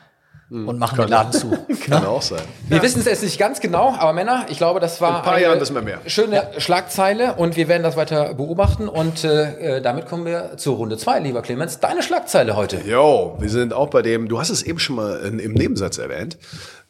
Hm. 0.48 0.68
und 0.68 0.78
machen 0.78 0.96
Kann 0.96 1.06
den 1.06 1.10
Laden 1.10 1.32
zu. 1.32 1.50
Kann 1.86 2.02
ne? 2.02 2.08
auch 2.08 2.22
sein. 2.22 2.42
Wir 2.68 2.76
ja. 2.76 2.82
wissen 2.82 3.00
es 3.00 3.06
jetzt 3.06 3.24
nicht 3.24 3.36
ganz 3.36 3.60
genau, 3.60 3.96
aber 3.98 4.12
Männer, 4.12 4.46
ich 4.48 4.58
glaube, 4.58 4.78
das 4.78 5.00
war 5.00 5.10
In 5.10 5.16
ein 5.16 5.84
mehr. 5.84 6.00
schöne 6.06 6.36
ja. 6.36 6.60
Schlagzeile 6.60 7.34
und 7.34 7.56
wir 7.56 7.66
werden 7.66 7.82
das 7.82 7.96
weiter 7.96 8.34
beobachten 8.34 8.88
und 8.88 9.24
äh, 9.24 9.82
damit 9.82 10.06
kommen 10.06 10.24
wir 10.24 10.56
zur 10.56 10.76
Runde 10.76 10.98
zwei, 10.98 11.18
lieber 11.18 11.42
Clemens. 11.42 11.80
Deine 11.80 12.00
Schlagzeile 12.00 12.54
heute. 12.54 12.80
Jo, 12.86 13.36
wir 13.40 13.50
sind 13.50 13.72
auch 13.72 13.88
bei 13.88 14.02
dem, 14.02 14.28
du 14.28 14.38
hast 14.38 14.50
es 14.50 14.62
eben 14.62 14.78
schon 14.78 14.94
mal 14.94 15.18
in, 15.18 15.40
im 15.40 15.52
Nebensatz 15.52 15.98
erwähnt, 15.98 16.38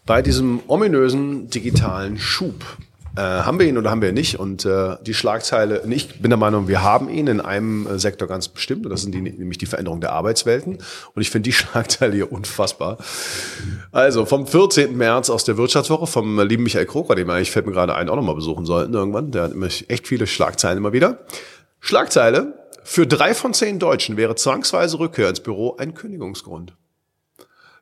bei 0.04 0.20
diesem 0.20 0.60
ominösen 0.66 1.48
digitalen 1.48 2.18
Schub 2.18 2.62
Äh, 3.16 3.20
haben 3.20 3.58
wir 3.58 3.66
ihn 3.66 3.78
oder 3.78 3.90
haben 3.90 4.02
wir 4.02 4.10
ihn 4.10 4.14
nicht? 4.14 4.38
Und 4.38 4.66
äh, 4.66 4.96
die 5.02 5.14
Schlagzeile, 5.14 5.82
ich 5.88 6.20
bin 6.20 6.28
der 6.28 6.36
Meinung, 6.36 6.68
wir 6.68 6.82
haben 6.82 7.08
ihn 7.08 7.26
in 7.26 7.40
einem 7.40 7.86
äh, 7.86 7.98
Sektor 7.98 8.28
ganz 8.28 8.48
bestimmt, 8.48 8.84
und 8.84 8.90
das 8.90 9.02
sind 9.02 9.14
die, 9.14 9.22
nämlich 9.22 9.56
die 9.56 9.64
Veränderung 9.66 10.02
der 10.02 10.12
Arbeitswelten. 10.12 10.78
Und 11.14 11.22
ich 11.22 11.30
finde 11.30 11.48
die 11.48 11.52
Schlagzeile 11.54 12.14
hier 12.14 12.30
unfassbar. 12.30 12.98
Also 13.90 14.26
vom 14.26 14.46
14. 14.46 14.96
März 14.96 15.30
aus 15.30 15.44
der 15.44 15.56
Wirtschaftswoche 15.56 16.06
vom 16.06 16.40
lieben 16.40 16.62
Michael 16.62 16.84
Kroker, 16.84 17.14
den 17.14 17.26
wir 17.26 17.34
eigentlich 17.34 17.50
fällt 17.50 17.66
mir 17.66 17.72
gerade 17.72 17.94
ein, 17.94 18.10
auch 18.10 18.16
nochmal 18.16 18.34
besuchen 18.34 18.66
sollten 18.66 18.92
irgendwann. 18.92 19.30
Der 19.30 19.44
hat 19.44 19.52
immer 19.52 19.66
echt 19.66 20.06
viele 20.06 20.26
Schlagzeilen 20.26 20.76
immer 20.76 20.92
wieder. 20.92 21.20
Schlagzeile, 21.80 22.54
für 22.84 23.06
drei 23.06 23.32
von 23.32 23.54
zehn 23.54 23.78
Deutschen 23.78 24.16
wäre 24.16 24.34
zwangsweise 24.34 24.98
Rückkehr 24.98 25.30
ins 25.30 25.40
Büro 25.40 25.76
ein 25.76 25.94
Kündigungsgrund. 25.94 26.74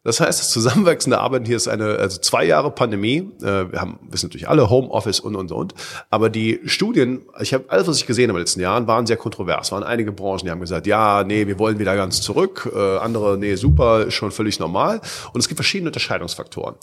Das 0.05 0.21
heißt, 0.21 0.39
das 0.39 0.51
zusammenwachsende 0.51 1.19
Arbeiten 1.19 1.47
hier 1.47 1.57
ist 1.57 1.67
eine, 1.67 1.97
also 1.97 2.21
zwei 2.21 2.45
Jahre 2.45 2.71
Pandemie. 2.71 3.31
Äh, 3.41 3.73
wir 3.73 3.81
haben, 3.81 3.99
wissen 4.11 4.27
natürlich 4.27 4.49
alle, 4.49 4.69
Homeoffice 4.69 5.19
und, 5.19 5.35
und, 5.35 5.51
und. 5.51 5.75
Aber 6.11 6.29
die 6.29 6.61
Studien, 6.67 7.23
ich 7.41 7.55
habe 7.55 7.65
alles, 7.69 7.89
was 7.89 7.97
ich 7.97 8.07
gesehen 8.07 8.29
habe 8.29 8.39
in 8.39 8.43
den 8.43 8.47
letzten 8.47 8.61
Jahren, 8.61 8.87
waren 8.87 9.07
sehr 9.07 9.17
kontrovers. 9.17 9.69
Es 9.69 9.73
waren 9.73 9.83
einige 9.83 10.13
Branchen, 10.13 10.45
die 10.45 10.51
haben 10.51 10.61
gesagt, 10.61 10.87
ja, 10.87 11.25
nee, 11.25 11.47
wir 11.47 11.59
wollen 11.59 11.79
wieder 11.79 11.97
ganz 11.97 12.21
zurück. 12.21 12.71
Äh, 12.75 12.99
andere, 12.99 13.39
nee, 13.39 13.55
super, 13.55 14.11
schon 14.11 14.31
völlig 14.31 14.61
normal. 14.61 15.01
Und 15.33 15.41
es 15.41 15.49
gibt 15.49 15.57
verschiedene 15.57 15.89
Unterscheidungsfaktoren. 15.89 16.75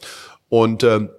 Und 0.49 0.83
ähm, 0.83 1.11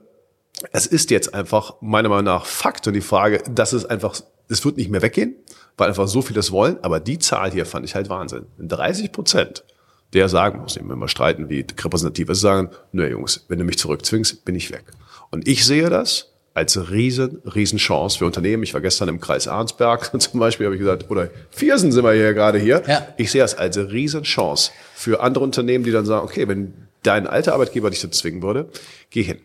es 0.72 0.86
ist 0.86 1.10
jetzt 1.12 1.32
einfach 1.34 1.74
meiner 1.80 2.08
Meinung 2.08 2.24
nach 2.24 2.46
Fakt 2.46 2.86
und 2.88 2.94
die 2.94 3.00
Frage, 3.00 3.44
dass 3.48 3.72
es 3.72 3.84
einfach, 3.84 4.16
es 4.48 4.64
wird 4.64 4.76
nicht 4.76 4.90
mehr 4.90 5.02
weggehen, 5.02 5.36
weil 5.76 5.88
einfach 5.88 6.08
so 6.08 6.20
viele 6.20 6.36
das 6.36 6.50
wollen. 6.50 6.78
Aber 6.82 6.98
die 6.98 7.20
Zahl 7.20 7.52
hier 7.52 7.64
fand 7.64 7.84
ich 7.84 7.94
halt 7.94 8.08
Wahnsinn. 8.08 8.46
30 8.58 9.12
Prozent 9.12 9.64
der 10.12 10.28
sagen, 10.28 10.60
muss 10.60 10.76
eben 10.76 10.90
immer 10.90 11.08
streiten, 11.08 11.48
wie 11.48 11.60
repräsentativ 11.60 12.28
ist, 12.28 12.40
sagen, 12.40 12.70
nö 12.92 13.08
Jungs, 13.08 13.44
wenn 13.48 13.58
du 13.58 13.64
mich 13.64 13.78
zurückzwingst, 13.78 14.44
bin 14.44 14.54
ich 14.54 14.70
weg. 14.70 14.84
Und 15.30 15.48
ich 15.48 15.64
sehe 15.64 15.88
das 15.88 16.32
als 16.54 16.90
riesen, 16.90 17.40
riesen 17.46 17.78
Chance 17.78 18.18
für 18.18 18.26
Unternehmen. 18.26 18.62
Ich 18.62 18.74
war 18.74 18.82
gestern 18.82 19.08
im 19.08 19.20
Kreis 19.20 19.48
Arnsberg 19.48 20.10
zum 20.20 20.40
Beispiel, 20.40 20.66
habe 20.66 20.74
ich 20.74 20.80
gesagt, 20.80 21.10
oder 21.10 21.30
Viersen 21.50 21.92
sind 21.92 22.04
wir 22.04 22.12
hier 22.12 22.34
gerade 22.34 22.58
hier. 22.58 22.82
Ja. 22.86 23.08
Ich 23.16 23.30
sehe 23.30 23.40
das 23.40 23.54
als 23.54 23.78
riesen 23.78 24.22
Chance 24.24 24.70
für 24.94 25.20
andere 25.20 25.44
Unternehmen, 25.44 25.84
die 25.84 25.92
dann 25.92 26.04
sagen, 26.04 26.24
okay, 26.24 26.46
wenn 26.48 26.74
dein 27.02 27.26
alter 27.26 27.54
Arbeitgeber 27.54 27.90
dich 27.90 28.00
dazu 28.00 28.20
zwingen 28.20 28.42
würde, 28.42 28.68
geh 29.10 29.22
hin. 29.22 29.38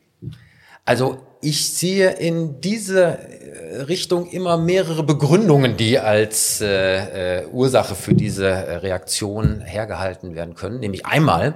Also 0.85 1.26
ich 1.41 1.73
sehe 1.73 2.11
in 2.11 2.61
diese 2.61 3.03
äh, 3.03 3.81
Richtung 3.83 4.27
immer 4.27 4.57
mehrere 4.57 5.03
Begründungen, 5.03 5.77
die 5.77 5.99
als 5.99 6.61
äh, 6.61 7.41
äh, 7.41 7.47
Ursache 7.47 7.95
für 7.95 8.13
diese 8.13 8.47
äh, 8.47 8.75
Reaktion 8.77 9.61
hergehalten 9.61 10.35
werden 10.35 10.55
können. 10.55 10.79
Nämlich 10.79 11.05
einmal, 11.05 11.55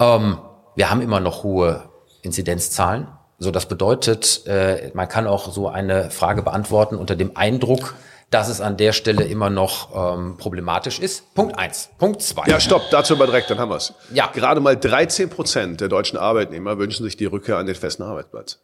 ähm, 0.00 0.38
wir 0.74 0.90
haben 0.90 1.00
immer 1.00 1.20
noch 1.20 1.42
hohe 1.42 1.84
Inzidenzzahlen. 2.22 3.08
So, 3.38 3.50
das 3.50 3.66
bedeutet, 3.66 4.46
äh, 4.46 4.90
man 4.94 5.08
kann 5.08 5.26
auch 5.26 5.52
so 5.52 5.68
eine 5.68 6.10
Frage 6.10 6.42
beantworten 6.42 6.96
unter 6.96 7.16
dem 7.16 7.36
Eindruck, 7.36 7.94
dass 8.30 8.48
es 8.48 8.60
an 8.60 8.76
der 8.76 8.92
Stelle 8.92 9.24
immer 9.24 9.50
noch 9.50 10.14
ähm, 10.14 10.36
problematisch 10.36 10.98
ist. 10.98 11.32
Punkt 11.34 11.58
eins. 11.58 11.90
Punkt 11.98 12.22
zwei. 12.22 12.44
Ja, 12.46 12.58
stopp, 12.58 12.82
dazu 12.90 13.14
aber 13.14 13.26
direkt, 13.26 13.50
dann 13.50 13.58
haben 13.58 13.70
wir's. 13.70 13.94
Ja. 14.12 14.30
Gerade 14.32 14.60
mal 14.60 14.76
13 14.76 15.30
Prozent 15.30 15.80
der 15.80 15.88
deutschen 15.88 16.18
Arbeitnehmer 16.18 16.78
wünschen 16.78 17.04
sich 17.04 17.16
die 17.16 17.26
Rückkehr 17.26 17.56
an 17.56 17.66
den 17.66 17.76
festen 17.76 18.02
Arbeitsplatz. 18.02 18.58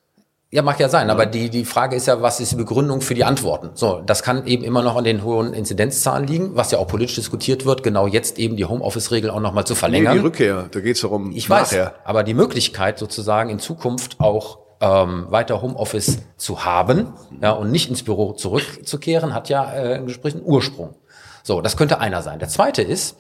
Ja, 0.55 0.61
mag 0.61 0.79
ja 0.79 0.91
sein, 0.91 1.09
aber 1.09 1.25
die, 1.25 1.49
die 1.49 1.65
Frage 1.65 1.97
ist 1.97 2.07
ja, 2.07 2.21
was 2.21 2.39
ist 2.39 2.53
die 2.53 2.57
Begründung 2.57 3.01
für 3.01 3.15
die 3.15 3.25
Antworten? 3.25 3.71
So, 3.73 4.03
das 4.05 4.23
kann 4.23 4.47
eben 4.47 4.63
immer 4.63 4.83
noch 4.83 4.97
an 4.97 5.05
den 5.05 5.25
hohen 5.25 5.55
Inzidenzzahlen 5.55 6.27
liegen, 6.27 6.57
was 6.57 6.71
ja 6.73 6.79
auch 6.79 6.87
politisch 6.87 7.15
diskutiert 7.15 7.65
wird, 7.65 7.83
genau 7.83 8.07
jetzt 8.07 8.39
eben 8.39 8.59
die 8.59 8.67
Homeoffice-Regel 8.67 9.31
auch 9.31 9.41
nochmal 9.41 9.65
zu 9.65 9.75
verlängern. 9.75 10.13
Nee, 10.13 10.19
die 10.19 10.27
Rückkehr, 10.27 10.69
da 10.71 10.81
geht's 10.81 11.01
darum. 11.01 11.33
Ich 11.35 11.49
nachher. 11.49 11.87
weiß, 11.87 11.93
aber 12.05 12.23
die 12.23 12.35
Möglichkeit 12.35 12.99
sozusagen 12.99 13.49
in 13.49 13.61
Zukunft 13.61 14.21
auch 14.21 14.59
ähm, 14.83 15.27
weiter 15.31 15.63
Homeoffice 15.63 16.19
zu 16.37 16.65
haben 16.65 17.15
ja, 17.41 17.53
und 17.53 17.71
nicht 17.71 17.89
ins 17.89 18.03
Büro 18.03 18.33
zurückzukehren, 18.33 19.33
hat 19.33 19.49
ja 19.49 19.65
äh, 19.73 19.95
einen 19.95 20.09
entsprechenden 20.09 20.45
Ursprung. 20.45 20.97
So, 21.45 21.61
das 21.61 21.77
könnte 21.77 22.01
einer 22.01 22.23
sein. 22.23 22.41
Der 22.41 22.49
zweite 22.49 22.83
ist, 22.83 23.17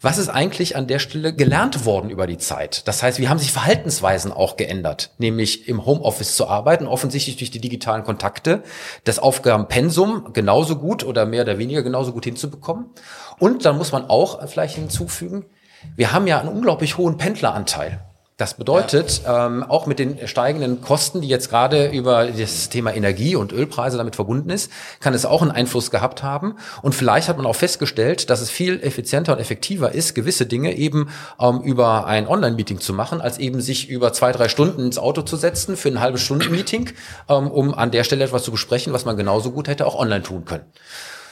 was 0.00 0.18
ist 0.18 0.28
eigentlich 0.28 0.76
an 0.76 0.86
der 0.86 0.98
Stelle 0.98 1.34
gelernt 1.34 1.86
worden 1.86 2.10
über 2.10 2.26
die 2.26 2.36
Zeit? 2.36 2.86
Das 2.86 3.02
heißt, 3.02 3.18
wie 3.18 3.28
haben 3.28 3.38
sich 3.38 3.50
Verhaltensweisen 3.50 4.30
auch 4.30 4.56
geändert? 4.56 5.12
Nämlich 5.16 5.68
im 5.68 5.86
Homeoffice 5.86 6.36
zu 6.36 6.48
arbeiten, 6.48 6.86
offensichtlich 6.86 7.36
durch 7.36 7.50
die 7.50 7.60
digitalen 7.60 8.04
Kontakte, 8.04 8.62
das 9.04 9.18
Aufgabenpensum 9.18 10.32
genauso 10.34 10.76
gut 10.76 11.02
oder 11.02 11.24
mehr 11.24 11.42
oder 11.42 11.58
weniger 11.58 11.82
genauso 11.82 12.12
gut 12.12 12.24
hinzubekommen. 12.24 12.90
Und 13.38 13.64
dann 13.64 13.78
muss 13.78 13.92
man 13.92 14.10
auch 14.10 14.46
vielleicht 14.48 14.74
hinzufügen, 14.74 15.46
wir 15.94 16.12
haben 16.12 16.26
ja 16.26 16.40
einen 16.40 16.48
unglaublich 16.48 16.98
hohen 16.98 17.16
Pendleranteil. 17.16 18.05
Das 18.38 18.52
bedeutet, 18.52 19.22
ja. 19.24 19.46
ähm, 19.46 19.62
auch 19.62 19.86
mit 19.86 19.98
den 19.98 20.28
steigenden 20.28 20.82
Kosten, 20.82 21.22
die 21.22 21.28
jetzt 21.28 21.48
gerade 21.48 21.88
über 21.88 22.26
das 22.26 22.68
Thema 22.68 22.94
Energie 22.94 23.34
und 23.34 23.50
Ölpreise 23.50 23.96
damit 23.96 24.14
verbunden 24.14 24.50
ist, 24.50 24.70
kann 25.00 25.14
es 25.14 25.24
auch 25.24 25.40
einen 25.40 25.50
Einfluss 25.50 25.90
gehabt 25.90 26.22
haben. 26.22 26.56
Und 26.82 26.94
vielleicht 26.94 27.30
hat 27.30 27.38
man 27.38 27.46
auch 27.46 27.56
festgestellt, 27.56 28.28
dass 28.28 28.42
es 28.42 28.50
viel 28.50 28.82
effizienter 28.82 29.32
und 29.32 29.38
effektiver 29.38 29.92
ist, 29.92 30.14
gewisse 30.14 30.44
Dinge 30.44 30.76
eben 30.76 31.08
ähm, 31.40 31.62
über 31.62 32.04
ein 32.04 32.28
Online-Meeting 32.28 32.78
zu 32.78 32.92
machen, 32.92 33.22
als 33.22 33.38
eben 33.38 33.62
sich 33.62 33.88
über 33.88 34.12
zwei, 34.12 34.32
drei 34.32 34.50
Stunden 34.50 34.82
ins 34.82 34.98
Auto 34.98 35.22
zu 35.22 35.36
setzen 35.36 35.74
für 35.74 35.88
ein 35.88 36.00
halbes 36.00 36.20
Stunden-Meeting, 36.20 36.90
ähm, 37.30 37.50
um 37.50 37.72
an 37.72 37.90
der 37.90 38.04
Stelle 38.04 38.24
etwas 38.24 38.42
zu 38.42 38.50
besprechen, 38.50 38.92
was 38.92 39.06
man 39.06 39.16
genauso 39.16 39.50
gut 39.50 39.66
hätte 39.66 39.86
auch 39.86 39.98
online 39.98 40.22
tun 40.22 40.44
können. 40.44 40.66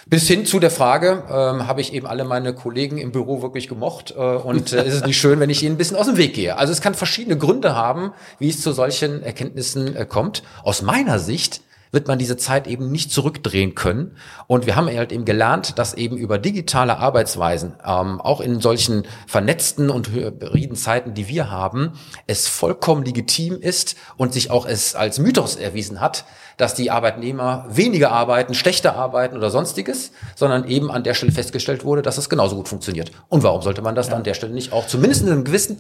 Bis 0.07 0.29
hin 0.29 0.45
zu 0.45 0.61
der 0.61 0.71
Frage, 0.71 1.23
ähm, 1.29 1.67
habe 1.67 1.81
ich 1.81 1.93
eben 1.93 2.07
alle 2.07 2.25
meine 2.25 2.55
Kollegen 2.55 2.99
im 2.99 3.13
Büro 3.13 3.43
wirklich 3.43 3.69
gemocht 3.69 4.15
äh, 4.17 4.21
und 4.21 4.73
äh, 4.73 4.87
ist 4.87 4.95
es 4.95 5.05
nicht 5.05 5.19
schön, 5.19 5.41
wenn 5.41 5.51
ich 5.51 5.63
ihnen 5.63 5.75
ein 5.75 5.79
bisschen 5.79 5.97
aus 5.97 6.07
dem 6.07 6.17
Weg 6.17 6.35
gehe. 6.35 6.57
Also 6.59 6.73
es 6.73 6.81
kann 6.81 6.95
verschiedene 6.95 7.39
Gründe 7.39 7.75
haben, 7.75 8.13
wie 8.39 8.49
es 8.49 8.61
zu 8.61 8.73
solchen 8.73 9.23
Erkenntnissen 9.23 9.97
äh, 9.97 10.05
kommt. 10.05 10.43
Aus 10.63 10.83
meiner 10.83 11.19
Sicht 11.19 11.63
wird 11.95 12.09
man 12.09 12.19
diese 12.19 12.37
Zeit 12.37 12.67
eben 12.67 12.91
nicht 12.91 13.11
zurückdrehen 13.11 13.75
können. 13.75 14.17
Und 14.47 14.67
wir 14.67 14.77
haben 14.77 14.87
halt 14.87 15.13
eben 15.13 15.25
gelernt, 15.25 15.79
dass 15.79 15.95
eben 15.95 16.17
über 16.17 16.39
digitale 16.39 16.99
Arbeitsweisen, 16.99 17.75
ähm, 17.85 18.21
auch 18.21 18.41
in 18.41 18.61
solchen 18.61 19.05
vernetzten 19.27 19.91
und 19.91 20.11
hybriden 20.11 20.77
Zeiten, 20.77 21.15
die 21.15 21.29
wir 21.29 21.51
haben, 21.51 21.93
es 22.27 22.49
vollkommen 22.49 23.05
legitim 23.05 23.61
ist 23.61 23.97
und 24.17 24.33
sich 24.33 24.51
auch 24.51 24.67
es 24.67 24.95
als 24.95 25.19
Mythos 25.19 25.57
erwiesen 25.57 26.01
hat, 26.01 26.25
dass 26.57 26.75
die 26.75 26.91
Arbeitnehmer 26.91 27.67
weniger 27.69 28.13
arbeiten, 28.13 28.55
schlechter 28.55 28.95
arbeiten 28.95 29.37
oder 29.37 29.51
sonstiges, 29.51 30.13
sondern 30.37 30.69
eben 30.69 30.91
an 30.91 31.03
der 31.03 31.15
Stelle 31.15 31.33
festgestellt 31.33 31.85
wurde, 31.85 32.03
dass 32.03 32.19
es 32.19 32.29
genauso 32.29 32.57
gut 32.57 32.69
funktioniert. 32.69 33.11
Und 33.29 33.43
warum 33.43 33.63
sollte 33.63 33.83
man 33.83 33.95
das 33.95 34.07
ja. 34.07 34.11
dann 34.11 34.21
an 34.21 34.25
der 34.25 34.35
Stelle 34.35 34.53
nicht 34.53 34.73
auch 34.73 34.87
zumindest 34.87 35.23
in 35.23 35.31
einem 35.31 35.45
gewissen 35.45 35.79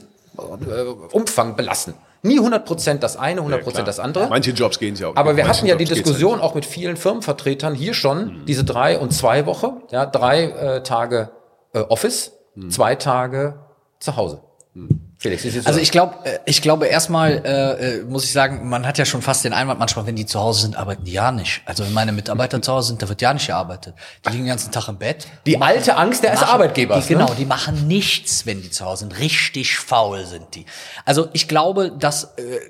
Umfang 1.12 1.56
belassen? 1.56 1.94
Nie 2.22 2.38
100 2.38 2.64
Prozent 2.64 3.02
das 3.02 3.18
eine, 3.18 3.40
100 3.40 3.62
Prozent 3.62 3.80
ja, 3.80 3.84
das 3.84 4.00
andere. 4.00 4.28
Manche 4.28 4.52
Jobs 4.52 4.78
gehen 4.78 4.94
ja 4.96 5.08
auch. 5.08 5.16
Aber 5.16 5.36
wir 5.36 5.46
hatten 5.46 5.66
ja 5.66 5.76
die 5.76 5.84
Diskussion 5.84 6.40
auch 6.40 6.54
mit 6.54 6.64
vielen 6.64 6.96
Firmenvertretern 6.96 7.74
hier 7.74 7.92
schon, 7.92 8.40
mhm. 8.40 8.46
diese 8.46 8.64
drei 8.64 8.98
und 8.98 9.12
zwei 9.12 9.44
Woche, 9.44 9.74
ja, 9.90 10.06
drei 10.06 10.44
äh, 10.44 10.82
Tage 10.82 11.30
äh, 11.74 11.80
Office, 11.80 12.32
mhm. 12.54 12.70
zwei 12.70 12.94
Tage 12.94 13.60
zu 14.00 14.16
Hause. 14.16 14.40
Mhm. 14.72 15.13
Felix, 15.24 15.66
also 15.66 15.80
ich 15.80 15.90
glaube, 15.90 16.16
äh, 16.24 16.38
ich 16.44 16.60
glaube 16.60 16.86
erstmal 16.86 17.40
äh, 17.46 17.96
äh, 17.96 18.02
muss 18.04 18.24
ich 18.24 18.32
sagen, 18.32 18.68
man 18.68 18.86
hat 18.86 18.98
ja 18.98 19.06
schon 19.06 19.22
fast 19.22 19.42
den 19.42 19.54
Einwand 19.54 19.78
manchmal, 19.80 20.06
wenn 20.06 20.16
die 20.16 20.26
zu 20.26 20.38
Hause 20.38 20.60
sind, 20.60 20.76
arbeiten 20.76 21.04
die 21.04 21.12
ja 21.12 21.32
nicht. 21.32 21.62
Also 21.64 21.82
wenn 21.82 21.94
meine 21.94 22.12
Mitarbeiter 22.12 22.60
zu 22.60 22.70
Hause 22.70 22.88
sind, 22.88 23.00
da 23.00 23.08
wird 23.08 23.22
ja 23.22 23.32
nicht 23.32 23.46
gearbeitet. 23.46 23.94
Die 24.26 24.28
liegen 24.28 24.44
den 24.44 24.48
ganzen 24.50 24.70
Tag 24.70 24.88
im 24.88 24.98
Bett. 24.98 25.26
Die 25.46 25.62
alte 25.62 25.96
Angst 25.96 26.24
der 26.24 26.34
machen, 26.34 26.44
Arbeitgebers. 26.44 27.06
Die, 27.06 27.14
ne? 27.14 27.20
Genau, 27.20 27.32
die 27.32 27.46
machen 27.46 27.88
nichts, 27.88 28.44
wenn 28.44 28.60
die 28.60 28.70
zu 28.70 28.84
Hause 28.84 29.00
sind. 29.00 29.18
Richtig 29.18 29.78
faul 29.78 30.26
sind 30.26 30.54
die. 30.54 30.66
Also 31.06 31.28
ich 31.32 31.48
glaube, 31.48 31.90
dass 31.98 32.24
äh, 32.36 32.60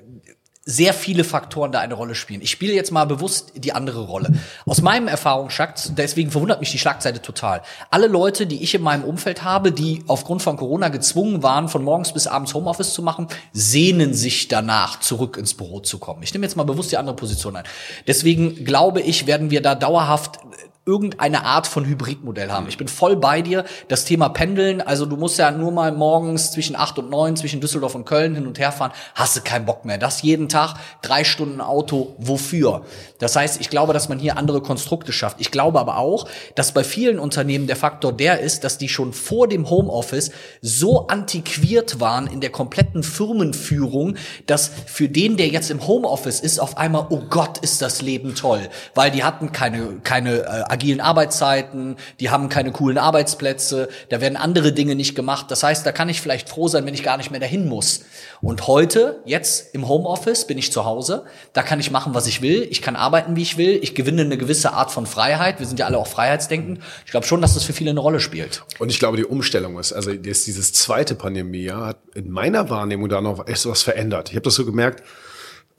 sehr 0.67 0.95
viele 0.95 1.23
Faktoren 1.23 1.71
da 1.71 1.79
eine 1.79 1.93
Rolle 1.93 2.15
spielen. 2.15 2.41
Ich 2.41 2.49
spiele 2.49 2.73
jetzt 2.73 2.91
mal 2.91 3.05
bewusst 3.05 3.53
die 3.55 3.73
andere 3.73 4.01
Rolle. 4.05 4.33
Aus 4.65 4.81
meinem 4.81 5.07
Erfahrungsschatz, 5.07 5.91
deswegen 5.95 6.31
verwundert 6.31 6.59
mich 6.59 6.71
die 6.71 6.79
Schlagseite 6.79 7.21
total. 7.21 7.61
Alle 7.91 8.07
Leute, 8.07 8.47
die 8.47 8.63
ich 8.63 8.73
in 8.73 8.81
meinem 8.81 9.03
Umfeld 9.03 9.43
habe, 9.43 9.71
die 9.71 10.03
aufgrund 10.07 10.41
von 10.41 10.57
Corona 10.57 10.89
gezwungen 10.89 11.43
waren, 11.43 11.69
von 11.69 11.83
morgens 11.83 12.13
bis 12.13 12.25
abends 12.25 12.55
Homeoffice 12.55 12.95
zu 12.95 13.03
machen, 13.03 13.27
sehnen 13.53 14.15
sich 14.15 14.47
danach, 14.47 14.99
zurück 14.99 15.37
ins 15.37 15.53
Büro 15.53 15.81
zu 15.81 15.99
kommen. 15.99 16.23
Ich 16.23 16.33
nehme 16.33 16.45
jetzt 16.45 16.55
mal 16.55 16.63
bewusst 16.63 16.91
die 16.91 16.97
andere 16.97 17.15
Position 17.15 17.55
ein. 17.55 17.65
Deswegen 18.07 18.65
glaube 18.65 19.01
ich, 19.01 19.27
werden 19.27 19.51
wir 19.51 19.61
da 19.61 19.75
dauerhaft 19.75 20.39
irgendeine 20.85 21.43
Art 21.45 21.65
von 21.65 21.85
Hybridmodell 21.85 22.51
haben. 22.51 22.67
Ich 22.67 22.77
bin 22.77 22.87
voll 22.87 23.15
bei 23.15 23.41
dir. 23.41 23.65
Das 23.87 24.05
Thema 24.05 24.29
Pendeln, 24.29 24.81
also 24.81 25.07
du 25.07 25.17
musst 25.17 25.39
ja 25.39 25.49
nur 25.49 25.71
mal 25.71 25.91
morgens 25.91 26.51
zwischen 26.51 26.75
acht 26.75 26.99
und 26.99 27.09
neun 27.09 27.35
zwischen 27.35 27.59
Düsseldorf 27.59 27.95
und 27.95 28.05
Köln 28.05 28.35
hin 28.35 28.45
und 28.45 28.59
her 28.59 28.71
fahren, 28.71 28.91
hast 29.15 29.35
du 29.35 29.41
keinen 29.41 29.65
Bock 29.65 29.85
mehr. 29.85 29.97
Das 29.97 30.21
jeden 30.21 30.47
Tag, 30.47 30.75
drei 31.01 31.23
Stunden 31.23 31.59
Auto, 31.59 32.15
wofür? 32.19 32.83
Das 33.17 33.35
heißt, 33.35 33.59
ich 33.59 33.71
glaube, 33.71 33.93
dass 33.93 34.09
man 34.09 34.19
hier 34.19 34.37
andere 34.37 34.61
Konstrukte 34.61 35.11
schafft. 35.11 35.41
Ich 35.41 35.49
glaube 35.49 35.79
aber 35.79 35.97
auch, 35.97 36.27
dass 36.53 36.73
bei 36.73 36.83
vielen 36.83 37.17
Unternehmen 37.17 37.65
der 37.65 37.77
Faktor 37.77 38.13
der 38.13 38.39
ist, 38.39 38.63
dass 38.63 38.77
die 38.77 38.89
schon 38.89 39.13
vor 39.13 39.47
dem 39.47 39.69
Homeoffice 39.69 40.31
so 40.61 41.07
antiquiert 41.07 41.99
waren 41.99 42.27
in 42.27 42.41
der 42.41 42.51
kompletten 42.51 43.01
Firmenführung, 43.01 44.17
dass 44.45 44.69
für 44.85 45.09
den, 45.09 45.35
der 45.35 45.47
jetzt 45.47 45.71
im 45.71 45.87
Homeoffice 45.87 46.41
ist, 46.41 46.59
auf 46.59 46.77
einmal, 46.77 47.07
oh 47.09 47.23
Gott, 47.27 47.57
ist 47.57 47.81
das 47.81 48.03
Leben 48.03 48.35
toll, 48.35 48.69
weil 48.93 49.09
die 49.09 49.23
hatten 49.23 49.51
keine, 49.51 49.99
keine 50.03 50.41
äh, 50.41 50.74
agilen 50.75 50.99
Arbeitszeiten, 50.99 51.95
die 52.19 52.29
haben 52.29 52.49
keine 52.49 52.73
coolen 52.73 52.97
Arbeitsplätze, 52.97 53.87
da 54.09 54.19
werden 54.19 54.35
andere 54.35 54.73
Dinge 54.73 54.95
nicht 54.95 55.15
gemacht. 55.15 55.49
Das 55.49 55.63
heißt, 55.63 55.85
da 55.85 55.93
kann 55.93 56.09
ich 56.09 56.19
vielleicht 56.19 56.49
froh 56.49 56.67
sein, 56.67 56.85
wenn 56.85 56.93
ich 56.93 57.01
gar 57.01 57.15
nicht 57.15 57.31
mehr 57.31 57.39
dahin 57.39 57.69
muss. 57.69 58.01
Und 58.41 58.67
heute, 58.67 59.21
jetzt 59.25 59.73
im 59.73 59.87
Homeoffice, 59.87 60.45
bin 60.45 60.57
ich 60.57 60.73
zu 60.73 60.83
Hause, 60.83 61.23
da 61.53 61.63
kann 61.63 61.79
ich 61.79 61.91
machen, 61.91 62.13
was 62.13 62.27
ich 62.27 62.41
will, 62.41 62.67
ich 62.69 62.81
kann 62.81 62.97
arbeiten, 62.97 63.37
wie 63.37 63.41
ich 63.41 63.57
will, 63.57 63.79
ich 63.81 63.95
gewinne 63.95 64.23
eine 64.23 64.37
gewisse 64.37 64.73
Art 64.73 64.91
von 64.91 65.05
Freiheit. 65.05 65.59
Wir 65.59 65.65
sind 65.65 65.79
ja 65.79 65.85
alle 65.85 65.97
auch 65.97 66.07
freiheitsdenkend. 66.07 66.79
Ich 67.05 67.11
glaube 67.11 67.25
schon, 67.25 67.41
dass 67.41 67.53
das 67.53 67.63
für 67.63 67.73
viele 67.73 67.91
eine 67.91 68.01
Rolle 68.01 68.19
spielt. 68.19 68.63
Und 68.79 68.89
ich 68.89 68.99
glaube, 68.99 69.15
die 69.15 69.25
Umstellung 69.25 69.79
ist, 69.79 69.93
also 69.93 70.11
jetzt 70.11 70.45
dieses 70.45 70.73
zweite 70.73 71.15
Pandemie 71.15 71.71
hat 71.71 71.99
in 72.13 72.29
meiner 72.29 72.69
Wahrnehmung 72.69 73.07
da 73.07 73.21
noch 73.21 73.47
echt 73.47 73.65
was 73.65 73.81
verändert. 73.81 74.29
Ich 74.29 74.35
habe 74.35 74.43
das 74.43 74.55
so 74.55 74.65
gemerkt, 74.65 75.03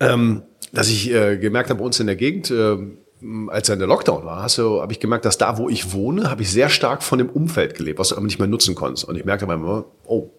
ähm, 0.00 0.42
dass 0.72 0.88
ich 0.88 1.11
äh, 1.12 1.37
gemerkt 1.37 1.68
habe, 1.70 1.80
bei 1.80 1.85
uns 1.85 2.00
in 2.00 2.06
der 2.06 2.16
Gegend, 2.16 2.50
äh, 2.50 2.76
als 3.48 3.68
dann 3.68 3.79
der 3.79 3.88
Lockdown 3.88 4.24
war, 4.24 4.42
hast 4.42 4.59
du, 4.59 4.81
habe 4.83 4.92
ich 4.92 5.00
gemerkt, 5.00 5.24
dass 5.24 5.38
da, 5.38 5.57
wo 5.59 5.68
ich 5.68 5.92
wohne, 5.92 6.31
habe 6.31 6.42
ich 6.42 6.50
sehr 6.50 6.68
stark 6.68 7.02
von 7.02 7.18
dem 7.18 7.31
Umfeld 7.31 7.74
gelebt, 7.74 7.98
was 7.98 8.11
du 8.11 8.16
aber 8.16 8.26
nicht 8.26 8.38
mehr 8.38 8.48
nutzen 8.48 8.74
konntest. 8.74 9.09
Und 9.09 9.16
ich 9.16 9.24
merkte 9.24 9.46
immer, 9.46 9.85
oh, 10.05 10.31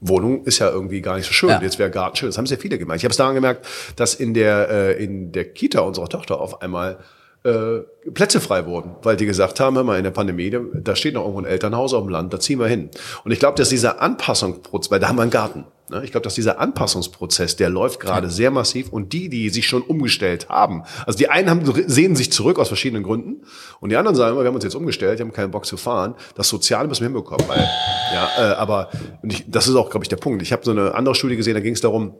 Wohnung 0.00 0.44
ist 0.44 0.58
ja 0.58 0.68
irgendwie 0.68 1.00
gar 1.00 1.16
nicht 1.16 1.26
so 1.26 1.32
schön. 1.32 1.50
Ja. 1.50 1.62
Jetzt 1.62 1.78
wäre 1.78 1.90
Garten 1.90 2.16
schön. 2.16 2.28
Das 2.28 2.36
haben 2.36 2.46
sehr 2.46 2.58
viele 2.58 2.78
gemerkt. 2.78 3.00
Ich 3.00 3.04
habe 3.04 3.12
es 3.12 3.16
daran 3.16 3.34
gemerkt, 3.34 3.66
dass 3.96 4.14
in 4.14 4.34
der 4.34 4.68
äh, 4.68 5.04
in 5.04 5.30
der 5.30 5.44
Kita 5.44 5.80
unserer 5.80 6.08
Tochter 6.08 6.40
auf 6.40 6.60
einmal 6.60 6.98
äh, 7.44 7.80
Plätze 8.14 8.40
frei 8.40 8.66
wurden, 8.66 8.94
weil 9.02 9.16
die 9.16 9.26
gesagt 9.26 9.58
haben, 9.60 9.76
hör 9.76 9.84
mal, 9.84 9.96
in 9.96 10.04
der 10.04 10.10
Pandemie, 10.10 10.56
da 10.74 10.94
steht 10.96 11.14
noch 11.14 11.22
irgendwo 11.22 11.40
ein 11.40 11.44
Elternhaus 11.44 11.94
auf 11.94 12.02
dem 12.04 12.08
Land, 12.08 12.32
da 12.32 12.40
ziehen 12.40 12.58
wir 12.58 12.66
hin. 12.66 12.90
Und 13.24 13.32
ich 13.32 13.38
glaube, 13.38 13.56
dass 13.56 13.68
dieser 13.68 14.00
Anpassungsprozess, 14.00 14.90
weil 14.90 15.00
da 15.00 15.08
haben 15.08 15.16
wir 15.16 15.22
einen 15.22 15.30
Garten, 15.30 15.64
ne? 15.90 16.02
ich 16.04 16.12
glaube, 16.12 16.22
dass 16.24 16.34
dieser 16.34 16.60
Anpassungsprozess, 16.60 17.56
der 17.56 17.68
läuft 17.68 18.00
gerade 18.00 18.30
sehr 18.30 18.50
massiv 18.50 18.90
und 18.90 19.12
die, 19.12 19.28
die 19.28 19.48
sich 19.50 19.66
schon 19.66 19.82
umgestellt 19.82 20.48
haben, 20.48 20.84
also 21.06 21.16
die 21.16 21.30
einen 21.30 21.50
haben, 21.50 21.62
sehen 21.88 22.14
sich 22.16 22.32
zurück 22.32 22.58
aus 22.58 22.68
verschiedenen 22.68 23.02
Gründen 23.02 23.42
und 23.80 23.90
die 23.90 23.96
anderen 23.96 24.16
sagen, 24.16 24.36
wir 24.36 24.44
haben 24.44 24.54
uns 24.54 24.64
jetzt 24.64 24.76
umgestellt, 24.76 25.18
wir 25.18 25.26
haben 25.26 25.32
keinen 25.32 25.50
Bock 25.50 25.66
zu 25.66 25.76
fahren, 25.76 26.14
das 26.36 26.48
Soziale 26.48 26.86
müssen 26.88 27.00
wir 27.00 27.08
hinbekommen. 27.08 27.48
Weil, 27.48 27.68
ja, 28.12 28.30
äh, 28.38 28.54
aber 28.54 28.90
und 29.22 29.32
ich, 29.32 29.44
das 29.48 29.66
ist 29.66 29.74
auch, 29.74 29.90
glaube 29.90 30.04
ich, 30.04 30.08
der 30.08 30.16
Punkt. 30.16 30.42
Ich 30.42 30.52
habe 30.52 30.64
so 30.64 30.70
eine 30.70 30.94
andere 30.94 31.14
Studie 31.14 31.36
gesehen, 31.36 31.54
da 31.54 31.60
ging 31.60 31.74
es 31.74 31.80
darum, 31.80 32.14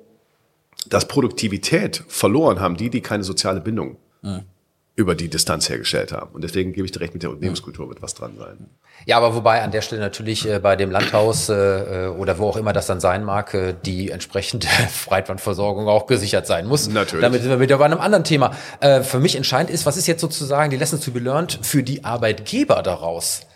dass 0.89 1.07
Produktivität 1.07 2.03
verloren 2.09 2.61
haben, 2.61 2.77
die, 2.77 2.91
die 2.91 3.01
keine 3.01 3.23
soziale 3.23 3.61
Bindung 3.61 3.99
ja 4.23 4.43
über 4.95 5.15
die 5.15 5.29
Distanz 5.29 5.69
hergestellt 5.71 6.13
haben. 6.13 6.35
Und 6.35 6.45
deswegen 6.45 6.73
gebe 6.73 6.85
ich 6.85 6.93
direkt 6.93 7.15
mit 7.15 7.23
der 7.23 7.31
Unternehmenskultur 7.31 7.89
wird 7.89 8.03
was 8.03 8.15
dran 8.15 8.37
sein. 8.39 8.69
Ja, 9.07 9.17
aber 9.17 9.35
wobei 9.35 9.63
an 9.63 9.71
der 9.71 9.81
Stelle 9.81 10.03
natürlich 10.03 10.47
äh, 10.47 10.59
bei 10.59 10.77
dem 10.77 10.91
Landhaus 10.91 11.49
äh, 11.49 12.09
oder 12.17 12.39
wo 12.39 12.49
auch 12.49 12.57
immer 12.57 12.75
das 12.75 12.87
dann 12.87 13.01
sein 13.01 13.25
mag, 13.25 13.55
äh, 13.55 13.75
die 13.85 14.11
entsprechende 14.11 14.67
Breitbandversorgung 15.07 15.89
auch 15.89 16.07
gesichert 16.07 16.47
sein 16.47 16.67
muss. 16.67 16.89
Natürlich. 16.89 17.23
Damit 17.23 17.41
sind 17.41 17.51
wir 17.51 17.61
wieder 17.61 17.79
bei 17.79 17.87
einem 17.87 18.01
anderen 18.01 18.25
Thema. 18.25 18.55
Äh, 18.81 19.03
für 19.03 19.19
mich 19.19 19.35
entscheidend 19.35 19.71
ist, 19.71 19.87
was 19.87 19.97
ist 19.97 20.07
jetzt 20.07 20.21
sozusagen 20.21 20.71
die 20.71 20.77
Lessons 20.77 21.03
to 21.03 21.11
be 21.11 21.21
learned 21.21 21.59
für 21.63 21.83
die 21.83 22.05
Arbeitgeber 22.05 22.83
daraus? 22.83 23.47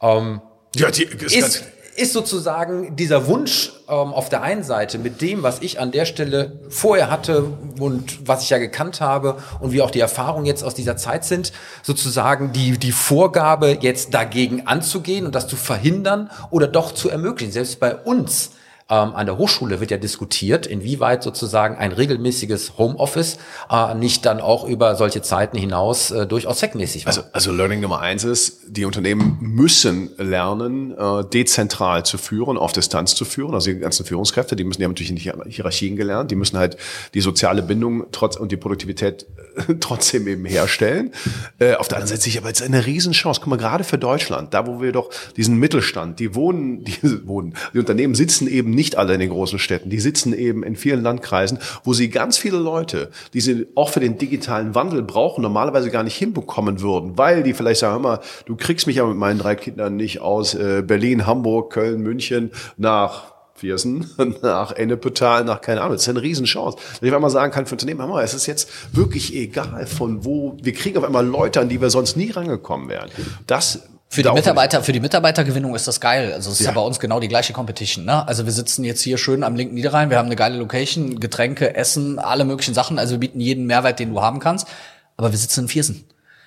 Ähm, 0.00 0.40
ja, 0.74 0.90
die, 0.90 1.04
ist, 1.04 1.36
ist 1.36 1.64
sozusagen 2.12 2.96
dieser 2.96 3.26
Wunsch 3.26 3.72
ähm, 3.88 4.12
auf 4.12 4.28
der 4.28 4.42
einen 4.42 4.62
Seite 4.62 4.98
mit 4.98 5.20
dem, 5.20 5.42
was 5.42 5.60
ich 5.62 5.80
an 5.80 5.92
der 5.92 6.04
Stelle 6.04 6.60
vorher 6.68 7.10
hatte 7.10 7.44
und 7.78 8.26
was 8.26 8.42
ich 8.42 8.50
ja 8.50 8.58
gekannt 8.58 9.00
habe 9.00 9.36
und 9.60 9.72
wie 9.72 9.82
auch 9.82 9.90
die 9.90 10.00
Erfahrungen 10.00 10.46
jetzt 10.46 10.62
aus 10.62 10.74
dieser 10.74 10.96
Zeit 10.96 11.24
sind, 11.24 11.52
sozusagen 11.82 12.52
die, 12.52 12.78
die 12.78 12.92
Vorgabe 12.92 13.78
jetzt 13.80 14.14
dagegen 14.14 14.66
anzugehen 14.66 15.26
und 15.26 15.34
das 15.34 15.48
zu 15.48 15.56
verhindern 15.56 16.30
oder 16.50 16.66
doch 16.66 16.92
zu 16.92 17.08
ermöglichen. 17.08 17.52
Selbst 17.52 17.80
bei 17.80 17.94
uns 17.94 18.50
ähm, 18.88 19.16
an 19.16 19.26
der 19.26 19.36
Hochschule 19.36 19.80
wird 19.80 19.90
ja 19.90 19.96
diskutiert, 19.96 20.64
inwieweit 20.64 21.24
sozusagen 21.24 21.76
ein 21.76 21.90
regelmäßiges 21.90 22.78
Homeoffice 22.78 23.38
äh, 23.68 23.94
nicht 23.94 24.24
dann 24.24 24.40
auch 24.40 24.64
über 24.64 24.94
solche 24.94 25.22
Zeiten 25.22 25.58
hinaus 25.58 26.12
äh, 26.12 26.24
durchaus 26.26 26.60
zweckmäßig 26.60 27.04
war. 27.04 27.08
Also, 27.08 27.22
also 27.32 27.52
Learning 27.52 27.80
Nummer 27.80 28.00
eins 28.00 28.22
ist, 28.22 28.60
die 28.68 28.84
Unternehmen 28.84 29.38
müssen 29.40 30.10
lernen, 30.18 30.96
äh, 30.96 31.24
dezentral 31.24 32.04
zu 32.04 32.16
führen, 32.16 32.56
auf 32.56 32.72
Distanz 32.72 33.16
zu 33.16 33.24
führen. 33.24 33.54
Also 33.54 33.72
die 33.72 33.78
ganzen 33.80 34.06
Führungskräfte, 34.06 34.54
die 34.54 34.62
müssen, 34.62 34.78
die 34.78 34.84
haben 34.84 34.92
natürlich 34.92 35.10
nicht 35.10 35.32
Hierarchien 35.48 35.96
gelernt, 35.96 36.30
die 36.30 36.36
müssen 36.36 36.56
halt 36.56 36.76
die 37.12 37.20
soziale 37.20 37.62
Bindung 37.62 38.06
trotz 38.12 38.36
und 38.36 38.52
die 38.52 38.56
Produktivität 38.56 39.26
äh, 39.56 39.74
trotzdem 39.80 40.28
eben 40.28 40.44
herstellen. 40.44 41.12
Äh, 41.58 41.74
auf 41.74 41.88
der 41.88 41.98
anderen 41.98 42.10
Seite 42.10 42.22
sehe 42.22 42.30
ich 42.30 42.38
aber 42.38 42.48
jetzt 42.48 42.62
eine 42.62 42.86
Riesenchance. 42.86 43.40
Guck 43.40 43.50
mal, 43.50 43.56
gerade 43.56 43.82
für 43.82 43.98
Deutschland, 43.98 44.54
da 44.54 44.64
wo 44.68 44.80
wir 44.80 44.92
doch 44.92 45.10
diesen 45.36 45.56
Mittelstand, 45.58 46.20
die 46.20 46.36
wohnen, 46.36 46.84
die 46.84 46.96
wohnen, 47.26 47.54
die 47.74 47.80
Unternehmen 47.80 48.14
sitzen 48.14 48.46
eben 48.46 48.75
nicht 48.76 48.96
alle 48.96 49.14
in 49.14 49.20
den 49.20 49.30
großen 49.30 49.58
Städten. 49.58 49.90
Die 49.90 49.98
sitzen 49.98 50.32
eben 50.32 50.62
in 50.62 50.76
vielen 50.76 51.02
Landkreisen, 51.02 51.58
wo 51.82 51.92
sie 51.92 52.08
ganz 52.08 52.38
viele 52.38 52.58
Leute, 52.58 53.10
die 53.34 53.40
sie 53.40 53.66
auch 53.74 53.90
für 53.90 54.00
den 54.00 54.18
digitalen 54.18 54.76
Wandel 54.76 55.02
brauchen, 55.02 55.42
normalerweise 55.42 55.90
gar 55.90 56.04
nicht 56.04 56.16
hinbekommen 56.16 56.80
würden, 56.80 57.18
weil 57.18 57.42
die 57.42 57.54
vielleicht 57.54 57.80
sagen, 57.80 57.94
hör 57.94 58.00
mal, 58.00 58.20
du 58.44 58.54
kriegst 58.54 58.86
mich 58.86 58.96
ja 58.96 59.06
mit 59.06 59.16
meinen 59.16 59.40
drei 59.40 59.56
Kindern 59.56 59.96
nicht 59.96 60.20
aus 60.20 60.54
äh, 60.54 60.84
Berlin, 60.86 61.26
Hamburg, 61.26 61.72
Köln, 61.72 62.02
München 62.02 62.52
nach 62.76 63.34
Viersen, 63.56 64.10
nach 64.42 64.72
Ennepetal, 64.72 65.44
nach 65.44 65.60
keine 65.60 65.80
Ahnung. 65.80 65.94
Das 65.94 66.02
ist 66.02 66.08
eine 66.08 66.22
Riesenchance. 66.22 66.76
Wenn 67.00 67.08
ich 67.08 67.14
einmal 67.14 67.30
sagen 67.30 67.52
kann 67.52 67.66
für 67.66 67.74
Unternehmen, 67.74 68.00
hör 68.00 68.08
mal, 68.08 68.22
es 68.22 68.34
ist 68.34 68.46
jetzt 68.46 68.70
wirklich 68.94 69.34
egal 69.34 69.86
von 69.86 70.24
wo, 70.24 70.56
wir 70.62 70.72
kriegen 70.74 70.98
auf 70.98 71.04
einmal 71.04 71.26
Leute, 71.26 71.60
an 71.60 71.68
die 71.68 71.80
wir 71.80 71.90
sonst 71.90 72.16
nie 72.16 72.30
rangekommen 72.30 72.88
wären. 72.88 73.10
Das 73.46 73.88
für 74.08 74.22
die 74.22 74.30
Mitarbeiter, 74.30 74.82
für 74.82 74.92
die 74.92 75.00
Mitarbeitergewinnung 75.00 75.74
ist 75.74 75.88
das 75.88 76.00
geil. 76.00 76.32
Also 76.32 76.50
es 76.50 76.60
ist 76.60 76.66
ja. 76.66 76.72
ja. 76.72 76.74
bei 76.74 76.80
uns 76.80 77.00
genau 77.00 77.20
die 77.20 77.28
gleiche 77.28 77.52
Competition. 77.52 78.04
Ne? 78.04 78.26
Also 78.26 78.46
wir 78.46 78.52
sitzen 78.52 78.84
jetzt 78.84 79.02
hier 79.02 79.18
schön 79.18 79.42
am 79.42 79.56
linken 79.56 79.74
Niederrhein, 79.74 80.10
wir 80.10 80.18
haben 80.18 80.26
eine 80.26 80.36
geile 80.36 80.56
Location, 80.56 81.18
Getränke, 81.18 81.74
Essen, 81.74 82.18
alle 82.18 82.44
möglichen 82.44 82.74
Sachen. 82.74 82.98
Also 82.98 83.12
wir 83.12 83.20
bieten 83.20 83.40
jeden 83.40 83.66
Mehrwert, 83.66 83.98
den 83.98 84.10
du 84.10 84.22
haben 84.22 84.38
kannst. 84.38 84.68
Aber 85.16 85.32
wir 85.32 85.38
sitzen 85.38 85.60
in 85.60 85.68
Viersen. 85.68 86.04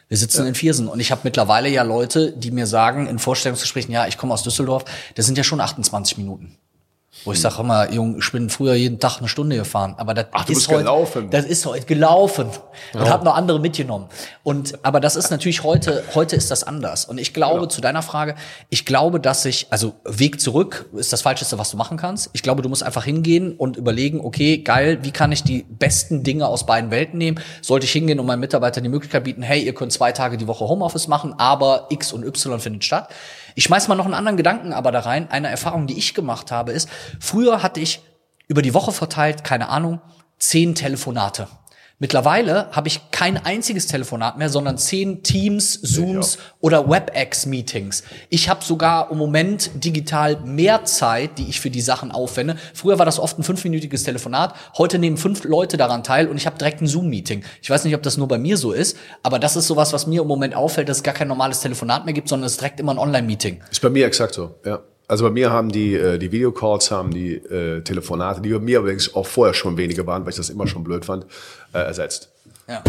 Wir 0.07 0.17
sitzen 0.17 0.41
ja. 0.41 0.47
in 0.47 0.55
Viersen 0.55 0.87
und 0.87 0.99
ich 0.99 1.11
habe 1.11 1.21
mittlerweile 1.23 1.69
ja 1.69 1.83
Leute, 1.83 2.31
die 2.31 2.49
mir 2.49 2.65
sagen 2.65 3.05
in 3.07 3.19
Vorstellungsgesprächen, 3.19 3.93
ja, 3.93 4.07
ich 4.07 4.17
komme 4.17 4.33
aus 4.33 4.41
Düsseldorf, 4.41 4.85
das 5.15 5.27
sind 5.27 5.37
ja 5.37 5.43
schon 5.43 5.61
28 5.61 6.17
Minuten. 6.17 6.57
Wo 7.25 7.33
ich 7.33 7.41
sage 7.41 7.61
immer, 7.61 7.91
Jung, 7.91 8.17
ich 8.19 8.31
bin 8.31 8.49
früher 8.49 8.75
jeden 8.75 8.99
Tag 8.99 9.17
eine 9.19 9.27
Stunde 9.27 9.57
gefahren, 9.57 9.95
aber 9.97 10.13
das 10.13 10.27
Ach, 10.31 10.47
ist 10.47 10.67
heute, 10.67 10.79
gelaufen. 10.79 11.29
das 11.29 11.45
ist 11.45 11.65
heute 11.65 11.85
gelaufen 11.85 12.47
und 12.93 13.01
ja. 13.01 13.09
habe 13.09 13.25
noch 13.25 13.35
andere 13.35 13.59
mitgenommen. 13.59 14.07
Und 14.43 14.79
aber 14.83 14.99
das 14.99 15.15
ist 15.15 15.29
natürlich 15.29 15.63
heute, 15.63 16.03
heute 16.15 16.35
ist 16.35 16.49
das 16.49 16.63
anders. 16.63 17.05
Und 17.05 17.17
ich 17.17 17.33
glaube 17.33 17.63
ja. 17.63 17.69
zu 17.69 17.81
deiner 17.81 18.01
Frage, 18.01 18.35
ich 18.69 18.85
glaube, 18.85 19.19
dass 19.19 19.43
ich, 19.45 19.67
also 19.69 19.93
Weg 20.05 20.39
zurück 20.39 20.89
ist 20.93 21.11
das 21.11 21.21
Falscheste, 21.21 21.57
was 21.57 21.71
du 21.71 21.77
machen 21.77 21.97
kannst. 21.97 22.29
Ich 22.33 22.41
glaube, 22.41 22.61
du 22.61 22.69
musst 22.69 22.83
einfach 22.83 23.03
hingehen 23.03 23.53
und 23.53 23.75
überlegen, 23.75 24.21
okay, 24.21 24.59
geil, 24.59 24.99
wie 25.01 25.11
kann 25.11 25.31
ich 25.31 25.43
die 25.43 25.63
besten 25.63 26.23
Dinge 26.23 26.47
aus 26.47 26.65
beiden 26.65 26.89
Welten 26.91 27.17
nehmen? 27.17 27.39
Sollte 27.61 27.85
ich 27.85 27.91
hingehen 27.91 28.19
und 28.19 28.25
meinen 28.25 28.39
Mitarbeitern 28.39 28.83
die 28.83 28.89
Möglichkeit 28.89 29.25
bieten, 29.25 29.41
hey, 29.41 29.61
ihr 29.61 29.73
könnt 29.73 29.91
zwei 29.91 30.11
Tage 30.11 30.37
die 30.37 30.47
Woche 30.47 30.67
Homeoffice 30.67 31.07
machen, 31.07 31.33
aber 31.37 31.87
X 31.89 32.13
und 32.13 32.23
Y 32.23 32.59
findet 32.59 32.83
statt. 32.85 33.09
Ich 33.55 33.65
schmeiß 33.65 33.87
mal 33.87 33.95
noch 33.95 34.05
einen 34.05 34.13
anderen 34.13 34.37
Gedanken 34.37 34.73
aber 34.73 34.91
da 34.91 35.01
rein. 35.01 35.29
Eine 35.29 35.49
Erfahrung, 35.49 35.87
die 35.87 35.97
ich 35.97 36.13
gemacht 36.13 36.51
habe, 36.51 36.71
ist, 36.71 36.89
früher 37.19 37.63
hatte 37.63 37.79
ich 37.79 38.01
über 38.47 38.61
die 38.61 38.73
Woche 38.73 38.91
verteilt, 38.91 39.43
keine 39.43 39.69
Ahnung, 39.69 40.01
zehn 40.39 40.75
Telefonate. 40.75 41.47
Mittlerweile 42.01 42.71
habe 42.71 42.87
ich 42.87 43.11
kein 43.11 43.35
einziges 43.35 43.87
Telefonat 43.87 44.37
mehr, 44.37 44.47
sondern 44.47 44.77
zehn 44.77 45.21
Teams, 45.21 45.81
Zooms 45.81 46.37
oder 46.61 46.89
WebEx-Meetings. 46.89 48.03
Ich 48.29 48.47
habe 48.47 48.63
sogar 48.63 49.11
im 49.11 49.17
Moment 49.17 49.71
digital 49.83 50.39
mehr 50.39 50.85
Zeit, 50.85 51.37
die 51.37 51.49
ich 51.49 51.59
für 51.59 51.69
die 51.69 51.81
Sachen 51.81 52.13
aufwende. 52.13 52.55
Früher 52.73 52.99
war 52.99 53.05
das 53.05 53.19
oft 53.19 53.37
ein 53.37 53.43
fünfminütiges 53.43 54.03
Telefonat. 54.03 54.55
Heute 54.77 54.97
nehmen 54.97 55.17
fünf 55.17 55.43
Leute 55.43 55.75
daran 55.75 56.05
teil 56.05 56.29
und 56.29 56.37
ich 56.37 56.45
habe 56.45 56.57
direkt 56.57 56.81
ein 56.81 56.87
Zoom-Meeting. 56.87 57.43
Ich 57.61 57.69
weiß 57.69 57.83
nicht, 57.83 57.95
ob 57.95 58.03
das 58.03 58.15
nur 58.15 58.29
bei 58.29 58.37
mir 58.37 58.55
so 58.55 58.71
ist, 58.71 58.95
aber 59.21 59.37
das 59.37 59.57
ist 59.57 59.67
sowas, 59.67 59.91
was 59.91 60.07
mir 60.07 60.21
im 60.21 60.27
Moment 60.29 60.55
auffällt, 60.55 60.87
dass 60.87 60.97
es 60.97 61.03
gar 61.03 61.13
kein 61.13 61.27
normales 61.27 61.59
Telefonat 61.59 62.05
mehr 62.05 62.13
gibt, 62.13 62.29
sondern 62.29 62.45
es 62.45 62.53
ist 62.53 62.61
direkt 62.61 62.79
immer 62.79 62.93
ein 62.93 62.97
Online-Meeting. 62.97 63.61
Ist 63.69 63.81
bei 63.81 63.89
mir 63.89 64.05
exakt 64.05 64.35
so, 64.35 64.55
ja. 64.65 64.79
Also 65.09 65.23
bei 65.23 65.31
mir 65.31 65.49
haben 65.49 65.71
die, 65.71 65.95
äh, 65.95 66.19
die 66.19 66.31
Videocalls, 66.31 66.91
haben 66.91 67.09
die 67.09 67.33
äh, 67.33 67.81
Telefonate, 67.81 68.41
die 68.41 68.49
bei 68.49 68.59
mir 68.59 68.77
übrigens 68.77 69.15
auch 69.15 69.25
vorher 69.25 69.55
schon 69.55 69.75
weniger 69.75 70.05
waren, 70.05 70.21
weil 70.21 70.29
ich 70.29 70.35
das 70.35 70.51
immer 70.51 70.67
schon 70.67 70.83
blöd 70.83 71.03
fand, 71.03 71.25
äh, 71.73 71.79
ersetzt. 71.79 72.29
Ja. 72.67 72.83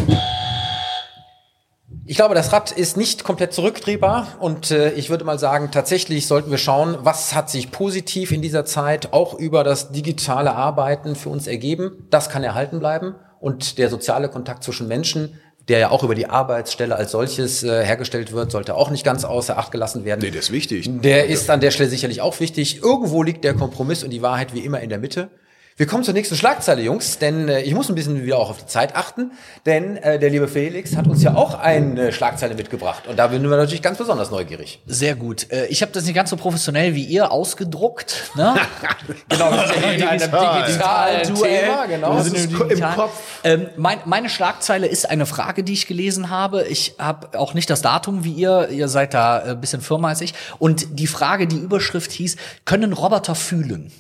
Ich 2.05 2.17
glaube, 2.17 2.35
das 2.35 2.53
Rad 2.53 2.73
ist 2.73 2.99
nicht 2.99 3.25
komplett 3.25 3.55
zurückdrehbar 3.55 4.37
und 4.39 4.71
äh, 4.71 4.93
ich 4.93 5.09
würde 5.09 5.25
mal 5.25 5.39
sagen, 5.39 5.71
tatsächlich 5.73 6.27
sollten 6.27 6.51
wir 6.51 6.59
schauen, 6.59 6.99
was 7.01 7.35
hat 7.35 7.49
sich 7.49 7.71
positiv 7.71 8.33
in 8.33 8.43
dieser 8.43 8.67
Zeit 8.67 9.15
auch 9.15 9.33
über 9.39 9.65
das 9.65 9.91
digitale 9.91 10.55
Arbeiten 10.55 11.17
für 11.17 11.31
uns 11.31 11.47
ergeben. 11.47 12.07
Das 12.11 12.29
kann 12.29 12.45
erhalten 12.45 12.81
bleiben 12.81 13.15
und 13.41 13.79
der 13.79 13.89
soziale 13.89 14.29
Kontakt 14.29 14.63
zwischen 14.63 14.89
Menschen 14.89 15.41
der 15.71 15.79
ja 15.79 15.91
auch 15.91 16.03
über 16.03 16.17
die 16.17 16.27
Arbeitsstelle 16.27 16.97
als 16.97 17.13
solches 17.13 17.63
äh, 17.63 17.85
hergestellt 17.85 18.33
wird, 18.33 18.51
sollte 18.51 18.75
auch 18.75 18.91
nicht 18.91 19.05
ganz 19.05 19.25
außer 19.25 19.57
Acht 19.57 19.71
gelassen 19.71 20.05
werden. 20.05 20.19
Nee, 20.21 20.33
der 20.33 20.41
ist 20.41 20.51
wichtig. 20.51 20.91
Der 21.01 21.27
ist 21.27 21.49
an 21.49 21.61
der 21.61 21.71
Stelle 21.71 21.89
sicherlich 21.89 22.21
auch 22.21 22.41
wichtig. 22.41 22.83
Irgendwo 22.83 23.23
liegt 23.23 23.45
der 23.45 23.55
Kompromiss 23.55 24.03
und 24.03 24.11
die 24.11 24.21
Wahrheit 24.21 24.53
wie 24.53 24.61
immer 24.61 24.81
in 24.81 24.89
der 24.89 24.99
Mitte. 24.99 25.31
Wir 25.81 25.87
kommen 25.87 26.05
zur 26.05 26.12
nächsten 26.12 26.37
Schlagzeile, 26.37 26.83
Jungs, 26.83 27.16
denn 27.16 27.49
äh, 27.49 27.62
ich 27.62 27.73
muss 27.73 27.88
ein 27.88 27.95
bisschen 27.95 28.23
wieder 28.23 28.37
auch 28.37 28.51
auf 28.51 28.59
die 28.59 28.66
Zeit 28.66 28.95
achten, 28.97 29.33
denn 29.64 29.97
äh, 29.97 30.19
der 30.19 30.29
liebe 30.29 30.47
Felix 30.47 30.95
hat 30.95 31.07
uns 31.07 31.23
ja 31.23 31.35
auch 31.35 31.59
eine 31.59 32.12
Schlagzeile 32.12 32.55
mitgebracht 32.55 33.07
und 33.07 33.19
da 33.19 33.29
bin 33.29 33.43
wir 33.49 33.57
natürlich 33.57 33.81
ganz 33.81 33.97
besonders 33.97 34.31
neugierig. 34.31 34.83
Sehr 34.85 35.14
gut. 35.14 35.51
Äh, 35.51 35.69
ich 35.69 35.81
habe 35.81 35.90
das 35.90 36.05
nicht 36.05 36.14
ganz 36.14 36.29
so 36.29 36.37
professionell 36.37 36.95
wie 36.95 37.05
ihr 37.05 37.33
ausgedruckt. 37.33 38.31
Ne? 38.35 38.57
genau, 39.31 39.53
wir 39.53 39.69
sind 39.69 39.83
ja 39.83 39.90
in 39.93 40.03
einem 40.03 40.66
digitalen 40.66 41.35
Thema, 41.35 41.87
genau. 41.87 42.14
Wir 42.16 42.25
sind 42.25 42.61
im, 42.61 42.71
im 42.73 42.81
Kopf. 42.95 43.12
Ähm, 43.43 43.69
mein, 43.79 44.01
meine 44.05 44.29
Schlagzeile 44.29 44.87
ist 44.87 45.09
eine 45.09 45.25
Frage, 45.25 45.64
die 45.64 45.73
ich 45.73 45.87
gelesen 45.87 46.29
habe. 46.29 46.64
Ich 46.64 46.97
habe 46.99 47.38
auch 47.38 47.55
nicht 47.55 47.71
das 47.71 47.81
Datum 47.81 48.23
wie 48.23 48.33
ihr. 48.33 48.69
Ihr 48.69 48.88
seid 48.88 49.14
da 49.14 49.38
ein 49.38 49.61
bisschen 49.62 49.81
firmer 49.81 50.09
als 50.09 50.21
ich. 50.21 50.35
Und 50.59 50.99
die 50.99 51.07
Frage, 51.07 51.47
die 51.47 51.57
Überschrift 51.57 52.12
hieß, 52.12 52.37
können 52.66 52.93
Roboter 52.93 53.35
fühlen? 53.35 53.90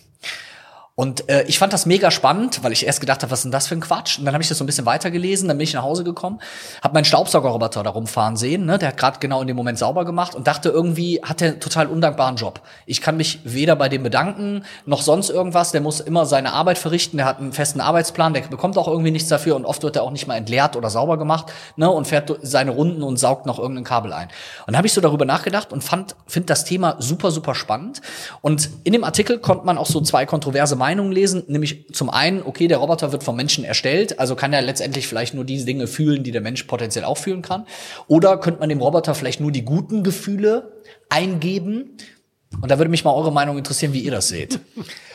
Und 1.00 1.30
äh, 1.30 1.44
ich 1.44 1.58
fand 1.58 1.72
das 1.72 1.86
mega 1.86 2.10
spannend, 2.10 2.62
weil 2.62 2.72
ich 2.72 2.86
erst 2.86 3.00
gedacht 3.00 3.22
habe, 3.22 3.32
was 3.32 3.38
ist 3.38 3.44
denn 3.44 3.52
das 3.52 3.68
für 3.68 3.74
ein 3.74 3.80
Quatsch? 3.80 4.18
Und 4.18 4.26
dann 4.26 4.34
habe 4.34 4.42
ich 4.42 4.50
das 4.50 4.58
so 4.58 4.64
ein 4.64 4.66
bisschen 4.66 4.84
weitergelesen, 4.84 5.48
dann 5.48 5.56
bin 5.56 5.64
ich 5.64 5.72
nach 5.72 5.82
Hause 5.82 6.04
gekommen, 6.04 6.40
habe 6.82 6.92
meinen 6.92 7.06
Staubsaugerroboter 7.06 7.82
da 7.82 7.88
rumfahren 7.88 8.36
sehen, 8.36 8.66
ne? 8.66 8.76
der 8.76 8.88
hat 8.88 8.98
gerade 8.98 9.18
genau 9.18 9.40
in 9.40 9.46
dem 9.46 9.56
Moment 9.56 9.78
sauber 9.78 10.04
gemacht 10.04 10.34
und 10.34 10.46
dachte 10.46 10.68
irgendwie, 10.68 11.22
hat 11.22 11.40
der 11.40 11.58
total 11.58 11.86
undankbaren 11.86 12.36
Job. 12.36 12.60
Ich 12.84 13.00
kann 13.00 13.16
mich 13.16 13.40
weder 13.44 13.76
bei 13.76 13.88
dem 13.88 14.02
bedanken, 14.02 14.66
noch 14.84 15.00
sonst 15.00 15.30
irgendwas, 15.30 15.72
der 15.72 15.80
muss 15.80 16.00
immer 16.00 16.26
seine 16.26 16.52
Arbeit 16.52 16.76
verrichten, 16.76 17.16
der 17.16 17.24
hat 17.24 17.38
einen 17.38 17.54
festen 17.54 17.80
Arbeitsplan, 17.80 18.34
der 18.34 18.42
bekommt 18.42 18.76
auch 18.76 18.86
irgendwie 18.86 19.10
nichts 19.10 19.30
dafür 19.30 19.56
und 19.56 19.64
oft 19.64 19.82
wird 19.82 19.96
er 19.96 20.02
auch 20.02 20.10
nicht 20.10 20.26
mal 20.26 20.36
entleert 20.36 20.76
oder 20.76 20.90
sauber 20.90 21.16
gemacht 21.16 21.50
ne? 21.76 21.90
und 21.90 22.08
fährt 22.08 22.30
seine 22.42 22.72
Runden 22.72 23.02
und 23.02 23.16
saugt 23.16 23.46
noch 23.46 23.58
irgendein 23.58 23.84
Kabel 23.84 24.12
ein. 24.12 24.28
Und 24.66 24.76
habe 24.76 24.86
ich 24.86 24.92
so 24.92 25.00
darüber 25.00 25.24
nachgedacht 25.24 25.72
und 25.72 25.82
fand, 25.82 26.14
finde 26.26 26.48
das 26.48 26.66
Thema 26.66 26.96
super, 26.98 27.30
super 27.30 27.54
spannend. 27.54 28.02
Und 28.42 28.68
in 28.84 28.92
dem 28.92 29.02
Artikel 29.02 29.38
konnte 29.38 29.64
man 29.64 29.78
auch 29.78 29.86
so 29.86 30.02
zwei 30.02 30.26
kontroverse 30.26 30.76
Meinungen 30.76 30.89
Meinungen 30.90 31.12
lesen, 31.12 31.44
nämlich 31.46 31.86
zum 31.92 32.10
einen, 32.10 32.42
okay, 32.42 32.66
der 32.66 32.78
Roboter 32.78 33.12
wird 33.12 33.22
vom 33.22 33.36
Menschen 33.36 33.62
erstellt, 33.64 34.18
also 34.18 34.34
kann 34.34 34.52
er 34.52 34.60
letztendlich 34.60 35.06
vielleicht 35.06 35.34
nur 35.34 35.44
diese 35.44 35.64
Dinge 35.64 35.86
fühlen, 35.86 36.24
die 36.24 36.32
der 36.32 36.40
Mensch 36.40 36.64
potenziell 36.64 37.04
auch 37.04 37.16
fühlen 37.16 37.42
kann. 37.42 37.64
Oder 38.08 38.38
könnte 38.38 38.58
man 38.58 38.68
dem 38.68 38.80
Roboter 38.80 39.14
vielleicht 39.14 39.40
nur 39.40 39.52
die 39.52 39.64
guten 39.64 40.02
Gefühle 40.02 40.72
eingeben? 41.08 41.96
Und 42.60 42.72
da 42.72 42.78
würde 42.78 42.90
mich 42.90 43.04
mal 43.04 43.14
eure 43.14 43.32
Meinung 43.32 43.56
interessieren, 43.56 43.92
wie 43.92 44.00
ihr 44.00 44.10
das 44.10 44.28
seht. 44.28 44.58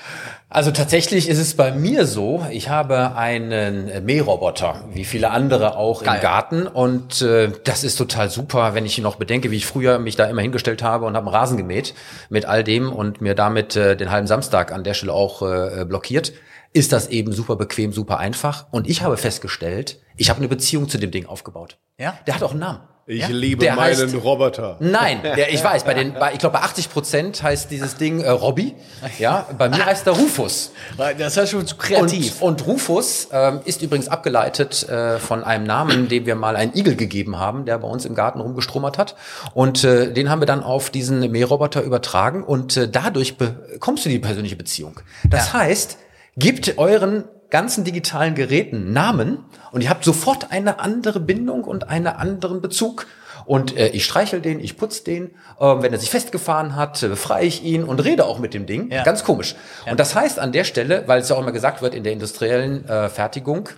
Also 0.48 0.72
tatsächlich 0.72 1.28
ist 1.28 1.40
es 1.40 1.56
bei 1.56 1.72
mir 1.72 2.06
so, 2.06 2.46
ich 2.50 2.70
habe 2.70 3.16
einen 3.16 4.06
Mähroboter, 4.06 4.86
wie 4.94 5.04
viele 5.04 5.32
andere 5.32 5.76
auch 5.76 6.04
Geil. 6.04 6.16
im 6.16 6.22
Garten 6.22 6.68
und 6.68 7.22
äh, 7.22 7.52
das 7.64 7.84
ist 7.84 7.98
total 7.98 8.30
super, 8.30 8.74
wenn 8.74 8.86
ich 8.86 8.98
noch 9.00 9.18
bedenke, 9.18 9.52
wie 9.52 9.58
ich 9.58 9.66
früher 9.66 10.00
mich 10.00 10.16
da 10.16 10.26
immer 10.26 10.42
hingestellt 10.42 10.84
habe 10.84 11.06
und 11.06 11.16
habe 11.16 11.28
einen 11.28 11.36
Rasen 11.36 11.58
gemäht 11.58 11.94
mit 12.30 12.46
all 12.46 12.64
dem 12.64 12.94
und 12.94 13.22
mir 13.22 13.36
damit 13.36 13.76
äh, 13.76 13.98
den 13.98 14.12
halben 14.12 14.28
Samstag 14.28 14.72
an 14.72 14.84
der 14.84 14.94
Stelle 14.94 15.14
auch 15.14 15.42
äh, 15.42 15.84
blockiert, 15.84 16.32
ist 16.72 16.94
das 16.94 17.08
eben 17.08 17.34
super 17.34 17.56
bequem, 17.56 17.92
super 17.92 18.20
einfach 18.20 18.68
und 18.72 18.88
ich 18.88 19.02
habe 19.02 19.18
festgestellt, 19.18 20.00
ich 20.16 20.30
habe 20.30 20.40
eine 20.40 20.48
Beziehung 20.48 20.88
zu 20.88 20.98
dem 20.98 21.12
Ding 21.12 21.26
aufgebaut. 21.26 21.80
Ja? 21.98 22.18
Der 22.28 22.36
hat 22.36 22.44
auch 22.44 22.52
einen 22.52 22.60
Namen. 22.62 22.80
Ich 23.08 23.22
ja? 23.22 23.28
liebe 23.28 23.64
der 23.64 23.76
meinen 23.76 23.96
heißt, 23.96 24.16
Roboter. 24.24 24.78
Nein, 24.80 25.22
der, 25.24 25.54
ich 25.54 25.64
weiß, 25.64 25.84
bei 25.84 25.94
den, 25.94 26.14
bei, 26.16 26.34
ich 26.34 26.40
glaube 26.40 26.58
bei 26.58 26.64
80 26.64 26.90
Prozent 26.90 27.44
heißt 27.44 27.70
dieses 27.70 27.98
Ding 27.98 28.22
äh, 28.22 28.30
Robby. 28.32 28.74
Ja, 29.20 29.48
bei 29.56 29.70
mir 29.70 29.86
heißt 29.86 30.08
er 30.08 30.14
Rufus. 30.14 30.72
Das 30.98 31.38
ist 31.38 31.52
schon 31.52 31.68
zu 31.68 31.76
kreativ. 31.76 32.42
Und, 32.42 32.62
und 32.62 32.68
Rufus 32.68 33.28
ähm, 33.32 33.60
ist 33.64 33.84
übrigens 33.84 34.08
abgeleitet 34.08 34.90
äh, 34.90 35.20
von 35.20 35.44
einem 35.44 35.66
Namen, 35.66 36.08
dem 36.08 36.26
wir 36.26 36.34
mal 36.34 36.56
einen 36.56 36.76
Igel 36.76 36.96
gegeben 36.96 37.38
haben, 37.38 37.66
der 37.66 37.78
bei 37.78 37.88
uns 37.88 38.06
im 38.06 38.16
Garten 38.16 38.42
rumgestrummert 38.42 38.98
hat. 38.98 39.16
Und 39.54 39.84
äh, 39.84 40.12
den 40.12 40.32
haben 40.32 40.42
wir 40.42 40.48
dann 40.48 40.64
auf 40.64 40.90
diesen 40.90 41.32
Mähroboter 41.32 41.84
übertragen 41.84 42.44
und 42.44 42.76
äh, 42.76 42.90
dadurch 42.90 43.38
bekommst 43.38 44.06
du 44.06 44.10
die 44.10 44.18
persönliche 44.18 44.56
Beziehung. 44.56 45.00
Das 45.30 45.54
ja. 45.54 45.60
heißt, 45.60 46.00
gibt 46.38 46.80
euren 46.80 47.26
ganzen 47.50 47.84
digitalen 47.84 48.36
Geräten 48.36 48.94
Namen 48.94 49.46
und 49.72 49.82
ihr 49.82 49.90
habt 49.90 50.04
sofort 50.04 50.52
eine 50.52 50.80
andere 50.80 51.20
Bindung 51.20 51.64
und 51.64 51.90
einen 51.90 52.08
anderen 52.08 52.62
Bezug. 52.62 53.08
Und 53.46 53.78
äh, 53.78 53.90
ich 53.90 54.06
streichel 54.06 54.42
den, 54.42 54.60
ich 54.60 54.78
putz 54.78 55.04
den. 55.04 55.36
Äh, 55.60 55.66
wenn 55.80 55.94
er 55.94 56.00
sich 56.00 56.10
festgefahren 56.10 56.76
hat, 56.76 57.04
äh, 57.04 57.10
befreie 57.10 57.46
ich 57.46 57.64
ihn 57.64 57.84
und 57.84 58.04
rede 58.04 58.26
auch 58.26 58.40
mit 58.40 58.54
dem 58.54 58.66
Ding. 58.66 58.92
Ja. 58.92 59.04
Ganz 59.04 59.24
komisch. 59.24 59.56
Ja. 59.86 59.92
Und 59.92 60.00
das 60.00 60.16
heißt 60.16 60.40
an 60.40 60.52
der 60.52 60.64
Stelle, 60.64 61.04
weil 61.08 61.22
es 61.22 61.30
ja 61.30 61.36
auch 61.36 61.42
immer 61.42 61.52
gesagt 61.52 61.82
wird 61.82 61.94
in 61.94 62.04
der 62.04 62.14
industriellen 62.14 62.88
äh, 62.88 63.10
Fertigung, 63.10 63.70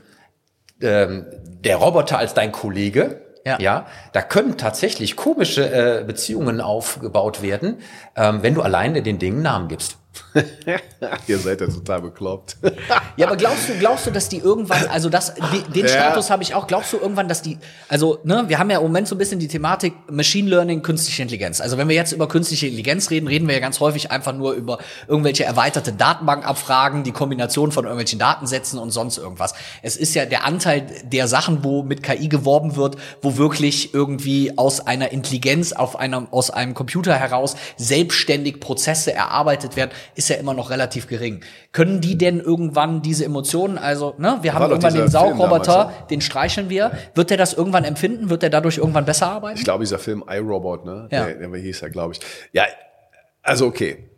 ähm, 0.82 1.26
der 1.66 1.78
Roboter 1.78 2.18
als 2.18 2.34
dein 2.34 2.52
Kollege, 2.52 3.22
ja. 3.46 3.60
ja, 3.60 3.86
da 4.12 4.22
können 4.22 4.58
tatsächlich 4.58 5.16
komische 5.16 5.70
äh, 5.72 6.04
Beziehungen 6.04 6.62
aufgebaut 6.62 7.42
werden, 7.42 7.80
ähm, 8.16 8.44
wenn 8.44 8.54
du 8.54 8.62
alleine 8.62 9.02
den 9.02 9.20
Dingen 9.20 9.42
Namen 9.42 9.70
gibst. 9.70 9.98
Ihr 11.28 11.40
seid 11.40 11.62
ja 11.62 11.68
total 11.68 12.02
bekloppt. 12.02 12.58
ja, 13.18 13.28
aber 13.28 13.38
glaubst 13.38 13.70
du, 13.70 13.74
glaubst 13.80 14.08
du, 14.08 14.12
dass 14.12 14.30
die 14.30 14.38
irgendwann, 14.38 14.88
also 14.88 15.10
das, 15.10 15.34
den 15.74 15.84
ja. 15.84 15.88
Status 15.88 16.30
habe 16.30 16.44
ich 16.44 16.54
auch, 16.54 16.68
glaubst 16.68 16.94
du 16.94 16.98
irgendwann, 16.98 17.28
dass 17.28 17.42
die, 17.42 17.58
also, 17.88 18.20
ne, 18.24 18.46
wir 18.48 18.60
haben 18.60 18.70
ja 18.70 18.78
im 18.78 18.84
Moment 18.84 19.08
so 19.08 19.16
ein 19.16 19.18
bisschen 19.18 19.40
die 19.40 19.48
Thematik 19.48 19.94
Machine 20.10 20.50
Learning, 20.50 20.82
künstliche 20.82 21.22
Intelligenz. 21.22 21.62
Also 21.62 21.78
wenn 21.78 21.88
wir 21.88 21.96
jetzt 21.96 22.12
über 22.12 22.28
künstliche 22.28 22.68
Intelligenz 22.68 23.10
reden, 23.10 23.28
reden 23.28 23.48
wir 23.48 23.56
ja 23.56 23.62
ganz 23.62 23.80
häufig 23.80 24.12
einfach 24.12 24.34
nur 24.34 24.54
über 24.54 24.80
irgendwelche 25.08 25.44
erweiterte 25.44 25.94
Datenbankabfragen, 25.94 27.04
die 27.04 27.12
Kombination 27.12 27.72
von 27.72 27.86
irgendwelchen 27.86 28.20
Datensätzen 28.20 28.80
und 28.80 28.92
sonst 28.92 29.18
irgendwas. 29.18 29.54
Es 29.82 29.98
ist 29.98 30.14
ja 30.16 30.26
der 30.26 30.46
Anteil 30.46 30.86
der 31.04 31.28
Sachen, 31.28 31.64
wo 31.64 31.84
mit 31.84 32.04
KI 32.04 32.28
geworben 32.28 32.76
wird, 32.76 32.98
wo 33.22 33.38
wirklich 33.38 33.94
irgendwie 33.94 34.58
aus 34.58 34.86
einer 34.86 35.12
Intelligenz 35.12 35.74
auf 35.74 35.98
einem, 35.98 36.28
aus 36.32 36.50
einem 36.50 36.74
Computer 36.74 37.16
heraus 37.16 37.56
selbstständig 37.78 38.60
Prozesse 38.60 39.14
erarbeitet 39.14 39.76
werden 39.76 39.92
ist 40.16 40.27
ja 40.30 40.36
immer 40.36 40.54
noch 40.54 40.70
relativ 40.70 41.08
gering. 41.08 41.42
Können 41.72 42.02
die 42.02 42.18
denn 42.18 42.40
irgendwann 42.40 43.02
diese 43.02 43.26
Emotionen, 43.26 43.78
also, 43.78 44.16
ne, 44.18 44.40
wir 44.42 44.54
haben 44.54 44.70
irgendwann 44.70 44.94
den 44.94 45.08
Saugroboter, 45.08 45.92
den 46.10 46.22
streicheln 46.22 46.70
wir. 46.70 46.92
Wird 47.16 47.30
der 47.30 47.38
das 47.38 47.54
irgendwann 47.54 47.84
empfinden? 47.84 48.30
Wird 48.30 48.42
der 48.42 48.50
dadurch 48.50 48.78
irgendwann 48.78 49.06
besser 49.06 49.28
arbeiten? 49.28 49.58
Ich 49.58 49.64
glaube, 49.64 49.84
dieser 49.84 50.00
Film 50.00 50.24
iRobot, 50.28 50.86
ne? 50.86 51.08
Ja. 51.12 51.26
Der, 51.26 51.48
der 51.48 51.60
hieß 51.60 51.82
ja, 51.82 51.90
glaube 51.90 52.14
ich. 52.14 52.20
Ja, 52.52 52.64
also 53.42 53.66
okay. 53.66 54.10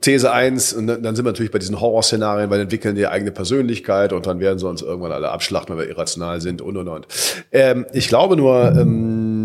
These 0.00 0.32
eins 0.32 0.72
und 0.72 0.88
dann 0.88 1.14
sind 1.14 1.24
wir 1.24 1.30
natürlich 1.30 1.52
bei 1.52 1.60
diesen 1.60 1.80
Horrorszenarien, 1.80 2.50
weil 2.50 2.60
entwickeln 2.60 2.96
die 2.96 3.06
eigene 3.06 3.30
Persönlichkeit 3.30 4.12
und 4.12 4.26
dann 4.26 4.40
werden 4.40 4.58
sie 4.58 4.66
uns 4.66 4.82
irgendwann 4.82 5.12
alle 5.12 5.30
abschlachten, 5.30 5.76
weil 5.76 5.84
wir 5.84 5.90
irrational 5.90 6.40
sind 6.40 6.60
und 6.60 6.76
und 6.76 6.88
und. 6.88 7.06
Ähm, 7.52 7.86
ich 7.92 8.08
glaube 8.08 8.36
nur, 8.36 8.72
ähm, 8.76 9.37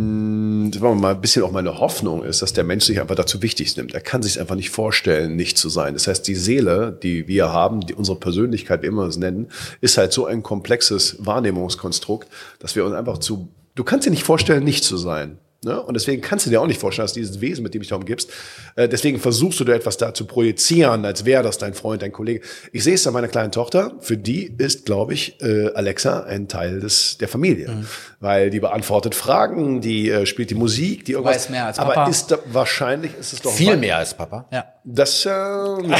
sagen 0.73 0.95
wir 0.95 0.95
mal, 0.95 1.15
ein 1.15 1.21
bisschen 1.21 1.43
auch 1.43 1.51
meine 1.51 1.79
Hoffnung 1.79 2.23
ist, 2.23 2.41
dass 2.41 2.53
der 2.53 2.63
Mensch 2.63 2.85
sich 2.85 2.99
einfach 2.99 3.15
dazu 3.15 3.41
wichtig 3.41 3.75
nimmt. 3.77 3.93
Er 3.93 4.01
kann 4.01 4.21
sich 4.21 4.39
einfach 4.39 4.55
nicht 4.55 4.69
vorstellen, 4.69 5.35
nicht 5.35 5.57
zu 5.57 5.69
sein. 5.69 5.93
Das 5.93 6.07
heißt, 6.07 6.27
die 6.27 6.35
Seele, 6.35 6.97
die 7.01 7.27
wir 7.27 7.51
haben, 7.51 7.81
die, 7.81 7.93
unsere 7.93 8.19
Persönlichkeit, 8.19 8.81
wie 8.81 8.87
immer 8.87 9.03
wir 9.03 9.09
es 9.09 9.17
nennen, 9.17 9.47
ist 9.81 9.97
halt 9.97 10.13
so 10.13 10.25
ein 10.25 10.43
komplexes 10.43 11.17
Wahrnehmungskonstrukt, 11.19 12.27
dass 12.59 12.75
wir 12.75 12.85
uns 12.85 12.93
einfach 12.93 13.19
zu, 13.19 13.49
du 13.75 13.83
kannst 13.83 14.05
dir 14.05 14.11
nicht 14.11 14.23
vorstellen, 14.23 14.63
nicht 14.63 14.83
zu 14.83 14.97
sein. 14.97 15.37
Ne? 15.63 15.81
Und 15.81 15.93
deswegen 15.93 16.21
kannst 16.21 16.45
du 16.45 16.49
dir 16.49 16.61
auch 16.61 16.67
nicht 16.67 16.79
vorstellen, 16.79 17.05
dass 17.05 17.13
dieses 17.13 17.41
Wesen, 17.41 17.63
mit 17.63 17.73
dem 17.73 17.81
ich 17.81 17.87
darum 17.87 18.05
gibst, 18.05 18.31
äh, 18.75 18.89
deswegen 18.89 19.19
versuchst 19.19 19.59
du 19.59 19.63
dir 19.63 19.73
etwas 19.73 19.97
da 19.97 20.13
zu 20.13 20.25
projizieren, 20.25 21.05
als 21.05 21.25
wäre 21.25 21.43
das 21.43 21.57
dein 21.57 21.73
Freund, 21.73 22.01
dein 22.01 22.11
Kollege. 22.11 22.41
Ich 22.71 22.83
sehe 22.83 22.95
es 22.95 23.07
an 23.07 23.13
meiner 23.13 23.27
kleinen 23.27 23.51
Tochter, 23.51 23.93
für 23.99 24.17
die 24.17 24.53
ist, 24.57 24.85
glaube 24.85 25.13
ich, 25.13 25.41
äh, 25.41 25.71
Alexa 25.73 26.23
ein 26.23 26.47
Teil 26.47 26.79
des, 26.79 27.17
der 27.17 27.27
Familie. 27.27 27.69
Mhm. 27.69 27.85
Weil 28.23 28.49
die 28.49 28.61
beantwortet 28.61 29.15
Fragen, 29.15 29.81
die 29.81 30.09
äh, 30.09 30.25
spielt 30.25 30.49
die 30.49 30.55
Musik, 30.55 31.03
die 31.03 31.11
irgendwas. 31.11 31.35
Weiß 31.35 31.49
mehr 31.49 31.65
als 31.65 31.75
Papa. 31.75 32.03
Aber 32.03 32.09
ist 32.09 32.31
da, 32.31 32.37
wahrscheinlich 32.45 33.11
ist 33.19 33.33
es 33.33 33.41
doch. 33.41 33.51
Viel 33.51 33.75
mehr 33.75 33.97
als 33.97 34.13
Papa. 34.13 34.45
Ja. 34.49 34.63
Das, 34.85 35.25
äh, 35.25 35.29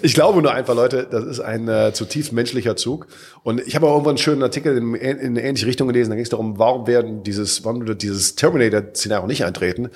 ich 0.00 0.14
glaube 0.14 0.40
nur 0.40 0.54
einfach, 0.54 0.74
Leute, 0.74 1.06
das 1.10 1.26
ist 1.26 1.40
ein 1.40 1.68
äh, 1.68 1.92
zutiefst 1.92 2.32
menschlicher 2.32 2.76
Zug. 2.76 3.08
Und 3.42 3.60
ich 3.66 3.76
habe 3.76 3.86
auch 3.86 3.92
irgendwann 3.92 4.12
einen 4.12 4.18
schönen 4.18 4.42
Artikel 4.42 4.78
in, 4.78 4.94
in 4.94 5.18
eine 5.18 5.42
ähnliche 5.42 5.66
Richtung 5.66 5.86
gelesen. 5.86 6.08
Da 6.08 6.16
ging 6.16 6.24
es 6.24 6.30
darum, 6.30 6.58
warum 6.58 6.86
werden 6.86 7.22
dieses, 7.22 7.62
warum 7.66 7.86
wird 7.86 8.00
dieses 8.00 8.34
Terminator-Szenario 8.34 9.26
nicht 9.26 9.44
eintreten? 9.44 9.90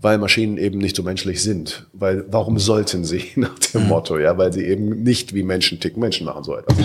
Weil 0.00 0.18
Maschinen 0.18 0.58
eben 0.58 0.78
nicht 0.78 0.94
so 0.94 1.02
menschlich 1.02 1.42
sind. 1.42 1.88
Weil, 1.92 2.24
warum 2.28 2.60
sollten 2.60 3.04
sie, 3.04 3.30
nach 3.34 3.58
dem 3.58 3.82
mhm. 3.82 3.88
Motto, 3.88 4.16
ja, 4.16 4.38
weil 4.38 4.52
sie 4.52 4.64
eben 4.64 5.02
nicht 5.02 5.34
wie 5.34 5.42
Menschen 5.42 5.80
ticken, 5.80 6.00
Menschen 6.00 6.24
machen 6.24 6.44
so 6.44 6.56
etwas. 6.56 6.76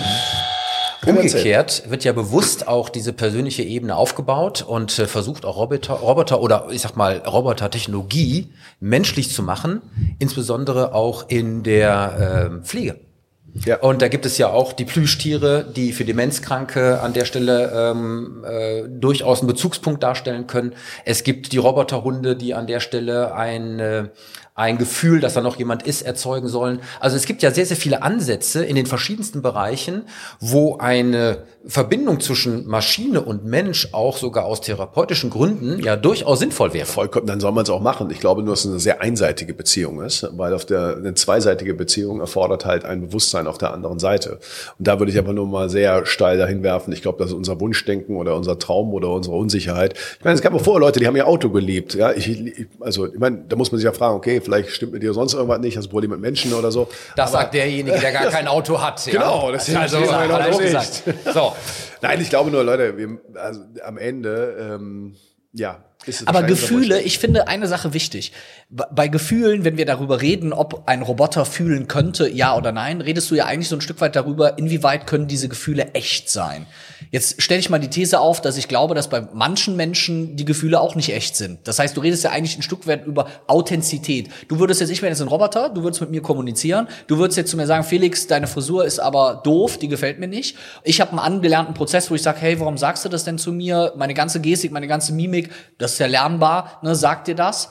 Umgekehrt 1.06 1.84
wird 1.88 2.04
ja 2.04 2.12
bewusst 2.12 2.68
auch 2.68 2.88
diese 2.90 3.12
persönliche 3.12 3.62
Ebene 3.62 3.96
aufgebaut 3.96 4.62
und 4.62 4.98
äh, 4.98 5.06
versucht 5.06 5.44
auch 5.44 5.56
Roboter, 5.56 5.94
Roboter 5.94 6.40
oder 6.40 6.68
ich 6.70 6.82
sag 6.82 6.96
mal 6.96 7.18
Robotertechnologie 7.18 8.52
menschlich 8.80 9.30
zu 9.30 9.42
machen, 9.42 9.80
insbesondere 10.18 10.94
auch 10.94 11.28
in 11.28 11.62
der 11.62 12.60
äh, 12.60 12.64
Pflege. 12.64 13.00
Ja. 13.66 13.78
Und 13.80 14.00
da 14.00 14.08
gibt 14.08 14.26
es 14.26 14.38
ja 14.38 14.48
auch 14.50 14.72
die 14.72 14.84
Plüschtiere, 14.84 15.64
die 15.64 15.92
für 15.92 16.04
Demenzkranke 16.04 17.00
an 17.00 17.12
der 17.12 17.24
Stelle 17.24 17.72
ähm, 17.74 18.44
äh, 18.46 18.82
durchaus 18.88 19.40
einen 19.40 19.48
Bezugspunkt 19.48 20.02
darstellen 20.02 20.46
können. 20.46 20.72
Es 21.04 21.24
gibt 21.24 21.52
die 21.52 21.58
Roboterhunde, 21.58 22.36
die 22.36 22.54
an 22.54 22.66
der 22.66 22.80
Stelle 22.80 23.34
ein, 23.34 23.80
äh, 23.80 24.08
ein 24.60 24.76
Gefühl, 24.76 25.20
dass 25.20 25.32
da 25.32 25.40
noch 25.40 25.56
jemand 25.56 25.84
ist, 25.84 26.02
erzeugen 26.02 26.46
sollen. 26.46 26.80
Also 27.00 27.16
es 27.16 27.24
gibt 27.24 27.42
ja 27.42 27.50
sehr, 27.50 27.64
sehr 27.64 27.78
viele 27.78 28.02
Ansätze 28.02 28.62
in 28.62 28.76
den 28.76 28.84
verschiedensten 28.84 29.40
Bereichen, 29.40 30.02
wo 30.38 30.76
eine 30.76 31.44
Verbindung 31.66 32.20
zwischen 32.20 32.66
Maschine 32.66 33.22
und 33.22 33.44
Mensch 33.44 33.88
auch 33.92 34.18
sogar 34.18 34.44
aus 34.44 34.60
therapeutischen 34.60 35.30
Gründen 35.30 35.82
ja 35.82 35.96
durchaus 35.96 36.40
sinnvoll 36.40 36.74
wäre. 36.74 36.86
Vollkommen, 36.86 37.26
dann 37.26 37.40
soll 37.40 37.52
man 37.52 37.64
es 37.64 37.70
auch 37.70 37.80
machen. 37.80 38.10
Ich 38.10 38.20
glaube 38.20 38.42
nur, 38.42 38.52
dass 38.52 38.64
es 38.64 38.70
eine 38.70 38.80
sehr 38.80 39.00
einseitige 39.00 39.54
Beziehung 39.54 40.02
ist, 40.02 40.28
weil 40.32 40.52
auf 40.52 40.66
der 40.66 40.96
eine 40.96 41.14
zweiseitige 41.14 41.74
Beziehung 41.74 42.20
erfordert 42.20 42.66
halt 42.66 42.84
ein 42.84 43.00
Bewusstsein 43.06 43.46
auf 43.46 43.56
der 43.56 43.72
anderen 43.72 43.98
Seite. 43.98 44.40
Und 44.78 44.88
da 44.88 44.98
würde 44.98 45.10
ich 45.10 45.18
aber 45.18 45.32
nur 45.32 45.46
mal 45.46 45.70
sehr 45.70 46.04
steil 46.04 46.36
dahin 46.36 46.62
werfen. 46.62 46.92
Ich 46.92 47.00
glaube, 47.00 47.18
das 47.18 47.28
ist 47.28 47.34
unser 47.34 47.60
Wunschdenken 47.60 48.16
oder 48.16 48.36
unser 48.36 48.58
Traum 48.58 48.92
oder 48.92 49.08
unsere 49.08 49.36
Unsicherheit. 49.36 49.94
Ich 50.18 50.24
meine, 50.24 50.34
es 50.34 50.42
gab 50.42 50.52
auch 50.54 50.62
vorher 50.62 50.80
Leute, 50.80 51.00
die 51.00 51.06
haben 51.06 51.16
ihr 51.16 51.26
Auto 51.26 51.48
geliebt. 51.48 51.94
Ja, 51.94 52.12
ich, 52.12 52.66
also 52.80 53.06
ich 53.06 53.18
meine, 53.18 53.44
da 53.48 53.56
muss 53.56 53.72
man 53.72 53.78
sich 53.78 53.84
ja 53.84 53.92
fragen, 53.92 54.16
okay, 54.16 54.40
vielleicht 54.50 54.70
stimmt 54.70 54.92
mit 54.92 55.02
dir 55.02 55.12
sonst 55.12 55.34
irgendwas 55.34 55.60
nicht, 55.60 55.76
hast 55.76 55.86
ein 55.86 55.90
Problem 55.90 56.10
mit 56.10 56.20
Menschen 56.20 56.52
oder 56.52 56.72
so. 56.72 56.88
Das 57.16 57.30
aber, 57.30 57.42
sagt 57.42 57.54
derjenige, 57.54 57.98
der 57.98 58.12
gar 58.12 58.26
kein 58.26 58.46
Auto 58.46 58.80
hat. 58.80 59.00
Ja. 59.10 59.12
Genau, 59.12 59.50
das 59.50 59.68
ist 59.68 59.76
also, 59.76 59.98
also 59.98 60.58
gesagt. 60.58 61.02
So. 61.32 61.52
Nein, 62.02 62.20
ich 62.20 62.28
glaube 62.28 62.50
nur, 62.50 62.62
Leute, 62.62 62.96
wir, 62.96 63.18
also 63.34 63.62
am 63.82 63.98
Ende, 63.98 64.76
ähm, 64.78 65.16
ja, 65.52 65.82
aber 66.24 66.44
Gefühle, 66.44 67.02
ich 67.02 67.18
finde 67.18 67.48
eine 67.48 67.66
Sache 67.66 67.92
wichtig. 67.92 68.32
Bei 68.70 69.08
Gefühlen, 69.08 69.64
wenn 69.64 69.76
wir 69.76 69.84
darüber 69.84 70.22
reden, 70.22 70.52
ob 70.52 70.88
ein 70.88 71.02
Roboter 71.02 71.44
fühlen 71.44 71.88
könnte, 71.88 72.28
ja 72.28 72.56
oder 72.56 72.72
nein, 72.72 73.02
redest 73.02 73.30
du 73.30 73.34
ja 73.34 73.44
eigentlich 73.44 73.68
so 73.68 73.76
ein 73.76 73.82
Stück 73.82 74.00
weit 74.00 74.16
darüber, 74.16 74.56
inwieweit 74.56 75.06
können 75.06 75.28
diese 75.28 75.48
Gefühle 75.48 75.92
echt 75.92 76.30
sein. 76.30 76.66
Jetzt 77.12 77.42
stelle 77.42 77.58
ich 77.58 77.68
mal 77.70 77.80
die 77.80 77.90
These 77.90 78.20
auf, 78.20 78.40
dass 78.40 78.56
ich 78.56 78.68
glaube, 78.68 78.94
dass 78.94 79.10
bei 79.10 79.26
manchen 79.32 79.74
Menschen 79.74 80.36
die 80.36 80.44
Gefühle 80.44 80.80
auch 80.80 80.94
nicht 80.94 81.12
echt 81.12 81.34
sind. 81.34 81.58
Das 81.64 81.80
heißt, 81.80 81.96
du 81.96 82.00
redest 82.00 82.22
ja 82.22 82.30
eigentlich 82.30 82.56
ein 82.56 82.62
Stück 82.62 82.86
weit 82.86 83.04
über 83.04 83.26
Authentizität. 83.48 84.28
Du 84.46 84.60
würdest 84.60 84.80
jetzt, 84.80 84.90
ich 84.90 85.02
wäre 85.02 85.10
jetzt 85.10 85.20
ein 85.20 85.26
Roboter, 85.26 85.70
du 85.70 85.82
würdest 85.82 86.00
mit 86.00 86.10
mir 86.10 86.22
kommunizieren, 86.22 86.86
du 87.08 87.18
würdest 87.18 87.36
jetzt 87.36 87.50
zu 87.50 87.56
mir 87.56 87.66
sagen, 87.66 87.82
Felix, 87.82 88.28
deine 88.28 88.46
Frisur 88.46 88.84
ist 88.84 89.00
aber 89.00 89.40
doof, 89.42 89.76
die 89.76 89.88
gefällt 89.88 90.20
mir 90.20 90.28
nicht. 90.28 90.56
Ich 90.84 91.00
habe 91.00 91.10
einen 91.10 91.18
angelernten 91.18 91.74
Prozess, 91.74 92.10
wo 92.12 92.14
ich 92.14 92.22
sage, 92.22 92.38
hey, 92.40 92.60
warum 92.60 92.78
sagst 92.78 93.04
du 93.04 93.08
das 93.08 93.24
denn 93.24 93.38
zu 93.38 93.52
mir? 93.52 93.92
Meine 93.96 94.14
ganze 94.14 94.40
Gestik, 94.40 94.70
meine 94.70 94.86
ganze 94.86 95.12
Mimik, 95.12 95.50
das 95.78 95.94
ist 95.94 95.98
ja 95.98 96.06
lernbar, 96.06 96.78
ne, 96.82 96.94
sagt 96.94 97.26
dir 97.26 97.34
das. 97.34 97.70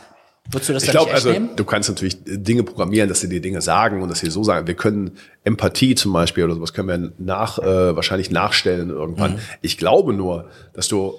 Würdest 0.52 0.70
du 0.70 0.74
das 0.74 0.84
ich 0.84 0.92
glaube, 0.92 1.14
also 1.14 1.32
nehmen? 1.32 1.56
du 1.56 1.64
kannst 1.64 1.90
natürlich 1.90 2.18
Dinge 2.24 2.64
programmieren, 2.64 3.08
dass 3.08 3.20
sie 3.20 3.30
dir 3.30 3.40
Dinge 3.40 3.62
sagen 3.62 4.02
und 4.02 4.10
dass 4.10 4.20
sie 4.20 4.32
so 4.32 4.44
sagen. 4.44 4.66
Wir 4.66 4.74
können 4.74 5.12
Empathie 5.44 5.94
zum 5.94 6.12
Beispiel 6.12 6.44
oder 6.44 6.56
sowas 6.56 6.74
können 6.74 6.88
wir 6.88 7.12
nach 7.20 7.60
äh, 7.60 7.96
wahrscheinlich 7.96 8.32
nachstellen 8.32 8.90
irgendwann. 8.90 9.34
Mhm. 9.34 9.40
Ich 9.62 9.78
glaube 9.78 10.14
nur, 10.14 10.50
dass 10.74 10.88
du 10.88 11.14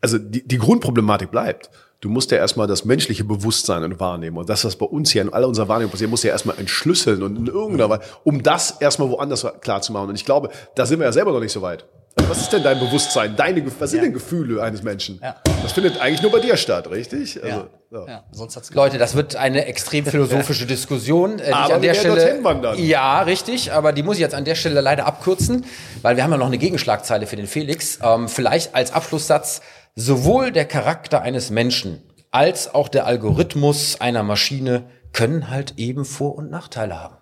also 0.00 0.18
die, 0.18 0.46
die 0.46 0.58
Grundproblematik 0.58 1.30
bleibt. 1.30 1.70
Du 2.00 2.08
musst 2.08 2.32
ja 2.32 2.38
erstmal 2.38 2.66
das 2.66 2.84
menschliche 2.84 3.22
Bewusstsein 3.22 3.84
und 3.84 4.00
wahrnehmen. 4.00 4.36
Und 4.36 4.48
das, 4.48 4.64
was 4.64 4.74
bei 4.74 4.86
uns 4.86 5.12
hier 5.12 5.22
in 5.22 5.32
all 5.32 5.44
unserer 5.44 5.68
Wahrnehmung 5.68 5.92
passiert, 5.92 6.10
musst 6.10 6.24
du 6.24 6.28
ja 6.28 6.34
erstmal 6.34 6.58
entschlüsseln 6.58 7.22
und 7.22 7.36
in 7.36 7.46
irgendeiner 7.46 7.88
Weise, 7.88 8.02
um 8.24 8.42
das 8.42 8.72
erstmal 8.80 9.08
woanders 9.08 9.46
klar 9.60 9.80
zu 9.82 9.92
machen. 9.92 10.08
Und 10.08 10.16
ich 10.16 10.24
glaube, 10.24 10.50
da 10.74 10.84
sind 10.84 10.98
wir 10.98 11.06
ja 11.06 11.12
selber 11.12 11.32
noch 11.32 11.40
nicht 11.40 11.52
so 11.52 11.62
weit. 11.62 11.86
Was 12.32 12.40
ist 12.40 12.52
denn 12.54 12.62
dein 12.62 12.80
Bewusstsein? 12.80 13.36
Deine, 13.36 13.62
was 13.78 13.90
sind 13.90 13.98
ja. 13.98 14.04
denn 14.04 14.14
Gefühle 14.14 14.62
eines 14.62 14.82
Menschen? 14.82 15.20
Ja. 15.22 15.36
Das 15.62 15.72
findet 15.72 16.00
eigentlich 16.00 16.22
nur 16.22 16.32
bei 16.32 16.40
dir 16.40 16.56
statt, 16.56 16.90
richtig? 16.90 17.38
Also, 17.44 17.68
ja. 17.90 18.06
ja. 18.06 18.24
Sonst 18.32 18.56
hat's 18.56 18.72
Leute, 18.72 18.96
das 18.96 19.14
wird 19.14 19.36
eine 19.36 19.66
extrem 19.66 20.06
philosophische 20.06 20.64
Diskussion. 20.64 21.40
Äh, 21.40 21.50
aber 21.52 21.74
an 21.74 21.82
der 21.82 21.92
Stelle, 21.92 22.40
ja, 22.78 23.20
richtig, 23.20 23.70
aber 23.70 23.92
die 23.92 24.02
muss 24.02 24.16
ich 24.16 24.22
jetzt 24.22 24.34
an 24.34 24.46
der 24.46 24.54
Stelle 24.54 24.80
leider 24.80 25.04
abkürzen, 25.04 25.66
weil 26.00 26.16
wir 26.16 26.24
haben 26.24 26.30
ja 26.30 26.38
noch 26.38 26.46
eine 26.46 26.56
Gegenschlagzeile 26.56 27.26
für 27.26 27.36
den 27.36 27.46
Felix. 27.46 27.98
Ähm, 28.02 28.30
vielleicht 28.30 28.74
als 28.74 28.94
Abschlusssatz, 28.94 29.60
sowohl 29.94 30.52
der 30.52 30.64
Charakter 30.64 31.20
eines 31.20 31.50
Menschen 31.50 32.02
als 32.30 32.74
auch 32.74 32.88
der 32.88 33.04
Algorithmus 33.04 34.00
einer 34.00 34.22
Maschine 34.22 34.84
können 35.12 35.50
halt 35.50 35.74
eben 35.76 36.06
Vor- 36.06 36.36
und 36.36 36.50
Nachteile 36.50 36.98
haben. 36.98 37.18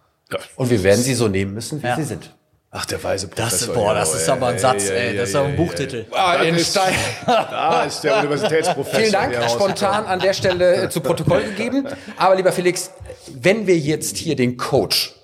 Und 0.54 0.70
wir 0.70 0.84
werden 0.84 1.02
sie 1.02 1.14
so 1.14 1.26
nehmen 1.26 1.52
müssen, 1.52 1.82
wie 1.82 1.92
sie 1.96 2.04
sind. 2.04 2.30
Ach, 2.72 2.84
der 2.84 3.02
weise 3.02 3.26
Professor. 3.26 3.66
Das, 3.66 3.76
boah, 3.76 3.94
das 3.94 4.14
ist 4.14 4.28
aber 4.28 4.46
ein 4.46 4.58
Satz, 4.58 4.90
ey. 4.90 5.08
ey, 5.08 5.16
das 5.16 5.30
ist 5.30 5.34
aber 5.34 5.48
ein 5.48 5.56
Buchtitel. 5.56 6.06
Ah, 6.12 6.34
in 6.34 6.56
Stein. 6.60 6.94
Da 7.26 7.82
ist 7.82 8.02
der 8.02 8.18
Universitätsprofessor. 8.18 9.00
Vielen 9.00 9.12
Dank, 9.12 9.34
spontan 9.50 10.04
an 10.06 10.20
der 10.20 10.32
Stelle 10.34 10.88
zu 10.88 11.00
Protokoll 11.00 11.42
gegeben. 11.42 11.88
Aber 12.16 12.36
lieber 12.36 12.52
Felix, 12.52 12.92
wenn 13.34 13.66
wir 13.66 13.76
jetzt 13.76 14.18
hier 14.18 14.36
den 14.36 14.56
Coach 14.56 15.16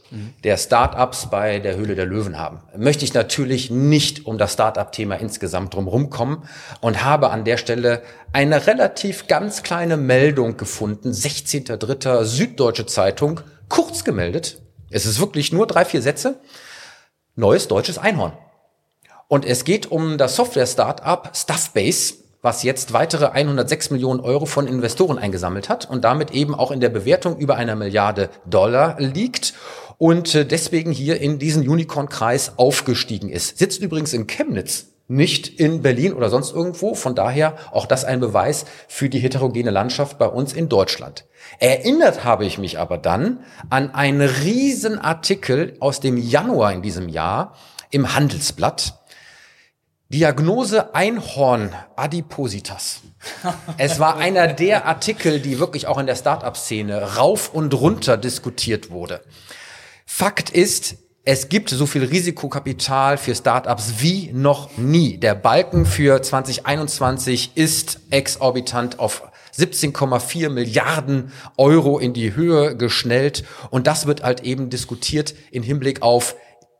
der 0.42 0.56
Startups 0.56 1.30
bei 1.30 1.60
der 1.60 1.76
Höhle 1.76 1.94
der 1.94 2.06
Löwen 2.06 2.36
haben, 2.36 2.62
möchte 2.76 3.04
ich 3.04 3.14
natürlich 3.14 3.70
nicht 3.70 4.26
um 4.26 4.38
das 4.38 4.54
Startup-Thema 4.54 5.14
insgesamt 5.14 5.72
drumherum 5.74 6.10
kommen 6.10 6.48
und 6.80 7.04
habe 7.04 7.30
an 7.30 7.44
der 7.44 7.58
Stelle 7.58 8.02
eine 8.32 8.66
relativ 8.66 9.28
ganz 9.28 9.62
kleine 9.62 9.96
Meldung 9.96 10.56
gefunden, 10.56 11.10
16.3. 11.12 12.24
Süddeutsche 12.24 12.86
Zeitung, 12.86 13.40
kurz 13.68 14.02
gemeldet. 14.02 14.60
Es 14.90 15.06
ist 15.06 15.20
wirklich 15.20 15.52
nur 15.52 15.68
drei, 15.68 15.84
vier 15.84 16.02
Sätze 16.02 16.40
neues 17.36 17.68
deutsches 17.68 17.98
Einhorn. 17.98 18.32
Und 19.28 19.44
es 19.44 19.64
geht 19.64 19.90
um 19.90 20.18
das 20.18 20.36
Software-Startup 20.36 21.30
Stuffbase, 21.34 22.14
was 22.42 22.62
jetzt 22.62 22.92
weitere 22.92 23.26
106 23.26 23.90
Millionen 23.90 24.20
Euro 24.20 24.46
von 24.46 24.66
Investoren 24.66 25.18
eingesammelt 25.18 25.68
hat 25.68 25.88
und 25.90 26.04
damit 26.04 26.30
eben 26.30 26.54
auch 26.54 26.70
in 26.70 26.80
der 26.80 26.90
Bewertung 26.90 27.36
über 27.38 27.56
einer 27.56 27.74
Milliarde 27.74 28.30
Dollar 28.44 29.00
liegt 29.00 29.54
und 29.98 30.34
äh, 30.34 30.46
deswegen 30.46 30.92
hier 30.92 31.20
in 31.20 31.38
diesen 31.38 31.68
Unicorn-Kreis 31.68 32.52
aufgestiegen 32.56 33.30
ist. 33.30 33.58
Sitzt 33.58 33.82
übrigens 33.82 34.12
in 34.12 34.26
Chemnitz, 34.26 34.86
nicht 35.08 35.60
in 35.60 35.82
Berlin 35.82 36.12
oder 36.14 36.30
sonst 36.30 36.52
irgendwo. 36.52 36.94
Von 36.94 37.14
daher 37.14 37.56
auch 37.72 37.86
das 37.86 38.04
ein 38.04 38.20
Beweis 38.20 38.64
für 38.88 39.08
die 39.08 39.18
heterogene 39.18 39.70
Landschaft 39.70 40.18
bei 40.18 40.26
uns 40.26 40.52
in 40.52 40.68
Deutschland. 40.68 41.26
Erinnert 41.58 42.24
habe 42.24 42.44
ich 42.44 42.58
mich 42.58 42.78
aber 42.78 42.98
dann 42.98 43.44
an 43.70 43.94
einen 43.94 44.20
riesen 44.20 44.98
Artikel 44.98 45.76
aus 45.80 46.00
dem 46.00 46.16
Januar 46.16 46.72
in 46.72 46.82
diesem 46.82 47.08
Jahr 47.08 47.54
im 47.90 48.14
Handelsblatt. 48.14 49.00
Diagnose 50.08 50.94
Einhorn 50.94 51.74
Adipositas. 51.96 53.00
Es 53.78 53.98
war 53.98 54.18
einer 54.18 54.46
der 54.46 54.86
Artikel, 54.86 55.40
die 55.40 55.58
wirklich 55.58 55.88
auch 55.88 55.98
in 55.98 56.06
der 56.06 56.14
Startup-Szene 56.14 57.16
rauf 57.16 57.52
und 57.52 57.74
runter 57.74 58.16
diskutiert 58.16 58.90
wurde. 58.90 59.20
Fakt 60.04 60.50
ist, 60.50 60.98
es 61.28 61.48
gibt 61.48 61.70
so 61.70 61.86
viel 61.86 62.04
Risikokapital 62.04 63.18
für 63.18 63.34
Startups 63.34 63.94
wie 63.98 64.30
noch 64.32 64.78
nie. 64.78 65.18
Der 65.18 65.34
Balken 65.34 65.84
für 65.84 66.22
2021 66.22 67.50
ist 67.56 67.98
exorbitant 68.10 69.00
auf 69.00 69.24
17,4 69.58 70.50
Milliarden 70.50 71.32
Euro 71.56 71.98
in 71.98 72.12
die 72.12 72.36
Höhe 72.36 72.76
geschnellt. 72.76 73.42
Und 73.70 73.88
das 73.88 74.06
wird 74.06 74.22
halt 74.22 74.44
eben 74.44 74.70
diskutiert 74.70 75.34
in 75.50 75.64
Hinblick 75.64 76.00
auf 76.00 76.36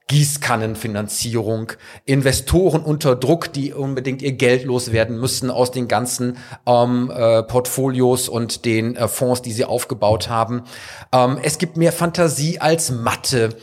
Gießkannenfinanzierung, 0.09 1.73
Investoren 2.05 2.83
unter 2.83 3.17
Druck, 3.17 3.53
die 3.53 3.73
unbedingt 3.73 4.23
ihr 4.23 4.31
Geld 4.31 4.63
loswerden 4.63 5.19
müssen 5.19 5.51
aus 5.51 5.73
den 5.73 5.89
ganzen 5.89 6.37
ähm, 6.65 7.11
äh, 7.13 7.43
Portfolios 7.43 8.29
und 8.29 8.65
den 8.65 8.95
äh, 8.95 9.09
Fonds, 9.09 9.43
die 9.43 9.51
sie 9.51 9.65
aufgebaut 9.65 10.29
haben. 10.29 10.63
Ähm, 11.11 11.39
es 11.43 11.59
gibt 11.59 11.77
mehr 11.77 11.91
Fantasie 11.91 12.61
als 12.61 12.93
Mathe. 12.93 13.57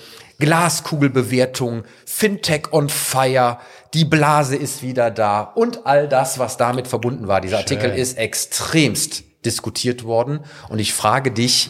Glaskugelbewertung, 0.44 1.84
Fintech 2.06 2.74
on 2.74 2.90
Fire, 2.90 3.60
die 3.94 4.04
Blase 4.04 4.58
ist 4.58 4.82
wieder 4.82 5.10
da 5.10 5.40
und 5.40 5.86
all 5.86 6.10
das, 6.10 6.38
was 6.38 6.58
damit 6.58 6.90
verbunden 6.90 7.30
war. 7.30 7.40
Dieser 7.40 7.60
Artikel 7.60 7.90
ist 7.92 8.18
extremst 8.18 9.24
diskutiert 9.46 10.04
worden 10.04 10.42
und 10.68 10.80
ich 10.80 10.94
frage 10.94 11.32
dich, 11.32 11.70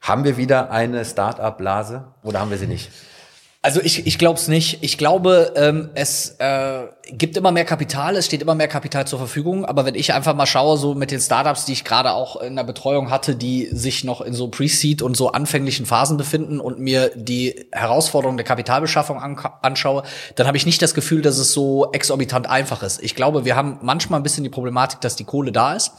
haben 0.00 0.24
wir 0.24 0.38
wieder 0.38 0.70
eine 0.70 1.04
Start-up-Blase 1.04 2.14
oder 2.22 2.40
haben 2.40 2.50
wir 2.50 2.56
sie 2.56 2.66
nicht? 2.66 2.90
Also 3.64 3.80
ich, 3.80 4.06
ich 4.06 4.18
glaube 4.18 4.38
es 4.38 4.46
nicht. 4.46 4.80
Ich 4.82 4.98
glaube, 4.98 5.54
ähm, 5.56 5.88
es 5.94 6.36
äh, 6.38 6.80
gibt 7.08 7.34
immer 7.38 7.50
mehr 7.50 7.64
Kapital, 7.64 8.14
es 8.14 8.26
steht 8.26 8.42
immer 8.42 8.54
mehr 8.54 8.68
Kapital 8.68 9.06
zur 9.06 9.18
Verfügung. 9.18 9.64
Aber 9.64 9.86
wenn 9.86 9.94
ich 9.94 10.12
einfach 10.12 10.34
mal 10.34 10.44
schaue, 10.44 10.76
so 10.76 10.94
mit 10.94 11.10
den 11.10 11.18
Startups, 11.18 11.64
die 11.64 11.72
ich 11.72 11.82
gerade 11.82 12.12
auch 12.12 12.42
in 12.42 12.56
der 12.56 12.64
Betreuung 12.64 13.08
hatte, 13.08 13.34
die 13.34 13.70
sich 13.72 14.04
noch 14.04 14.20
in 14.20 14.34
so 14.34 14.48
Pre-Seed 14.48 15.00
und 15.00 15.16
so 15.16 15.32
anfänglichen 15.32 15.86
Phasen 15.86 16.18
befinden 16.18 16.60
und 16.60 16.78
mir 16.78 17.10
die 17.14 17.64
Herausforderungen 17.72 18.36
der 18.36 18.44
Kapitalbeschaffung 18.44 19.18
an 19.18 19.38
anschaue, 19.62 20.02
dann 20.34 20.46
habe 20.46 20.58
ich 20.58 20.66
nicht 20.66 20.82
das 20.82 20.92
Gefühl, 20.92 21.22
dass 21.22 21.38
es 21.38 21.54
so 21.54 21.90
exorbitant 21.92 22.46
einfach 22.46 22.82
ist. 22.82 23.02
Ich 23.02 23.14
glaube, 23.14 23.46
wir 23.46 23.56
haben 23.56 23.78
manchmal 23.80 24.20
ein 24.20 24.24
bisschen 24.24 24.44
die 24.44 24.50
Problematik, 24.50 25.00
dass 25.00 25.16
die 25.16 25.24
Kohle 25.24 25.52
da 25.52 25.72
ist 25.72 25.92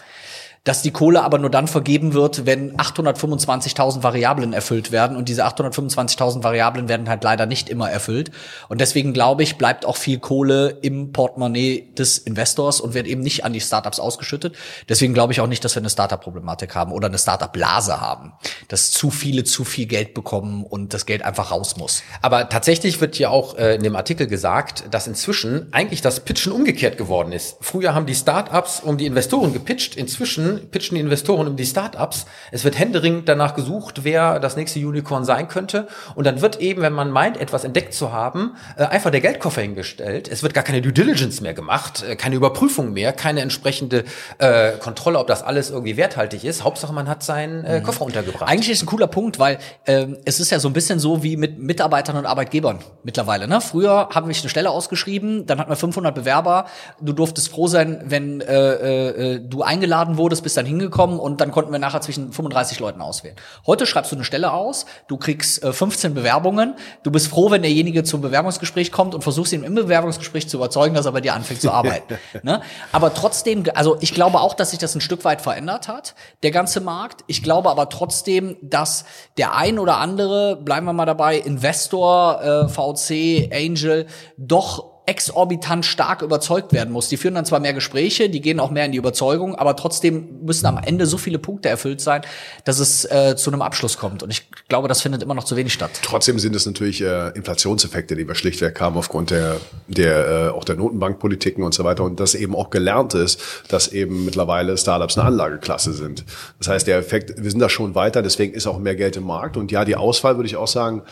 dass 0.66 0.82
die 0.82 0.92
Kohle 0.92 1.24
aber 1.24 1.38
nur 1.38 1.52
dann 1.52 1.68
vergeben 1.68 2.14
wird, 2.14 2.46
wenn 2.46 2.76
825.000 2.76 4.04
Variablen 4.04 4.52
erfüllt 4.52 4.92
werden 4.92 5.16
und 5.16 5.30
diese 5.30 5.46
825.000 5.46 6.44
Variablen 6.44 6.90
werden 6.90 7.08
halt 7.08 7.24
leider 7.24 7.46
nicht 7.46 7.70
immer 7.70 7.90
erfüllt 7.90 8.32
und 8.68 8.82
deswegen 8.82 9.14
glaube 9.14 9.44
ich, 9.44 9.58
bleibt 9.58 9.86
auch 9.86 9.96
viel 9.96 10.20
Kohle 10.20 10.80
im 10.82 11.14
Portemonnaie 11.14 11.94
des 11.98 12.18
Investors 12.18 12.82
und 12.82 12.96
wird 12.96 13.06
eben 13.06 13.22
nicht 13.22 13.46
an 13.46 13.54
die 13.54 13.62
Startups 13.62 14.00
ausgeschüttet. 14.00 14.56
Deswegen 14.90 15.14
glaube 15.14 15.34
ich 15.34 15.40
auch 15.40 15.48
nicht, 15.48 15.64
dass 15.64 15.76
wir 15.76 15.82
eine 15.82 15.90
Startup-Problematik 15.90 16.74
haben 16.74 16.92
oder 16.92 17.08
eine 17.08 17.20
Startup-Blase 17.20 18.02
haben, 18.02 18.34
dass 18.68 18.92
zu 18.92 19.12
viele 19.12 19.44
zu 19.44 19.66
viel 19.66 19.86
Geld 19.86 20.16
bekommen 20.16 20.64
und 20.64 20.96
das 20.96 21.06
Geld 21.06 21.22
einfach 21.22 21.52
raus 21.52 21.78
muss. 21.78 22.02
Aber 22.24 22.50
tatsächlich 22.50 23.00
wird 23.02 23.20
ja 23.20 23.30
auch 23.30 23.56
äh, 23.58 23.76
in 23.76 23.84
dem 23.84 23.96
Artikel 23.96 24.26
gesagt, 24.26 24.86
dass 24.90 25.06
inzwischen 25.06 25.72
eigentlich 25.72 26.02
das 26.02 26.22
Pitchen 26.22 26.52
umgekehrt 26.52 26.98
geworden 26.98 27.32
ist. 27.32 27.58
Früher 27.62 27.94
haben 27.94 28.08
die 28.08 28.16
Startups 28.16 28.80
um 28.80 28.98
die 28.98 29.06
Investoren 29.06 29.54
gepitcht, 29.54 29.96
inzwischen 29.96 30.55
pitchen, 30.56 30.70
pitchen 30.70 30.96
die 30.96 31.02
Investoren 31.02 31.48
um 31.48 31.56
die 31.56 31.66
Startups. 31.66 32.26
Es 32.52 32.64
wird 32.64 32.78
händeringend 32.78 33.28
danach 33.30 33.56
gesucht, 33.56 34.04
wer 34.04 34.40
das 34.40 34.56
nächste 34.56 34.80
Unicorn 34.80 35.26
sein 35.26 35.48
könnte. 35.48 35.88
Und 36.16 36.26
dann 36.26 36.42
wird 36.42 36.60
eben, 36.60 36.82
wenn 36.82 36.94
man 36.94 37.12
meint, 37.12 37.38
etwas 37.38 37.64
entdeckt 37.64 37.94
zu 37.94 38.12
haben, 38.12 38.56
äh, 38.78 38.86
einfach 38.86 39.12
der 39.12 39.22
Geldkoffer 39.22 39.62
hingestellt. 39.62 40.28
Es 40.28 40.44
wird 40.44 40.54
gar 40.54 40.64
keine 40.64 40.82
Due 40.82 40.94
Diligence 40.94 41.42
mehr 41.42 41.54
gemacht, 41.54 42.04
äh, 42.04 42.16
keine 42.16 42.36
Überprüfung 42.36 42.94
mehr, 42.94 43.14
keine 43.14 43.42
entsprechende 43.42 44.04
äh, 44.38 44.72
Kontrolle, 44.74 45.20
ob 45.20 45.28
das 45.28 45.44
alles 45.44 45.70
irgendwie 45.70 45.98
werthaltig 45.98 46.44
ist. 46.44 46.64
Hauptsache, 46.64 46.94
man 46.94 47.08
hat 47.08 47.24
seinen 47.24 47.64
äh, 47.66 47.82
Koffer 47.82 48.06
untergebracht. 48.06 48.50
Eigentlich 48.50 48.70
ist 48.70 48.84
ein 48.84 48.88
cooler 48.88 49.08
Punkt, 49.08 49.40
weil 49.40 49.58
ähm, 49.86 50.18
es 50.26 50.40
ist 50.40 50.52
ja 50.52 50.60
so 50.60 50.70
ein 50.70 50.74
bisschen 50.74 51.00
so 51.00 51.24
wie 51.24 51.38
mit 51.38 51.60
Mitarbeitern 51.60 52.18
und 52.18 52.26
Arbeitgebern 52.26 52.80
mittlerweile. 53.04 53.48
Ne? 53.48 53.62
Früher 53.62 54.10
haben 54.14 54.28
wir 54.28 54.36
eine 54.36 54.50
Stelle 54.50 54.70
ausgeschrieben, 54.70 55.46
dann 55.46 55.60
hatten 55.60 55.72
wir 55.72 55.76
500 55.76 56.14
Bewerber. 56.14 56.66
Du 57.02 57.14
durftest 57.14 57.50
froh 57.50 57.68
sein, 57.68 58.04
wenn 58.06 58.42
äh, 58.42 59.36
äh, 59.36 59.40
du 59.40 59.62
eingeladen 59.62 60.18
wurdest, 60.18 60.44
bist 60.46 60.58
dann 60.58 60.68
hingekommen 60.68 61.20
und 61.20 61.42
dann 61.42 61.52
konnten 61.52 61.72
wir 61.72 61.80
nachher 61.80 62.02
zwischen 62.02 62.32
35 62.32 62.80
Leuten 62.80 63.02
auswählen. 63.02 63.36
Heute 63.66 63.88
schreibst 63.88 64.12
du 64.12 64.16
eine 64.16 64.24
Stelle 64.24 64.54
aus, 64.54 64.86
du 65.08 65.18
kriegst 65.18 65.64
äh, 65.64 65.74
15 65.74 66.14
Bewerbungen, 66.14 66.76
du 67.02 67.10
bist 67.10 67.30
froh, 67.30 67.50
wenn 67.50 67.64
derjenige 67.64 68.04
zum 68.04 68.22
Bewerbungsgespräch 68.22 68.92
kommt 68.92 69.16
und 69.16 69.24
versuchst 69.24 69.54
ihn 69.54 69.64
im 69.64 69.74
Bewerbungsgespräch 69.74 70.48
zu 70.48 70.58
überzeugen, 70.58 70.94
dass 70.94 71.08
er 71.08 71.14
bei 71.14 71.22
dir 71.22 71.34
anfängt 71.34 71.62
zu 71.62 71.72
arbeiten. 71.72 72.20
ne? 72.44 72.62
Aber 72.92 73.12
trotzdem, 73.16 73.64
also 73.74 73.98
ich 74.02 74.14
glaube 74.14 74.40
auch, 74.40 74.54
dass 74.54 74.70
sich 74.70 74.80
das 74.80 74.94
ein 74.94 75.02
Stück 75.02 75.26
weit 75.26 75.42
verändert 75.42 75.88
hat, 75.88 76.14
der 76.44 76.52
ganze 76.52 76.80
Markt. 76.80 77.24
Ich 77.26 77.42
glaube 77.42 77.72
aber 77.72 77.90
trotzdem, 77.90 78.56
dass 78.62 79.06
der 79.40 79.56
ein 79.56 79.80
oder 79.80 79.98
andere, 79.98 80.58
bleiben 80.58 80.86
wir 80.86 80.94
mal 80.94 81.06
dabei, 81.08 81.38
Investor, 81.40 82.42
äh, 82.44 82.68
VC, 82.70 83.52
Angel, 83.52 84.06
doch 84.38 84.95
exorbitant 85.06 85.86
stark 85.86 86.22
überzeugt 86.22 86.74
werden 86.74 86.92
muss. 86.92 87.10
Die 87.10 87.18
führen 87.18 87.36
dann 87.36 87.46
zwar 87.46 87.60
mehr 87.60 87.74
Gespräche, 87.74 88.30
die 88.30 88.42
gehen 88.42 88.60
auch 88.60 88.72
mehr 88.72 88.86
in 88.86 88.92
die 88.92 88.98
Überzeugung, 88.98 89.56
aber 89.56 89.76
trotzdem 89.76 90.42
müssen 90.44 90.66
am 90.66 90.78
Ende 90.78 91.06
so 91.06 91.18
viele 91.18 91.40
Punkte 91.40 91.70
erfüllt 91.70 92.02
sein, 92.02 92.22
dass 92.64 92.80
es 92.80 93.06
äh, 93.06 93.36
zu 93.36 93.52
einem 93.52 93.62
Abschluss 93.62 93.98
kommt. 93.98 94.24
Und 94.24 94.32
ich 94.32 94.50
glaube, 94.68 94.88
das 94.88 95.02
findet 95.02 95.22
immer 95.22 95.34
noch 95.34 95.44
zu 95.44 95.56
wenig 95.56 95.74
statt. 95.74 95.92
Trotzdem 96.02 96.40
sind 96.40 96.56
es 96.56 96.66
natürlich 96.66 97.02
äh, 97.02 97.30
Inflationseffekte, 97.30 98.16
die 98.16 98.28
wir 98.28 98.36
schlichtweg 98.36 98.80
haben 98.82 98.98
aufgrund 98.98 99.32
der, 99.32 99.58
der 99.88 100.28
äh, 100.28 100.50
auch 100.50 100.64
der 100.64 100.76
Notenbankpolitiken 100.76 101.64
und 101.64 101.74
so 101.74 101.84
weiter. 101.84 102.04
Und 102.04 102.20
dass 102.20 102.34
eben 102.34 102.56
auch 102.56 102.70
gelernt 102.70 103.14
ist, 103.14 103.40
dass 103.68 103.90
eben 103.90 104.26
mittlerweile 104.26 104.78
Startups 104.78 105.18
eine 105.18 105.28
Anlageklasse 105.28 105.94
sind. 105.94 106.26
Das 106.58 106.68
heißt, 106.68 106.88
der 106.88 106.98
Effekt, 106.98 107.34
wir 107.38 107.52
sind 107.52 107.60
da 107.60 107.70
schon 107.70 107.94
weiter, 107.96 108.22
deswegen 108.22 108.54
ist 108.54 108.66
auch 108.66 108.80
mehr 108.80 108.96
Geld 108.96 109.18
im 109.18 109.26
Markt. 109.26 109.58
Und 109.58 109.72
ja, 109.72 109.86
die 109.86 109.96
Auswahl 109.96 110.38
würde 110.38 110.48
ich 110.48 110.56
auch 110.56 110.68
sagen, 110.68 111.04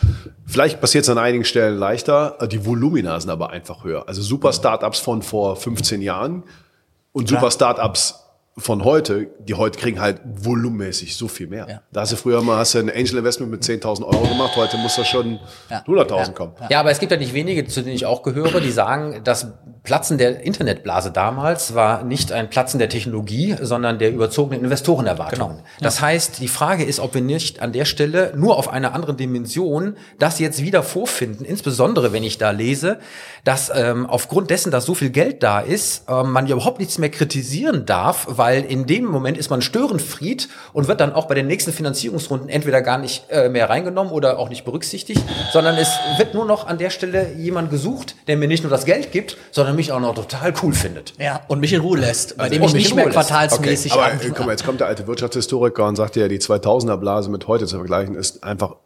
vielleicht 0.46 0.80
passiert 0.80 1.04
es 1.04 1.10
an 1.10 1.18
einigen 1.18 1.44
Stellen 1.44 1.78
leichter, 1.78 2.38
die 2.50 2.64
Volumina 2.66 3.18
sind 3.20 3.30
aber 3.30 3.50
einfach 3.50 3.83
höher. 3.84 4.08
Also 4.08 4.22
super 4.22 4.52
Startups 4.52 4.98
von 4.98 5.22
vor 5.22 5.56
15 5.56 6.02
Jahren 6.02 6.42
und 7.12 7.28
super 7.28 7.50
Startups 7.50 8.20
von 8.56 8.84
heute, 8.84 9.28
die 9.40 9.54
heute 9.54 9.78
kriegen 9.78 10.00
halt 10.00 10.20
volumenmäßig 10.24 11.16
so 11.16 11.26
viel 11.26 11.48
mehr. 11.48 11.66
Ja. 11.68 11.82
Da 11.92 12.02
hast 12.02 12.12
du 12.12 12.16
früher 12.16 12.40
mal 12.42 12.56
hast 12.56 12.74
du 12.74 12.78
ein 12.78 12.88
Angel 12.90 13.18
Investment 13.18 13.50
mit 13.50 13.62
10.000 13.62 14.04
Euro 14.04 14.28
gemacht, 14.28 14.54
heute 14.56 14.76
muss 14.78 14.96
das 14.96 15.08
schon 15.08 15.40
Ja. 15.70 15.82
100.000 15.86 16.32
kommen. 16.34 16.52
Ja, 16.70 16.80
aber 16.80 16.90
es 16.90 17.00
gibt 17.00 17.10
ja 17.10 17.18
nicht 17.18 17.34
wenige, 17.34 17.66
zu 17.66 17.82
denen 17.82 17.96
ich 17.96 18.06
auch 18.06 18.22
gehöre, 18.22 18.60
die 18.60 18.70
sagen, 18.70 19.22
das 19.24 19.48
Platzen 19.84 20.16
der 20.16 20.40
Internetblase 20.40 21.10
damals 21.10 21.74
war 21.74 22.04
nicht 22.04 22.32
ein 22.32 22.48
Platzen 22.48 22.78
der 22.78 22.88
Technologie, 22.88 23.54
sondern 23.60 23.98
der 23.98 24.12
überzogenen 24.12 24.64
Investorenerwartungen. 24.64 25.56
Genau. 25.56 25.68
Das 25.78 26.00
heißt, 26.00 26.40
die 26.40 26.48
Frage 26.48 26.84
ist, 26.84 27.00
ob 27.00 27.12
wir 27.12 27.20
nicht 27.20 27.60
an 27.60 27.72
der 27.72 27.84
Stelle 27.84 28.32
nur 28.34 28.56
auf 28.56 28.72
einer 28.72 28.94
anderen 28.94 29.18
Dimension 29.18 29.98
das 30.18 30.38
jetzt 30.38 30.62
wieder 30.62 30.82
vorfinden, 30.82 31.44
insbesondere 31.44 32.14
wenn 32.14 32.24
ich 32.24 32.38
da 32.38 32.50
lese, 32.50 32.98
dass 33.44 33.70
ähm, 33.74 34.06
aufgrund 34.06 34.48
dessen, 34.48 34.70
dass 34.70 34.86
so 34.86 34.94
viel 34.94 35.10
Geld 35.10 35.42
da 35.42 35.60
ist, 35.60 36.04
ähm, 36.08 36.32
man 36.32 36.46
ja 36.46 36.54
überhaupt 36.54 36.78
nichts 36.78 36.96
mehr 36.96 37.10
kritisieren 37.10 37.84
darf, 37.84 38.26
weil 38.30 38.64
in 38.64 38.86
dem 38.86 39.04
Moment 39.04 39.36
ist 39.36 39.50
man 39.50 39.60
Störenfried 39.60 40.48
und 40.72 40.88
wird 40.88 41.02
dann 41.02 41.12
auch 41.12 41.26
bei 41.26 41.34
den 41.34 41.46
nächsten 41.46 41.74
Finanzierungsrunden 41.74 42.48
entweder 42.48 42.80
gar 42.80 42.96
nicht 42.96 43.26
äh, 43.28 43.50
mehr 43.50 43.68
reingenommen 43.68 44.14
oder 44.14 44.38
auch 44.38 44.48
nicht 44.48 44.64
berücksichtigt, 44.64 45.22
sondern 45.52 45.76
es 45.76 45.90
wird 46.16 46.32
nur 46.32 46.46
noch 46.46 46.66
an 46.66 46.78
der 46.78 46.88
Stelle 46.88 47.34
jemand 47.34 47.70
gesucht, 47.70 48.16
der 48.28 48.38
mir 48.38 48.48
nicht 48.48 48.62
nur 48.62 48.70
das 48.70 48.86
Geld 48.86 49.12
gibt, 49.12 49.36
sondern 49.50 49.73
mich 49.74 49.92
auch 49.92 50.00
noch 50.00 50.14
total 50.14 50.52
cool 50.62 50.72
findet. 50.72 51.12
Ja, 51.18 51.40
und 51.48 51.60
mich 51.60 51.72
in 51.72 51.80
Ruhe 51.80 51.98
lässt, 51.98 52.36
bei 52.36 52.44
Also 52.44 52.54
dem 52.54 52.62
und 52.62 52.68
ich 52.68 52.74
mich 52.74 52.84
nicht 52.84 52.94
mehr 52.96 53.04
lässt. 53.06 53.16
quartalsmäßig 53.16 53.92
Aber 53.92 54.04
an- 54.06 54.20
äh, 54.20 54.28
guck 54.28 54.46
mal, 54.46 54.50
jetzt 54.52 54.64
kommt 54.64 54.80
der 54.80 54.86
alte 54.88 55.06
Wirtschaftshistoriker 55.06 55.86
und 55.86 55.96
sagt 55.96 56.16
ja, 56.16 56.28
die 56.28 56.38
2000er 56.38 56.96
Blase 56.96 57.30
mit 57.30 57.46
heute 57.48 57.66
zu 57.66 57.76
vergleichen 57.76 58.14
ist 58.14 58.42
einfach 58.44 58.76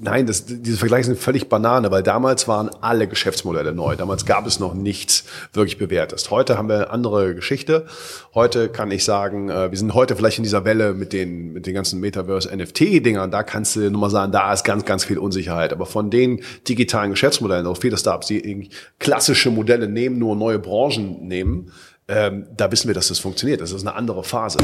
Nein, 0.00 0.26
das, 0.26 0.46
diese 0.46 0.76
Vergleiche 0.76 1.06
sind 1.06 1.18
völlig 1.18 1.48
Banane, 1.48 1.90
weil 1.90 2.02
damals 2.02 2.48
waren 2.48 2.70
alle 2.80 3.06
Geschäftsmodelle 3.06 3.72
neu. 3.72 3.96
Damals 3.96 4.26
gab 4.26 4.46
es 4.46 4.60
noch 4.60 4.74
nichts 4.74 5.24
wirklich 5.52 5.78
bewährtes. 5.78 6.30
Heute 6.30 6.58
haben 6.58 6.68
wir 6.68 6.76
eine 6.76 6.90
andere 6.90 7.34
Geschichte. 7.34 7.86
Heute 8.34 8.68
kann 8.68 8.90
ich 8.90 9.04
sagen, 9.04 9.48
äh, 9.48 9.70
wir 9.70 9.78
sind 9.78 9.94
heute 9.94 10.16
vielleicht 10.16 10.38
in 10.38 10.44
dieser 10.44 10.64
Welle 10.64 10.94
mit 10.94 11.12
den, 11.12 11.52
mit 11.52 11.66
den 11.66 11.74
ganzen 11.74 12.00
Metaverse-NFT-Dingern. 12.00 13.30
Da 13.30 13.42
kannst 13.42 13.76
du 13.76 13.90
nur 13.90 14.00
mal 14.00 14.10
sagen, 14.10 14.32
da 14.32 14.52
ist 14.52 14.64
ganz, 14.64 14.84
ganz 14.84 15.04
viel 15.04 15.18
Unsicherheit. 15.18 15.72
Aber 15.72 15.86
von 15.86 16.10
den 16.10 16.40
digitalen 16.68 17.10
Geschäftsmodellen, 17.10 17.66
auch 17.66 17.78
viele 17.78 17.96
Startups, 17.96 18.26
die 18.28 18.70
klassische 18.98 19.50
Modelle 19.50 19.88
nehmen, 19.88 20.18
nur 20.18 20.36
neue 20.36 20.58
Branchen 20.58 21.26
nehmen, 21.26 21.72
ähm, 22.08 22.46
da 22.56 22.70
wissen 22.70 22.88
wir, 22.88 22.94
dass 22.94 23.08
das 23.08 23.18
funktioniert. 23.18 23.60
Das 23.60 23.72
ist 23.72 23.86
eine 23.86 23.96
andere 23.96 24.22
Phase. 24.22 24.58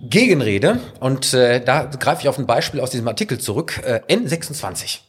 Gegenrede, 0.00 0.80
und 1.00 1.34
äh, 1.34 1.64
da 1.64 1.84
greife 1.84 2.22
ich 2.22 2.28
auf 2.28 2.38
ein 2.38 2.46
Beispiel 2.46 2.80
aus 2.80 2.90
diesem 2.90 3.08
Artikel 3.08 3.38
zurück, 3.38 3.80
äh, 3.84 4.00
N26. 4.08 5.00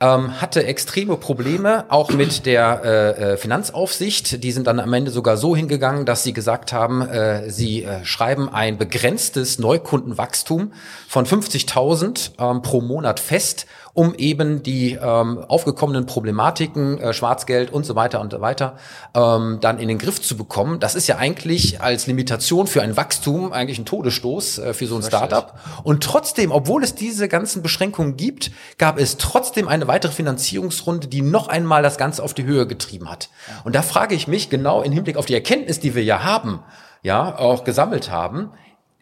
Ähm, 0.00 0.40
hatte 0.40 0.64
extreme 0.64 1.16
Probleme 1.16 1.86
auch 1.88 2.10
mit 2.10 2.46
der 2.46 2.82
äh, 2.84 3.32
äh, 3.32 3.36
Finanzaufsicht. 3.36 4.44
Die 4.44 4.52
sind 4.52 4.68
dann 4.68 4.78
am 4.78 4.92
Ende 4.92 5.10
sogar 5.10 5.36
so 5.36 5.56
hingegangen, 5.56 6.06
dass 6.06 6.22
sie 6.22 6.32
gesagt 6.32 6.72
haben, 6.72 7.02
äh, 7.02 7.50
sie 7.50 7.82
äh, 7.82 8.04
schreiben 8.04 8.48
ein 8.48 8.78
begrenztes 8.78 9.58
Neukundenwachstum 9.58 10.72
von 11.08 11.26
50.000 11.26 12.30
ähm, 12.38 12.62
pro 12.62 12.80
Monat 12.80 13.18
fest, 13.18 13.66
um 13.94 14.14
eben 14.14 14.62
die 14.62 14.92
ähm, 14.92 15.38
aufgekommenen 15.48 16.06
Problematiken, 16.06 16.98
äh, 16.98 17.12
Schwarzgeld 17.12 17.72
und 17.72 17.84
so 17.84 17.94
weiter 17.94 18.20
und 18.20 18.32
so 18.32 18.40
weiter, 18.40 18.76
ähm, 19.14 19.58
dann 19.60 19.78
in 19.78 19.88
den 19.88 19.98
Griff 19.98 20.20
zu 20.20 20.36
bekommen. 20.36 20.80
Das 20.80 20.94
ist 20.94 21.06
ja 21.06 21.16
eigentlich 21.16 21.80
als 21.80 22.06
Limitation 22.06 22.66
für 22.66 22.82
ein 22.82 22.96
Wachstum 22.96 23.52
eigentlich 23.52 23.78
ein 23.78 23.84
Todesstoß 23.84 24.58
äh, 24.58 24.74
für 24.74 24.86
so 24.86 24.96
ein 24.96 25.02
Startup. 25.02 25.54
Und 25.82 26.02
trotzdem, 26.02 26.52
obwohl 26.52 26.84
es 26.84 26.94
diese 26.94 27.28
ganzen 27.28 27.62
Beschränkungen 27.62 28.16
gibt, 28.16 28.50
gab 28.78 28.98
es 28.98 29.16
trotzdem 29.16 29.68
eine 29.68 29.88
weitere 29.88 30.12
Finanzierungsrunde, 30.12 31.08
die 31.08 31.22
noch 31.22 31.48
einmal 31.48 31.82
das 31.82 31.98
Ganze 31.98 32.22
auf 32.22 32.34
die 32.34 32.44
Höhe 32.44 32.66
getrieben 32.66 33.10
hat. 33.10 33.30
Und 33.64 33.74
da 33.74 33.82
frage 33.82 34.14
ich 34.14 34.28
mich 34.28 34.50
genau 34.50 34.82
im 34.82 34.92
Hinblick 34.92 35.16
auf 35.16 35.26
die 35.26 35.34
Erkenntnis, 35.34 35.80
die 35.80 35.94
wir 35.94 36.04
ja 36.04 36.22
haben, 36.22 36.60
ja, 37.02 37.36
auch 37.38 37.64
gesammelt 37.64 38.10
haben, 38.10 38.50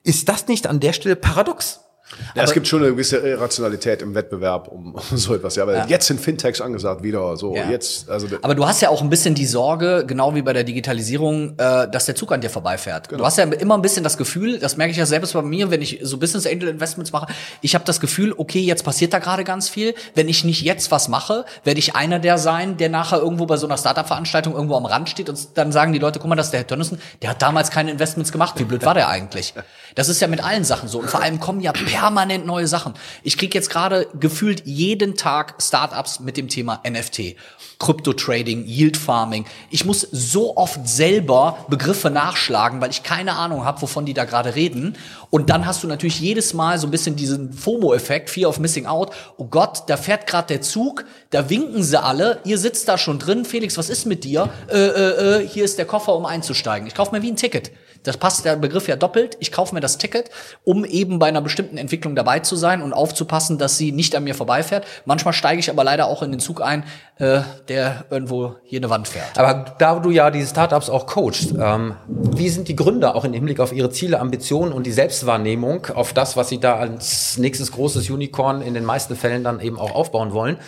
ist 0.05 0.29
das 0.29 0.47
nicht 0.47 0.67
an 0.67 0.81
der 0.81 0.93
Stelle 0.93 1.17
paradox? 1.17 1.86
Ja, 2.35 2.45
es 2.45 2.53
gibt 2.53 2.69
schon 2.69 2.83
eine 2.83 2.93
gewisse 2.93 3.17
Irrationalität 3.19 4.03
im 4.03 4.15
Wettbewerb 4.15 4.69
um 4.73 4.97
so 5.13 5.35
etwas. 5.35 5.57
Ja, 5.57 5.65
aber 5.65 5.87
jetzt 5.89 6.07
sind 6.07 6.21
Fintechs 6.21 6.61
angesagt 6.61 7.03
wieder. 7.03 7.37
So 7.37 7.55
Ja. 7.55 7.71
jetzt, 7.71 8.09
also 8.09 8.27
Aber 8.43 8.55
du 8.55 8.67
hast 8.67 8.81
ja 8.81 8.91
auch 8.91 9.03
ein 9.03 9.11
bisschen 9.11 9.35
die 9.35 9.47
Sorge, 9.47 10.05
genau 10.07 10.35
wie 10.35 10.43
bei 10.43 10.53
der 10.53 10.65
Digitalisierung, 10.65 11.55
äh, 11.59 11.89
dass 11.91 12.07
der 12.07 12.15
Zug 12.15 12.33
an 12.33 12.41
dir 12.41 12.51
vorbeifährt. 12.51 13.11
Du 13.11 13.25
hast 13.25 13.39
ja 13.39 13.45
immer 13.45 13.75
ein 13.75 13.83
bisschen 13.83 14.05
das 14.05 14.17
Gefühl, 14.17 14.59
das 14.59 14.77
merke 14.77 14.93
ich 14.93 14.97
ja 14.97 15.07
selbst 15.07 15.33
bei 15.33 15.43
mir, 15.43 15.71
wenn 15.71 15.83
ich 15.83 16.01
so 16.03 16.19
Business 16.19 16.47
Angel 16.47 16.69
Investments 16.69 17.13
mache, 17.13 17.33
ich 17.61 17.75
habe 17.75 17.85
das 17.85 18.01
Gefühl, 18.01 18.35
okay, 18.37 18.61
jetzt 18.61 18.85
passiert 18.85 19.13
da 19.13 19.19
gerade 19.19 19.45
ganz 19.45 19.69
viel. 19.69 19.95
Wenn 20.15 20.29
ich 20.29 20.45
nicht 20.45 20.63
jetzt 20.63 20.91
was 20.91 21.09
mache, 21.09 21.45
werde 21.65 21.79
ich 21.79 21.97
einer 21.97 22.19
der 22.19 22.39
sein, 22.39 22.77
der 22.77 22.89
nachher 22.89 23.19
irgendwo 23.19 23.47
bei 23.47 23.57
so 23.57 23.67
einer 23.67 23.77
Startup-Veranstaltung 23.77 24.55
irgendwo 24.55 24.77
am 24.77 24.87
Rand 24.87 25.09
steht 25.09 25.29
und 25.29 25.39
dann 25.55 25.73
sagen 25.73 25.93
die 25.93 25.99
Leute, 25.99 26.19
guck 26.19 26.29
mal, 26.29 26.37
das 26.37 26.47
ist 26.47 26.53
der 26.53 26.61
Herr 26.61 26.67
Tönnissen, 26.67 27.01
der 27.23 27.31
hat 27.31 27.43
damals 27.43 27.71
keine 27.71 27.91
Investments 27.91 28.33
gemacht. 28.33 28.55
Wie 28.59 28.65
blöd 28.65 28.85
war 28.85 28.95
der 28.95 29.09
eigentlich? 29.09 29.55
Das 29.97 30.09
ist 30.09 30.21
ja 30.21 30.29
mit 30.29 30.45
allen 30.45 30.63
Sachen 30.63 30.89
so. 30.89 31.01
Und 31.01 31.11
vor 31.11 31.23
allem 31.23 31.41
kommen 31.41 31.61
ja 31.61 31.73
permanent 31.73 32.47
neue 32.47 32.69
Sachen. 32.69 32.95
Ich 33.25 33.37
krieg 33.37 33.55
jetzt 33.55 33.71
gerade 33.71 34.07
gefühlt 34.21 34.65
jeden 34.67 35.17
Tag 35.17 35.55
Startups 35.61 36.21
mit 36.21 36.37
dem 36.37 36.49
Thema 36.49 36.81
NFT. 36.89 37.35
Crypto-Trading, 37.79 38.65
Yield-Farming. 38.65 39.45
Ich 39.71 39.85
muss 39.85 40.01
so 40.01 40.57
oft 40.57 40.89
selber 40.89 41.59
Begriffe 41.69 42.11
nachschlagen, 42.11 42.81
weil 42.81 42.91
ich 42.91 43.03
keine 43.03 43.35
Ahnung 43.35 43.65
habe, 43.65 43.83
wovon 43.83 44.07
die 44.07 44.15
da 44.15 44.25
gerade 44.25 44.55
reden. 44.55 44.97
Und 45.31 45.51
dann 45.51 45.67
hast 45.67 45.83
du 45.83 45.87
natürlich 45.87 46.21
jedes 46.21 46.55
Mal 46.55 46.79
so 46.79 46.87
ein 46.87 46.91
bisschen 46.91 47.17
diesen 47.17 47.53
FOMO-Effekt, 47.53 48.31
Fear 48.31 48.49
of 48.49 48.59
Missing 48.59 48.87
Out. 48.87 49.11
Oh 49.37 49.45
Gott, 49.45 49.85
da 49.89 49.97
fährt 49.97 50.27
gerade 50.27 50.49
der 50.49 50.63
Zug, 50.63 51.05
da 51.31 51.51
winken 51.51 51.83
sie 51.83 52.01
alle, 52.01 52.41
ihr 52.45 52.59
sitzt 52.59 52.89
da 52.89 52.97
schon 52.97 53.19
drin. 53.19 53.45
Felix, 53.45 53.77
was 53.77 53.91
ist 53.91 54.07
mit 54.07 54.25
dir? 54.25 54.49
Äh, 54.69 54.79
äh, 54.79 55.43
äh, 55.43 55.49
hier 55.49 55.65
ist 55.65 55.79
der 55.79 55.87
Koffer, 55.87 56.15
um 56.15 56.25
einzusteigen. 56.25 56.87
Ich 56.87 56.95
kaufe 56.95 57.15
mir 57.15 57.23
wie 57.23 57.31
ein 57.31 57.37
Ticket. 57.37 57.73
Das 58.07 58.17
passt 58.17 58.45
der 58.45 58.57
Begriff 58.57 58.87
ja 58.87 58.95
doppelt. 58.95 59.37
Ich 59.41 59.51
kaufe 59.51 59.75
mir 59.75 59.81
das 59.81 59.99
Ticket, 59.99 60.31
um 60.65 60.85
eben 60.85 61.19
bei 61.19 61.27
einer 61.27 61.41
bestimmten 61.41 61.77
Entwicklung 61.77 62.15
dabei 62.15 62.39
zu 62.39 62.55
sein 62.55 62.81
und 62.81 62.93
aufzupassen, 62.93 63.59
dass 63.59 63.79
sie 63.79 63.91
nicht 63.91 64.15
an 64.15 64.25
mir 64.25 64.35
vorbeifährt. 64.35 64.87
Manchmal 65.05 65.35
steige 65.35 65.59
ich 65.59 65.71
aber 65.71 65.83
leider 65.83 66.07
auch 66.07 66.23
in 66.23 66.31
den 66.31 66.41
Zug 66.41 66.63
ein, 66.63 66.85
äh, 67.19 67.41
der 67.69 68.05
irgendwo 68.11 68.57
hier 68.65 68.81
eine 68.81 68.91
Wand 68.91 69.09
fährt. 69.09 69.39
Aber 69.39 69.75
da 69.79 69.97
du 69.99 70.11
ja 70.11 70.31
diese 70.31 70.49
Startups 70.49 70.91
auch 70.91 71.07
coachst, 71.07 71.55
ähm, 71.59 71.95
wie 72.09 72.49
sind 72.49 72.69
die 72.69 72.77
Gründer 72.77 73.15
auch 73.15 73.25
im 73.25 73.33
Hinblick 73.33 73.61
auf 73.61 73.73
ihre 73.73 73.91
Ziele, 73.91 74.21
Ambitionen 74.21 74.73
und 74.73 74.87
die 74.87 74.93
Selbstwahrnehmung 74.93 75.87
auf 75.95 76.13
das, 76.13 76.37
was 76.37 76.49
sie 76.49 76.59
da 76.59 76.77
als 76.77 77.39
nächstes 77.39 77.73
großes 77.73 78.09
Unicorn 78.11 78.63
in 78.63 78.75
den 78.75 78.85
meisten 78.85 79.17
Fällen 79.17 79.45
dann 79.45 79.61
eben 79.61 79.79
auch 79.79 79.95
aufbauen 79.95 80.33
wollen? 80.33 80.59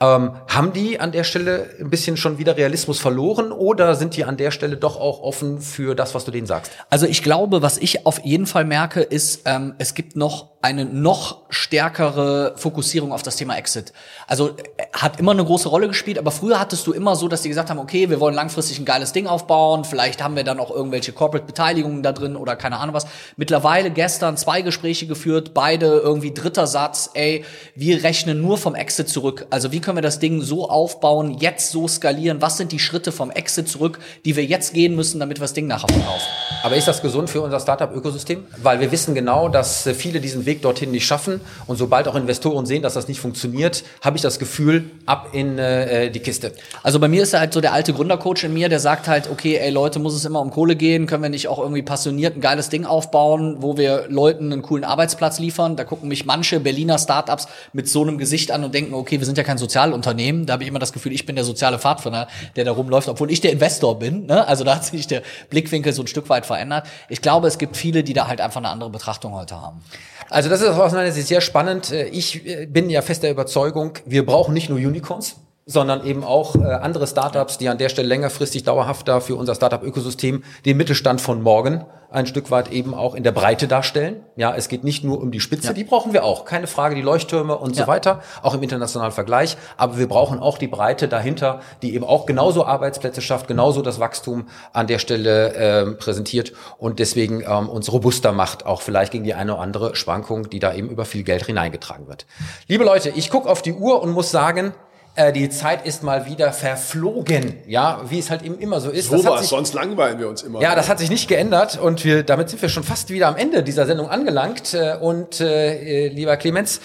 Ähm, 0.00 0.32
haben 0.48 0.72
die 0.72 1.00
an 1.00 1.12
der 1.12 1.24
Stelle 1.24 1.70
ein 1.80 1.90
bisschen 1.90 2.16
schon 2.16 2.38
wieder 2.38 2.56
Realismus 2.56 3.00
verloren 3.00 3.52
oder 3.52 3.94
sind 3.94 4.16
die 4.16 4.24
an 4.24 4.36
der 4.36 4.50
Stelle 4.50 4.76
doch 4.76 4.98
auch 4.98 5.22
offen 5.22 5.60
für 5.60 5.94
das, 5.94 6.14
was 6.14 6.24
du 6.24 6.30
denen 6.30 6.46
sagst? 6.46 6.72
Also 6.88 7.06
ich 7.06 7.22
glaube, 7.22 7.62
was 7.62 7.78
ich 7.78 8.06
auf 8.06 8.24
jeden 8.24 8.46
Fall 8.46 8.64
merke, 8.64 9.00
ist, 9.00 9.42
ähm, 9.44 9.74
es 9.78 9.94
gibt 9.94 10.16
noch 10.16 10.58
eine 10.60 10.84
noch 10.84 11.42
stärkere 11.50 12.54
Fokussierung 12.56 13.12
auf 13.12 13.22
das 13.22 13.36
Thema 13.36 13.56
Exit. 13.56 13.92
Also 14.26 14.50
äh, 14.50 14.52
hat 14.92 15.20
immer 15.20 15.32
eine 15.32 15.44
große 15.44 15.68
Rolle 15.68 15.88
gespielt, 15.88 16.18
aber 16.18 16.30
früher 16.30 16.47
hattest 16.56 16.86
du 16.86 16.92
immer 16.92 17.16
so, 17.16 17.28
dass 17.28 17.42
die 17.42 17.48
gesagt 17.48 17.70
haben, 17.70 17.78
okay, 17.78 18.10
wir 18.10 18.20
wollen 18.20 18.34
langfristig 18.34 18.78
ein 18.78 18.84
geiles 18.84 19.12
Ding 19.12 19.26
aufbauen, 19.26 19.84
vielleicht 19.84 20.22
haben 20.22 20.36
wir 20.36 20.44
dann 20.44 20.60
auch 20.60 20.70
irgendwelche 20.70 21.12
Corporate-Beteiligungen 21.12 22.02
da 22.02 22.12
drin 22.12 22.36
oder 22.36 22.56
keine 22.56 22.78
Ahnung 22.78 22.94
was. 22.94 23.06
Mittlerweile 23.36 23.90
gestern 23.90 24.36
zwei 24.36 24.62
Gespräche 24.62 25.06
geführt, 25.06 25.52
beide 25.54 25.86
irgendwie 25.86 26.32
dritter 26.32 26.66
Satz, 26.66 27.10
ey, 27.14 27.44
wir 27.74 28.02
rechnen 28.04 28.40
nur 28.40 28.58
vom 28.58 28.74
Exit 28.74 29.08
zurück. 29.08 29.46
Also 29.50 29.72
wie 29.72 29.80
können 29.80 29.96
wir 29.96 30.02
das 30.02 30.18
Ding 30.18 30.40
so 30.42 30.68
aufbauen, 30.70 31.38
jetzt 31.38 31.70
so 31.70 31.88
skalieren, 31.88 32.40
was 32.40 32.56
sind 32.56 32.72
die 32.72 32.78
Schritte 32.78 33.12
vom 33.12 33.30
Exit 33.30 33.68
zurück, 33.68 33.98
die 34.24 34.36
wir 34.36 34.44
jetzt 34.44 34.74
gehen 34.74 34.94
müssen, 34.94 35.20
damit 35.20 35.38
wir 35.38 35.42
das 35.42 35.52
Ding 35.54 35.66
nachher 35.66 35.88
verkaufen. 35.88 36.26
Aber 36.62 36.76
ist 36.76 36.88
das 36.88 37.02
gesund 37.02 37.30
für 37.30 37.40
unser 37.40 37.60
Startup-Ökosystem? 37.60 38.44
Weil 38.62 38.80
wir 38.80 38.90
wissen 38.90 39.14
genau, 39.14 39.48
dass 39.48 39.86
äh, 39.86 39.94
viele 39.94 40.20
diesen 40.20 40.46
Weg 40.46 40.62
dorthin 40.62 40.90
nicht 40.90 41.06
schaffen. 41.06 41.40
Und 41.66 41.76
sobald 41.76 42.08
auch 42.08 42.14
Investoren 42.14 42.66
sehen, 42.66 42.82
dass 42.82 42.94
das 42.94 43.08
nicht 43.08 43.20
funktioniert, 43.20 43.84
habe 44.02 44.16
ich 44.16 44.22
das 44.22 44.38
Gefühl, 44.38 44.90
ab 45.06 45.28
in 45.32 45.58
äh, 45.58 46.10
die 46.10 46.20
Kiste. 46.20 46.37
Also 46.82 46.98
bei 46.98 47.08
mir 47.08 47.22
ist 47.22 47.34
halt 47.34 47.52
so 47.52 47.60
der 47.60 47.72
alte 47.72 47.92
Gründercoach 47.92 48.44
in 48.44 48.54
mir, 48.54 48.68
der 48.68 48.80
sagt 48.80 49.08
halt, 49.08 49.30
okay, 49.30 49.56
ey 49.56 49.70
Leute, 49.70 49.98
muss 49.98 50.14
es 50.14 50.24
immer 50.24 50.40
um 50.40 50.50
Kohle 50.50 50.76
gehen? 50.76 51.06
Können 51.06 51.22
wir 51.22 51.30
nicht 51.30 51.48
auch 51.48 51.58
irgendwie 51.58 51.82
passioniert 51.82 52.36
ein 52.36 52.40
geiles 52.40 52.68
Ding 52.68 52.84
aufbauen, 52.84 53.56
wo 53.60 53.76
wir 53.76 54.06
Leuten 54.08 54.52
einen 54.52 54.62
coolen 54.62 54.84
Arbeitsplatz 54.84 55.38
liefern? 55.38 55.76
Da 55.76 55.84
gucken 55.84 56.08
mich 56.08 56.24
manche 56.24 56.60
Berliner 56.60 56.98
Startups 56.98 57.48
mit 57.72 57.88
so 57.88 58.02
einem 58.02 58.18
Gesicht 58.18 58.50
an 58.50 58.64
und 58.64 58.74
denken, 58.74 58.94
okay, 58.94 59.18
wir 59.18 59.26
sind 59.26 59.38
ja 59.38 59.44
kein 59.44 59.58
Sozialunternehmen. 59.58 60.46
Da 60.46 60.54
habe 60.54 60.62
ich 60.62 60.68
immer 60.68 60.78
das 60.78 60.92
Gefühl, 60.92 61.12
ich 61.12 61.26
bin 61.26 61.36
der 61.36 61.44
soziale 61.44 61.78
Pfadfinder, 61.78 62.28
der 62.56 62.64
da 62.64 62.72
rumläuft, 62.72 63.08
obwohl 63.08 63.30
ich 63.30 63.40
der 63.40 63.52
Investor 63.52 63.98
bin. 63.98 64.26
Ne? 64.26 64.46
Also 64.46 64.64
da 64.64 64.76
hat 64.76 64.84
sich 64.84 65.06
der 65.06 65.22
Blickwinkel 65.50 65.92
so 65.92 66.02
ein 66.02 66.06
Stück 66.06 66.28
weit 66.28 66.46
verändert. 66.46 66.86
Ich 67.08 67.22
glaube, 67.22 67.48
es 67.48 67.58
gibt 67.58 67.76
viele, 67.76 68.04
die 68.04 68.12
da 68.12 68.28
halt 68.28 68.40
einfach 68.40 68.60
eine 68.60 68.68
andere 68.68 68.90
Betrachtung 68.90 69.32
heute 69.32 69.60
haben. 69.60 69.82
Also 70.30 70.48
das 70.48 70.60
ist 70.60 70.68
aus 70.68 70.92
meiner 70.92 71.10
Sicht 71.10 71.28
sehr 71.28 71.40
spannend. 71.40 71.90
Ich 71.90 72.46
äh, 72.46 72.66
bin 72.66 72.90
ja 72.90 73.02
fest 73.02 73.22
der 73.22 73.30
Überzeugung, 73.30 73.92
wir 74.04 74.26
brauchen 74.26 74.52
nicht 74.52 74.68
nur 74.68 74.78
Unicorns, 74.78 75.36
sondern 75.68 76.04
eben 76.04 76.24
auch 76.24 76.56
äh, 76.56 76.64
andere 76.64 77.06
Startups, 77.06 77.58
die 77.58 77.68
an 77.68 77.78
der 77.78 77.90
Stelle 77.90 78.08
längerfristig 78.08 78.64
dauerhafter 78.64 79.20
für 79.20 79.36
unser 79.36 79.54
Startup-Ökosystem 79.54 80.42
den 80.64 80.76
Mittelstand 80.78 81.20
von 81.20 81.42
morgen 81.42 81.84
ein 82.10 82.26
Stück 82.26 82.50
weit 82.50 82.72
eben 82.72 82.94
auch 82.94 83.14
in 83.14 83.22
der 83.22 83.32
Breite 83.32 83.68
darstellen. 83.68 84.24
Ja, 84.34 84.54
es 84.54 84.68
geht 84.68 84.82
nicht 84.82 85.04
nur 85.04 85.20
um 85.20 85.30
die 85.30 85.40
Spitze, 85.40 85.68
ja. 85.68 85.72
die 85.74 85.84
brauchen 85.84 86.14
wir 86.14 86.24
auch, 86.24 86.46
keine 86.46 86.66
Frage, 86.66 86.94
die 86.94 87.02
Leuchttürme 87.02 87.58
und 87.58 87.76
ja. 87.76 87.84
so 87.84 87.88
weiter, 87.88 88.22
auch 88.42 88.54
im 88.54 88.62
internationalen 88.62 89.12
Vergleich. 89.12 89.58
Aber 89.76 89.98
wir 89.98 90.08
brauchen 90.08 90.38
auch 90.38 90.56
die 90.56 90.68
Breite 90.68 91.06
dahinter, 91.06 91.60
die 91.82 91.94
eben 91.94 92.04
auch 92.04 92.24
genauso 92.24 92.64
Arbeitsplätze 92.64 93.20
schafft, 93.20 93.46
genauso 93.46 93.82
das 93.82 94.00
Wachstum 94.00 94.48
an 94.72 94.86
der 94.86 94.98
Stelle 94.98 95.52
äh, 95.54 95.90
präsentiert 95.92 96.52
und 96.78 96.98
deswegen 96.98 97.42
ähm, 97.42 97.68
uns 97.68 97.92
robuster 97.92 98.32
macht, 98.32 98.64
auch 98.64 98.80
vielleicht 98.80 99.12
gegen 99.12 99.24
die 99.24 99.34
eine 99.34 99.54
oder 99.54 99.62
andere 99.62 99.94
Schwankung, 99.94 100.48
die 100.48 100.60
da 100.60 100.72
eben 100.72 100.88
über 100.88 101.04
viel 101.04 101.24
Geld 101.24 101.44
hineingetragen 101.44 102.08
wird. 102.08 102.26
Liebe 102.68 102.84
Leute, 102.84 103.10
ich 103.10 103.28
gucke 103.28 103.50
auf 103.50 103.60
die 103.60 103.74
Uhr 103.74 104.02
und 104.02 104.12
muss 104.12 104.30
sagen, 104.30 104.72
äh, 105.18 105.32
die 105.32 105.48
Zeit 105.48 105.84
ist 105.84 106.04
mal 106.04 106.26
wieder 106.26 106.52
verflogen, 106.52 107.54
ja, 107.66 108.00
wie 108.08 108.20
es 108.20 108.30
halt 108.30 108.42
eben 108.42 108.56
immer 108.58 108.80
so 108.80 108.90
ist. 108.90 109.10
So 109.10 109.24
was, 109.24 109.48
sonst 109.48 109.74
langweilen 109.74 110.20
wir 110.20 110.28
uns 110.28 110.42
immer. 110.42 110.60
Ja, 110.62 110.76
das 110.76 110.88
hat 110.88 111.00
sich 111.00 111.10
nicht 111.10 111.26
geändert 111.26 111.76
und 111.76 112.04
wir, 112.04 112.22
damit 112.22 112.50
sind 112.50 112.62
wir 112.62 112.68
schon 112.68 112.84
fast 112.84 113.10
wieder 113.10 113.26
am 113.26 113.34
Ende 113.34 113.64
dieser 113.64 113.84
Sendung 113.84 114.08
angelangt. 114.08 114.74
Äh, 114.74 114.96
und 115.00 115.40
äh, 115.40 116.06
lieber 116.06 116.36
Clemens, 116.36 116.80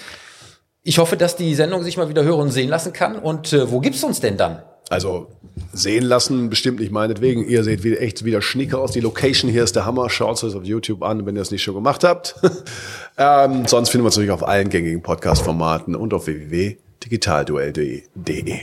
ich 0.81 0.97
hoffe, 0.97 1.15
dass 1.15 1.35
die 1.35 1.53
Sendung 1.53 1.83
sich 1.83 1.95
mal 1.95 2.09
wieder 2.09 2.23
hören 2.23 2.41
und 2.41 2.49
sehen 2.49 2.69
lassen 2.69 2.91
kann. 2.91 3.19
Und 3.19 3.53
äh, 3.53 3.71
wo 3.71 3.79
gibt's 3.79 4.03
uns 4.03 4.19
denn 4.19 4.35
dann? 4.35 4.63
Also 4.89 5.27
sehen 5.71 6.03
lassen, 6.03 6.49
bestimmt 6.49 6.79
nicht 6.79 6.91
meinetwegen. 6.91 7.47
Ihr 7.47 7.63
seht 7.63 7.83
wieder, 7.83 8.01
echt 8.01 8.25
wieder 8.25 8.41
schnieke 8.41 8.79
aus. 8.79 8.93
Die 8.93 8.99
Location 8.99 9.51
hier 9.51 9.63
ist 9.63 9.75
der 9.75 9.85
Hammer. 9.85 10.09
Schaut 10.09 10.41
es 10.41 10.55
auf 10.55 10.63
YouTube 10.63 11.03
an, 11.03 11.27
wenn 11.27 11.35
ihr 11.35 11.41
es 11.43 11.51
nicht 11.51 11.61
schon 11.61 11.75
gemacht 11.75 12.03
habt. 12.03 12.35
ähm, 13.17 13.67
sonst 13.67 13.89
finden 13.89 14.05
wir 14.05 14.07
uns 14.07 14.15
natürlich 14.15 14.31
auf 14.31 14.47
allen 14.47 14.69
gängigen 14.69 15.03
Podcast-Formaten 15.03 15.95
und 15.95 16.15
auf 16.15 16.25
www 16.25 16.77
digitalduell.de. 17.03 18.59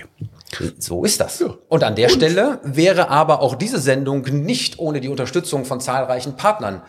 So 0.78 1.04
ist 1.04 1.20
das. 1.20 1.38
Ja. 1.38 1.54
Und 1.68 1.84
an 1.84 1.94
der 1.94 2.08
Und? 2.08 2.14
Stelle 2.14 2.60
wäre 2.64 3.08
aber 3.08 3.40
auch 3.40 3.54
diese 3.54 3.78
Sendung 3.78 4.22
nicht 4.22 4.78
ohne 4.78 5.00
die 5.00 5.08
Unterstützung 5.08 5.64
von 5.64 5.80
zahlreichen 5.80 6.36
Partnern 6.36 6.82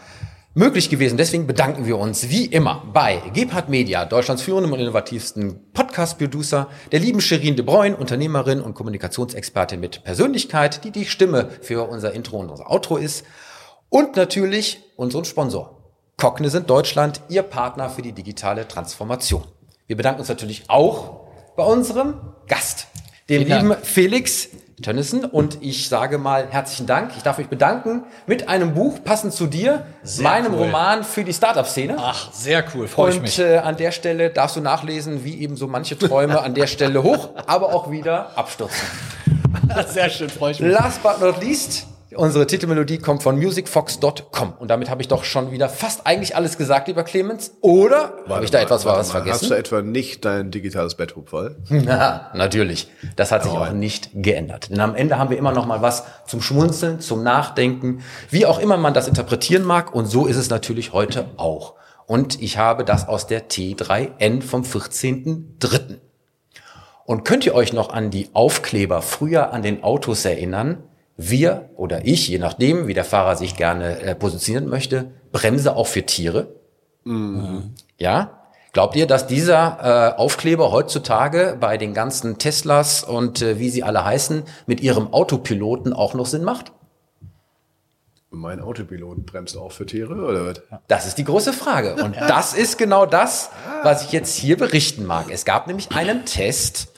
möglich 0.53 0.89
gewesen. 0.89 1.17
Deswegen 1.17 1.47
bedanken 1.47 1.85
wir 1.85 1.97
uns 1.97 2.29
wie 2.29 2.45
immer 2.45 2.83
bei 2.93 3.21
Gebhard 3.33 3.69
Media, 3.69 4.03
Deutschlands 4.05 4.41
führendem 4.41 4.73
und 4.73 4.79
innovativsten 4.79 5.71
Podcast-Producer, 5.73 6.67
der 6.91 6.99
lieben 6.99 7.21
Sherin 7.21 7.55
de 7.55 7.63
Bruyne, 7.63 7.95
Unternehmerin 7.95 8.61
und 8.61 8.73
Kommunikationsexpertin 8.73 9.79
mit 9.79 10.03
Persönlichkeit, 10.03 10.83
die 10.83 10.91
die 10.91 11.05
Stimme 11.05 11.49
für 11.61 11.87
unser 11.87 12.13
Intro 12.13 12.39
und 12.39 12.49
unser 12.49 12.69
Outro 12.69 12.97
ist. 12.97 13.25
Und 13.89 14.15
natürlich 14.15 14.81
unseren 14.97 15.25
Sponsor. 15.25 15.77
Cognizant 16.17 16.69
Deutschland, 16.69 17.21
Ihr 17.29 17.43
Partner 17.43 17.89
für 17.89 18.01
die 18.01 18.13
digitale 18.13 18.67
Transformation. 18.67 19.43
Wir 19.87 19.97
bedanken 19.97 20.19
uns 20.19 20.29
natürlich 20.29 20.63
auch 20.67 21.20
bei 21.55 21.63
unserem 21.63 22.15
Gast, 22.47 22.87
dem 23.29 23.45
Vielen 23.45 23.57
lieben 23.57 23.69
Dank. 23.69 23.85
Felix 23.85 24.49
Tönnissen. 24.81 25.25
Und 25.25 25.59
ich 25.61 25.87
sage 25.87 26.17
mal 26.17 26.47
herzlichen 26.49 26.87
Dank. 26.87 27.11
Ich 27.15 27.23
darf 27.23 27.37
mich 27.37 27.47
bedanken 27.47 28.03
mit 28.27 28.47
einem 28.47 28.73
Buch 28.73 29.03
passend 29.03 29.33
zu 29.33 29.47
dir, 29.47 29.85
sehr 30.03 30.23
meinem 30.23 30.53
cool. 30.53 30.63
Roman 30.63 31.03
für 31.03 31.23
die 31.23 31.33
Startup-Szene. 31.33 31.95
Ach, 31.97 32.31
sehr 32.33 32.63
cool, 32.73 32.87
freue 32.87 33.11
ich 33.11 33.21
mich. 33.21 33.39
Und 33.39 33.45
äh, 33.45 33.57
an 33.57 33.77
der 33.77 33.91
Stelle 33.91 34.29
darfst 34.29 34.55
du 34.55 34.61
nachlesen, 34.61 35.23
wie 35.23 35.39
eben 35.39 35.55
so 35.55 35.67
manche 35.67 35.97
Träume 35.97 36.41
an 36.41 36.53
der 36.53 36.67
Stelle 36.67 37.03
hoch, 37.03 37.29
aber 37.45 37.73
auch 37.73 37.91
wieder 37.91 38.37
abstürzen. 38.37 38.87
Sehr 39.87 40.09
schön, 40.09 40.29
freue 40.29 40.51
ich 40.51 40.59
mich. 40.59 40.71
Last 40.71 41.03
but 41.03 41.21
not 41.21 41.41
least, 41.41 41.85
Unsere 42.15 42.45
Titelmelodie 42.45 42.97
kommt 42.97 43.23
von 43.23 43.39
musicfox.com 43.39 44.53
und 44.59 44.69
damit 44.69 44.89
habe 44.89 45.01
ich 45.01 45.07
doch 45.07 45.23
schon 45.23 45.51
wieder 45.51 45.69
fast 45.69 46.05
eigentlich 46.05 46.35
alles 46.35 46.57
gesagt, 46.57 46.87
lieber 46.87 47.03
Clemens. 47.03 47.53
Oder 47.61 48.13
habe 48.27 48.43
ich 48.43 48.51
da 48.51 48.59
etwas 48.59 48.85
was 48.85 49.11
vergessen? 49.11 49.41
Hast 49.41 49.49
du 49.49 49.55
etwa 49.55 49.81
nicht 49.81 50.25
dein 50.25 50.51
digitales 50.51 50.95
Betthub 50.95 51.29
voll? 51.29 51.55
Na, 51.69 52.31
natürlich. 52.33 52.89
Das 53.15 53.31
hat 53.31 53.43
sich 53.43 53.51
auch 53.51 53.71
nicht 53.71 54.09
geändert. 54.13 54.69
Denn 54.69 54.81
am 54.81 54.95
Ende 54.95 55.17
haben 55.17 55.29
wir 55.29 55.37
immer 55.37 55.53
noch 55.53 55.65
mal 55.65 55.81
was 55.81 56.03
zum 56.25 56.41
Schmunzeln, 56.41 56.99
zum 56.99 57.23
Nachdenken, 57.23 58.01
wie 58.29 58.45
auch 58.45 58.59
immer 58.59 58.77
man 58.77 58.93
das 58.93 59.07
interpretieren 59.07 59.63
mag. 59.63 59.95
Und 59.95 60.07
so 60.07 60.25
ist 60.25 60.37
es 60.37 60.49
natürlich 60.49 60.93
heute 60.93 61.27
auch. 61.37 61.75
Und 62.07 62.41
ich 62.41 62.57
habe 62.57 62.83
das 62.83 63.07
aus 63.07 63.27
der 63.27 63.47
T3N 63.47 64.41
vom 64.41 64.63
14.3. 64.63 65.99
Und 67.05 67.23
könnt 67.23 67.45
ihr 67.45 67.55
euch 67.55 67.71
noch 67.73 67.93
an 67.93 68.09
die 68.09 68.29
Aufkleber 68.33 69.01
früher 69.01 69.53
an 69.53 69.61
den 69.61 69.83
Autos 69.83 70.25
erinnern? 70.25 70.83
Wir 71.29 71.69
oder 71.75 72.05
ich, 72.05 72.27
je 72.27 72.39
nachdem, 72.39 72.87
wie 72.87 72.93
der 72.93 73.05
Fahrer 73.05 73.35
sich 73.35 73.55
gerne 73.55 73.99
äh, 73.99 74.15
positionieren 74.15 74.69
möchte, 74.69 75.11
Bremse 75.31 75.75
auch 75.75 75.87
für 75.87 76.05
Tiere. 76.05 76.55
Mhm. 77.03 77.73
Ja. 77.97 78.37
Glaubt 78.73 78.95
ihr, 78.95 79.05
dass 79.05 79.27
dieser 79.27 80.13
äh, 80.15 80.17
Aufkleber 80.17 80.71
heutzutage 80.71 81.57
bei 81.59 81.77
den 81.77 81.93
ganzen 81.93 82.37
Teslas 82.37 83.03
und 83.03 83.41
äh, 83.41 83.59
wie 83.59 83.69
sie 83.69 83.83
alle 83.83 84.05
heißen, 84.05 84.43
mit 84.65 84.79
ihrem 84.79 85.13
Autopiloten 85.13 85.91
auch 85.91 86.13
noch 86.13 86.25
Sinn 86.25 86.43
macht? 86.43 86.71
Mein 88.33 88.61
Autopilot 88.61 89.25
bremst 89.25 89.57
auch 89.57 89.73
für 89.73 89.85
Tiere, 89.85 90.13
oder 90.13 90.45
was? 90.45 90.61
Das 90.87 91.05
ist 91.05 91.17
die 91.17 91.25
große 91.25 91.51
Frage. 91.51 92.01
Und 92.01 92.15
das 92.15 92.53
ist 92.53 92.77
genau 92.77 93.05
das, 93.05 93.49
was 93.83 94.05
ich 94.05 94.13
jetzt 94.13 94.37
hier 94.37 94.55
berichten 94.55 95.05
mag. 95.05 95.25
Es 95.29 95.43
gab 95.43 95.67
nämlich 95.67 95.91
einen 95.91 96.23
Test, 96.23 96.90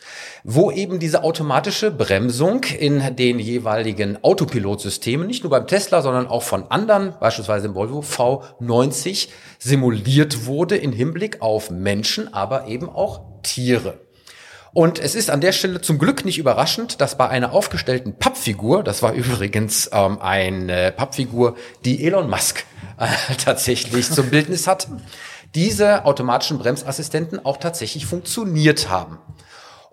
wo 0.44 0.72
eben 0.72 1.00
diese 1.00 1.24
automatische 1.24 1.90
Bremsung 1.90 2.64
in 2.64 3.16
den 3.16 3.40
jeweiligen 3.40 4.22
Autopilotsystemen, 4.24 5.26
nicht 5.26 5.44
nur 5.44 5.52
beim 5.52 5.68
Tesla, 5.68 6.02
sondern 6.02 6.28
auch 6.28 6.44
von 6.44 6.70
anderen, 6.70 7.14
beispielsweise 7.20 7.68
im 7.68 7.76
Volvo 7.76 8.02
V90, 8.02 9.30
simuliert 9.58 10.46
wurde 10.46 10.76
in 10.76 10.92
Hinblick 10.92 11.42
auf 11.42 11.72
Menschen, 11.72 12.34
aber 12.34 12.68
eben 12.68 12.90
auch 12.90 13.22
Tiere. 13.42 14.00
Und 14.74 14.98
es 14.98 15.14
ist 15.14 15.30
an 15.30 15.40
der 15.40 15.52
Stelle 15.52 15.82
zum 15.82 16.00
Glück 16.00 16.26
nicht 16.26 16.40
überraschend, 16.40 17.00
dass 17.00 17.16
bei 17.18 17.30
einer 17.30 17.54
aufgestellten 17.54 18.16
Pappfigur, 18.16 18.84
das 18.84 19.02
war 19.02 19.14
übrigens 19.14 19.90
ähm, 19.94 20.20
eine 20.20 20.92
Pappfigur, 20.92 21.56
die 21.86 22.06
Elon 22.06 22.30
Musk 22.30 22.66
äh, 22.98 23.08
tatsächlich 23.38 24.12
zum 24.12 24.30
Bildnis 24.30 24.68
hat, 24.68 24.88
diese 25.56 26.06
automatischen 26.06 26.58
Bremsassistenten 26.58 27.46
auch 27.46 27.58
tatsächlich 27.58 28.08
funktioniert 28.08 28.90
haben. 28.90 29.20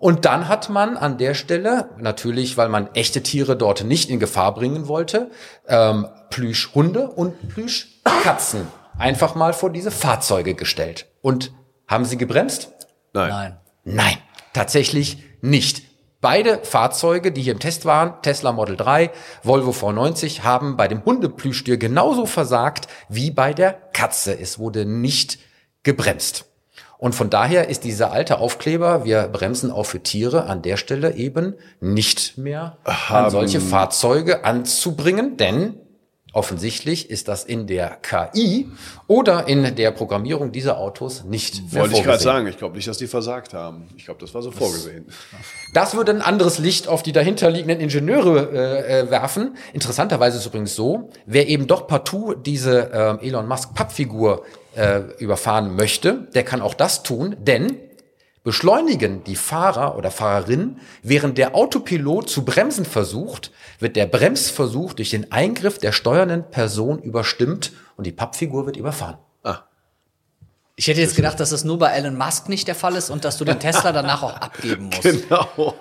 Und 0.01 0.25
dann 0.25 0.47
hat 0.47 0.69
man 0.69 0.97
an 0.97 1.19
der 1.19 1.35
Stelle, 1.35 1.91
natürlich, 1.99 2.57
weil 2.57 2.69
man 2.69 2.89
echte 2.95 3.21
Tiere 3.21 3.55
dort 3.55 3.83
nicht 3.83 4.09
in 4.09 4.19
Gefahr 4.19 4.55
bringen 4.55 4.87
wollte, 4.87 5.29
ähm, 5.67 6.07
Plüschhunde 6.31 7.07
und 7.07 7.49
Plüschkatzen 7.49 8.65
einfach 8.97 9.35
mal 9.35 9.53
vor 9.53 9.69
diese 9.69 9.91
Fahrzeuge 9.91 10.55
gestellt. 10.55 11.05
Und 11.21 11.53
haben 11.87 12.05
sie 12.05 12.17
gebremst? 12.17 12.71
Nein. 13.13 13.29
Nein. 13.29 13.57
Nein, 13.83 14.17
tatsächlich 14.53 15.23
nicht. 15.41 15.83
Beide 16.19 16.63
Fahrzeuge, 16.63 17.31
die 17.31 17.43
hier 17.43 17.53
im 17.53 17.59
Test 17.59 17.85
waren, 17.85 18.23
Tesla 18.23 18.51
Model 18.51 18.77
3, 18.77 19.11
Volvo 19.43 19.69
V90, 19.69 20.41
haben 20.41 20.77
bei 20.77 20.87
dem 20.87 21.05
Hundeplüschtier 21.05 21.77
genauso 21.77 22.25
versagt 22.25 22.87
wie 23.07 23.29
bei 23.29 23.53
der 23.53 23.73
Katze. 23.93 24.39
Es 24.39 24.57
wurde 24.57 24.83
nicht 24.83 25.37
gebremst. 25.83 26.50
Und 27.01 27.15
von 27.15 27.31
daher 27.31 27.67
ist 27.67 27.83
dieser 27.83 28.11
alte 28.11 28.37
Aufkleber, 28.37 29.05
wir 29.05 29.23
bremsen 29.23 29.71
auch 29.71 29.87
für 29.87 30.03
Tiere, 30.03 30.43
an 30.43 30.61
der 30.61 30.77
Stelle 30.77 31.15
eben 31.15 31.55
nicht 31.79 32.37
mehr 32.37 32.77
an 32.83 33.31
solche 33.31 33.59
Fahrzeuge 33.59 34.45
anzubringen, 34.45 35.35
denn 35.35 35.79
offensichtlich 36.31 37.09
ist 37.09 37.27
das 37.27 37.43
in 37.43 37.65
der 37.65 37.97
KI 38.03 38.69
oder 39.07 39.47
in 39.47 39.75
der 39.75 39.89
Programmierung 39.89 40.51
dieser 40.51 40.77
Autos 40.77 41.23
nicht 41.23 41.73
Wollte 41.73 41.95
ich 41.95 42.03
gerade 42.03 42.21
sagen. 42.21 42.45
Ich 42.45 42.59
glaube 42.59 42.75
nicht, 42.75 42.87
dass 42.87 42.99
die 42.99 43.07
versagt 43.07 43.55
haben. 43.55 43.87
Ich 43.97 44.05
glaube, 44.05 44.19
das 44.19 44.35
war 44.35 44.43
so 44.43 44.51
vorgesehen. 44.51 45.07
Das 45.73 45.95
würde 45.95 46.11
ein 46.11 46.21
anderes 46.21 46.59
Licht 46.59 46.87
auf 46.87 47.01
die 47.01 47.13
dahinterliegenden 47.13 47.79
Ingenieure 47.79 48.51
äh, 48.53 48.99
äh, 48.99 49.09
werfen. 49.09 49.57
Interessanterweise 49.73 50.37
ist 50.37 50.43
es 50.43 50.47
übrigens 50.47 50.75
so, 50.75 51.09
wer 51.25 51.49
eben 51.49 51.65
doch 51.65 51.87
partout 51.87 52.35
diese 52.35 52.91
ähm, 52.93 53.19
Elon 53.21 53.47
Musk 53.47 53.73
Pappfigur 53.73 54.45
äh, 54.75 55.01
überfahren 55.19 55.75
möchte, 55.75 56.27
der 56.33 56.43
kann 56.43 56.61
auch 56.61 56.73
das 56.73 57.03
tun, 57.03 57.35
denn 57.39 57.77
beschleunigen 58.43 59.23
die 59.23 59.35
Fahrer 59.35 59.97
oder 59.97 60.09
Fahrerin, 60.09 60.79
während 61.03 61.37
der 61.37 61.55
Autopilot 61.55 62.29
zu 62.29 62.43
bremsen 62.43 62.85
versucht, 62.85 63.51
wird 63.79 63.95
der 63.95 64.07
Bremsversuch 64.07 64.93
durch 64.93 65.11
den 65.11 65.31
Eingriff 65.31 65.77
der 65.77 65.91
steuernden 65.91 66.49
Person 66.49 66.99
überstimmt 66.99 67.71
und 67.97 68.07
die 68.07 68.11
Pappfigur 68.11 68.65
wird 68.65 68.77
überfahren. 68.77 69.17
Ich 70.81 70.87
hätte 70.87 70.99
jetzt 70.99 71.15
gedacht, 71.15 71.39
dass 71.39 71.51
das 71.51 71.63
nur 71.63 71.77
bei 71.77 71.91
Elon 71.91 72.17
Musk 72.17 72.49
nicht 72.49 72.67
der 72.67 72.73
Fall 72.73 72.95
ist 72.95 73.11
und 73.11 73.23
dass 73.23 73.37
du 73.37 73.45
den 73.45 73.59
Tesla 73.59 73.91
danach 73.91 74.23
auch 74.23 74.35
abgeben 74.35 74.85
musst. 74.85 75.03
Genau. 75.03 75.75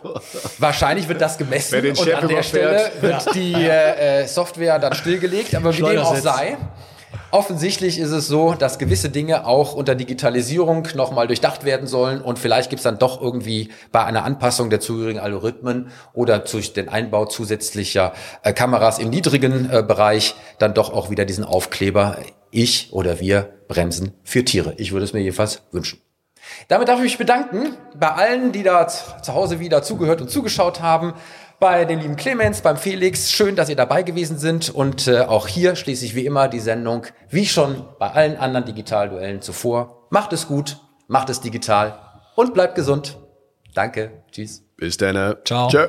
Wahrscheinlich 0.59 1.09
wird 1.09 1.23
das 1.23 1.39
gemessen 1.39 1.73
Wer 1.73 1.81
den 1.81 1.97
und 1.97 2.13
an 2.13 2.29
der 2.29 2.43
Stelle 2.43 2.93
wird 3.01 3.35
die 3.35 3.55
äh, 3.55 4.25
äh, 4.25 4.27
Software 4.27 4.79
dann 4.79 4.95
stillgelegt. 4.95 5.55
Aber 5.55 5.75
wie 5.75 5.81
dem 5.81 6.01
auch 6.01 6.17
sei, 6.17 6.59
offensichtlich 7.31 7.99
ist 7.99 8.11
es 8.11 8.27
so, 8.29 8.55
dass 8.55 8.79
gewisse 8.79 9.11
Dinge 9.11 9.47
auch 9.47 9.75
unter 9.75 9.95
Digitalisierung 9.95 10.89
nochmal 10.95 11.27
durchdacht 11.27 11.65
werden 11.65 11.87
sollen 11.87 12.21
und 12.21 12.39
vielleicht 12.39 12.71
gibt 12.71 12.81
es 12.81 12.85
dann 12.85 12.99
doch 12.99 13.21
irgendwie 13.21 13.71
bei 13.93 14.05
einer 14.05 14.25
Anpassung 14.25 14.71
der 14.71 14.81
zugehörigen 14.81 15.21
Algorithmen 15.21 15.91
oder 16.13 16.39
durch 16.39 16.73
den 16.73 16.89
Einbau 16.89 17.27
zusätzlicher 17.27 18.13
äh, 18.43 18.53
Kameras 18.53 18.99
im 18.99 19.11
niedrigen 19.11 19.71
äh, 19.71 19.83
Bereich 19.83 20.35
dann 20.59 20.75
doch 20.75 20.93
auch 20.93 21.11
wieder 21.11 21.25
diesen 21.25 21.45
Aufkleber 21.45 22.19
ich 22.51 22.93
oder 22.93 23.21
wir 23.21 23.51
bremsen 23.69 24.15
für 24.25 24.45
Tiere. 24.45 24.75
Ich 24.77 24.93
würde 24.93 25.05
es 25.05 25.13
mir 25.13 25.21
jedenfalls 25.21 25.63
wünschen. 25.71 26.01
Damit 26.69 26.89
darf 26.89 26.99
ich 26.99 27.05
mich 27.05 27.19
bedanken 27.19 27.77
bei 27.97 28.09
allen, 28.09 28.53
die 28.53 28.63
da 28.63 28.89
zu 28.89 29.35
Hause 29.35 29.61
wieder 29.61 29.83
zugehört 29.83 30.21
und 30.21 30.31
zugeschaut 30.31 30.81
haben. 30.81 31.15
Bei 31.61 31.85
den 31.85 32.01
lieben 32.01 32.17
Clemens, 32.17 32.63
beim 32.63 32.79
Felix. 32.79 33.31
Schön, 33.31 33.55
dass 33.55 33.69
ihr 33.69 33.77
dabei 33.77 34.03
gewesen 34.03 34.39
sind. 34.39 34.71
Und 34.71 35.07
äh, 35.07 35.21
auch 35.21 35.47
hier 35.47 35.77
schließe 35.77 36.07
ich 36.07 36.15
wie 36.15 36.25
immer 36.25 36.49
die 36.49 36.59
Sendung, 36.59 37.07
wie 37.29 37.45
schon 37.45 37.85
bei 37.99 38.11
allen 38.11 38.39
anderen 38.39 38.65
Digitalduellen 38.65 39.43
zuvor. 39.43 40.07
Macht 40.09 40.33
es 40.33 40.49
gut, 40.49 40.79
macht 41.07 41.29
es 41.29 41.43
digital 41.43 41.99
und 42.35 42.55
bleibt 42.55 42.77
gesund. 42.77 43.19
Danke. 43.75 44.23
Tschüss. 44.33 44.63
Bis 44.79 44.97
dann. 44.97 45.37
Ciao. 45.45 45.69
Tschö. 45.69 45.89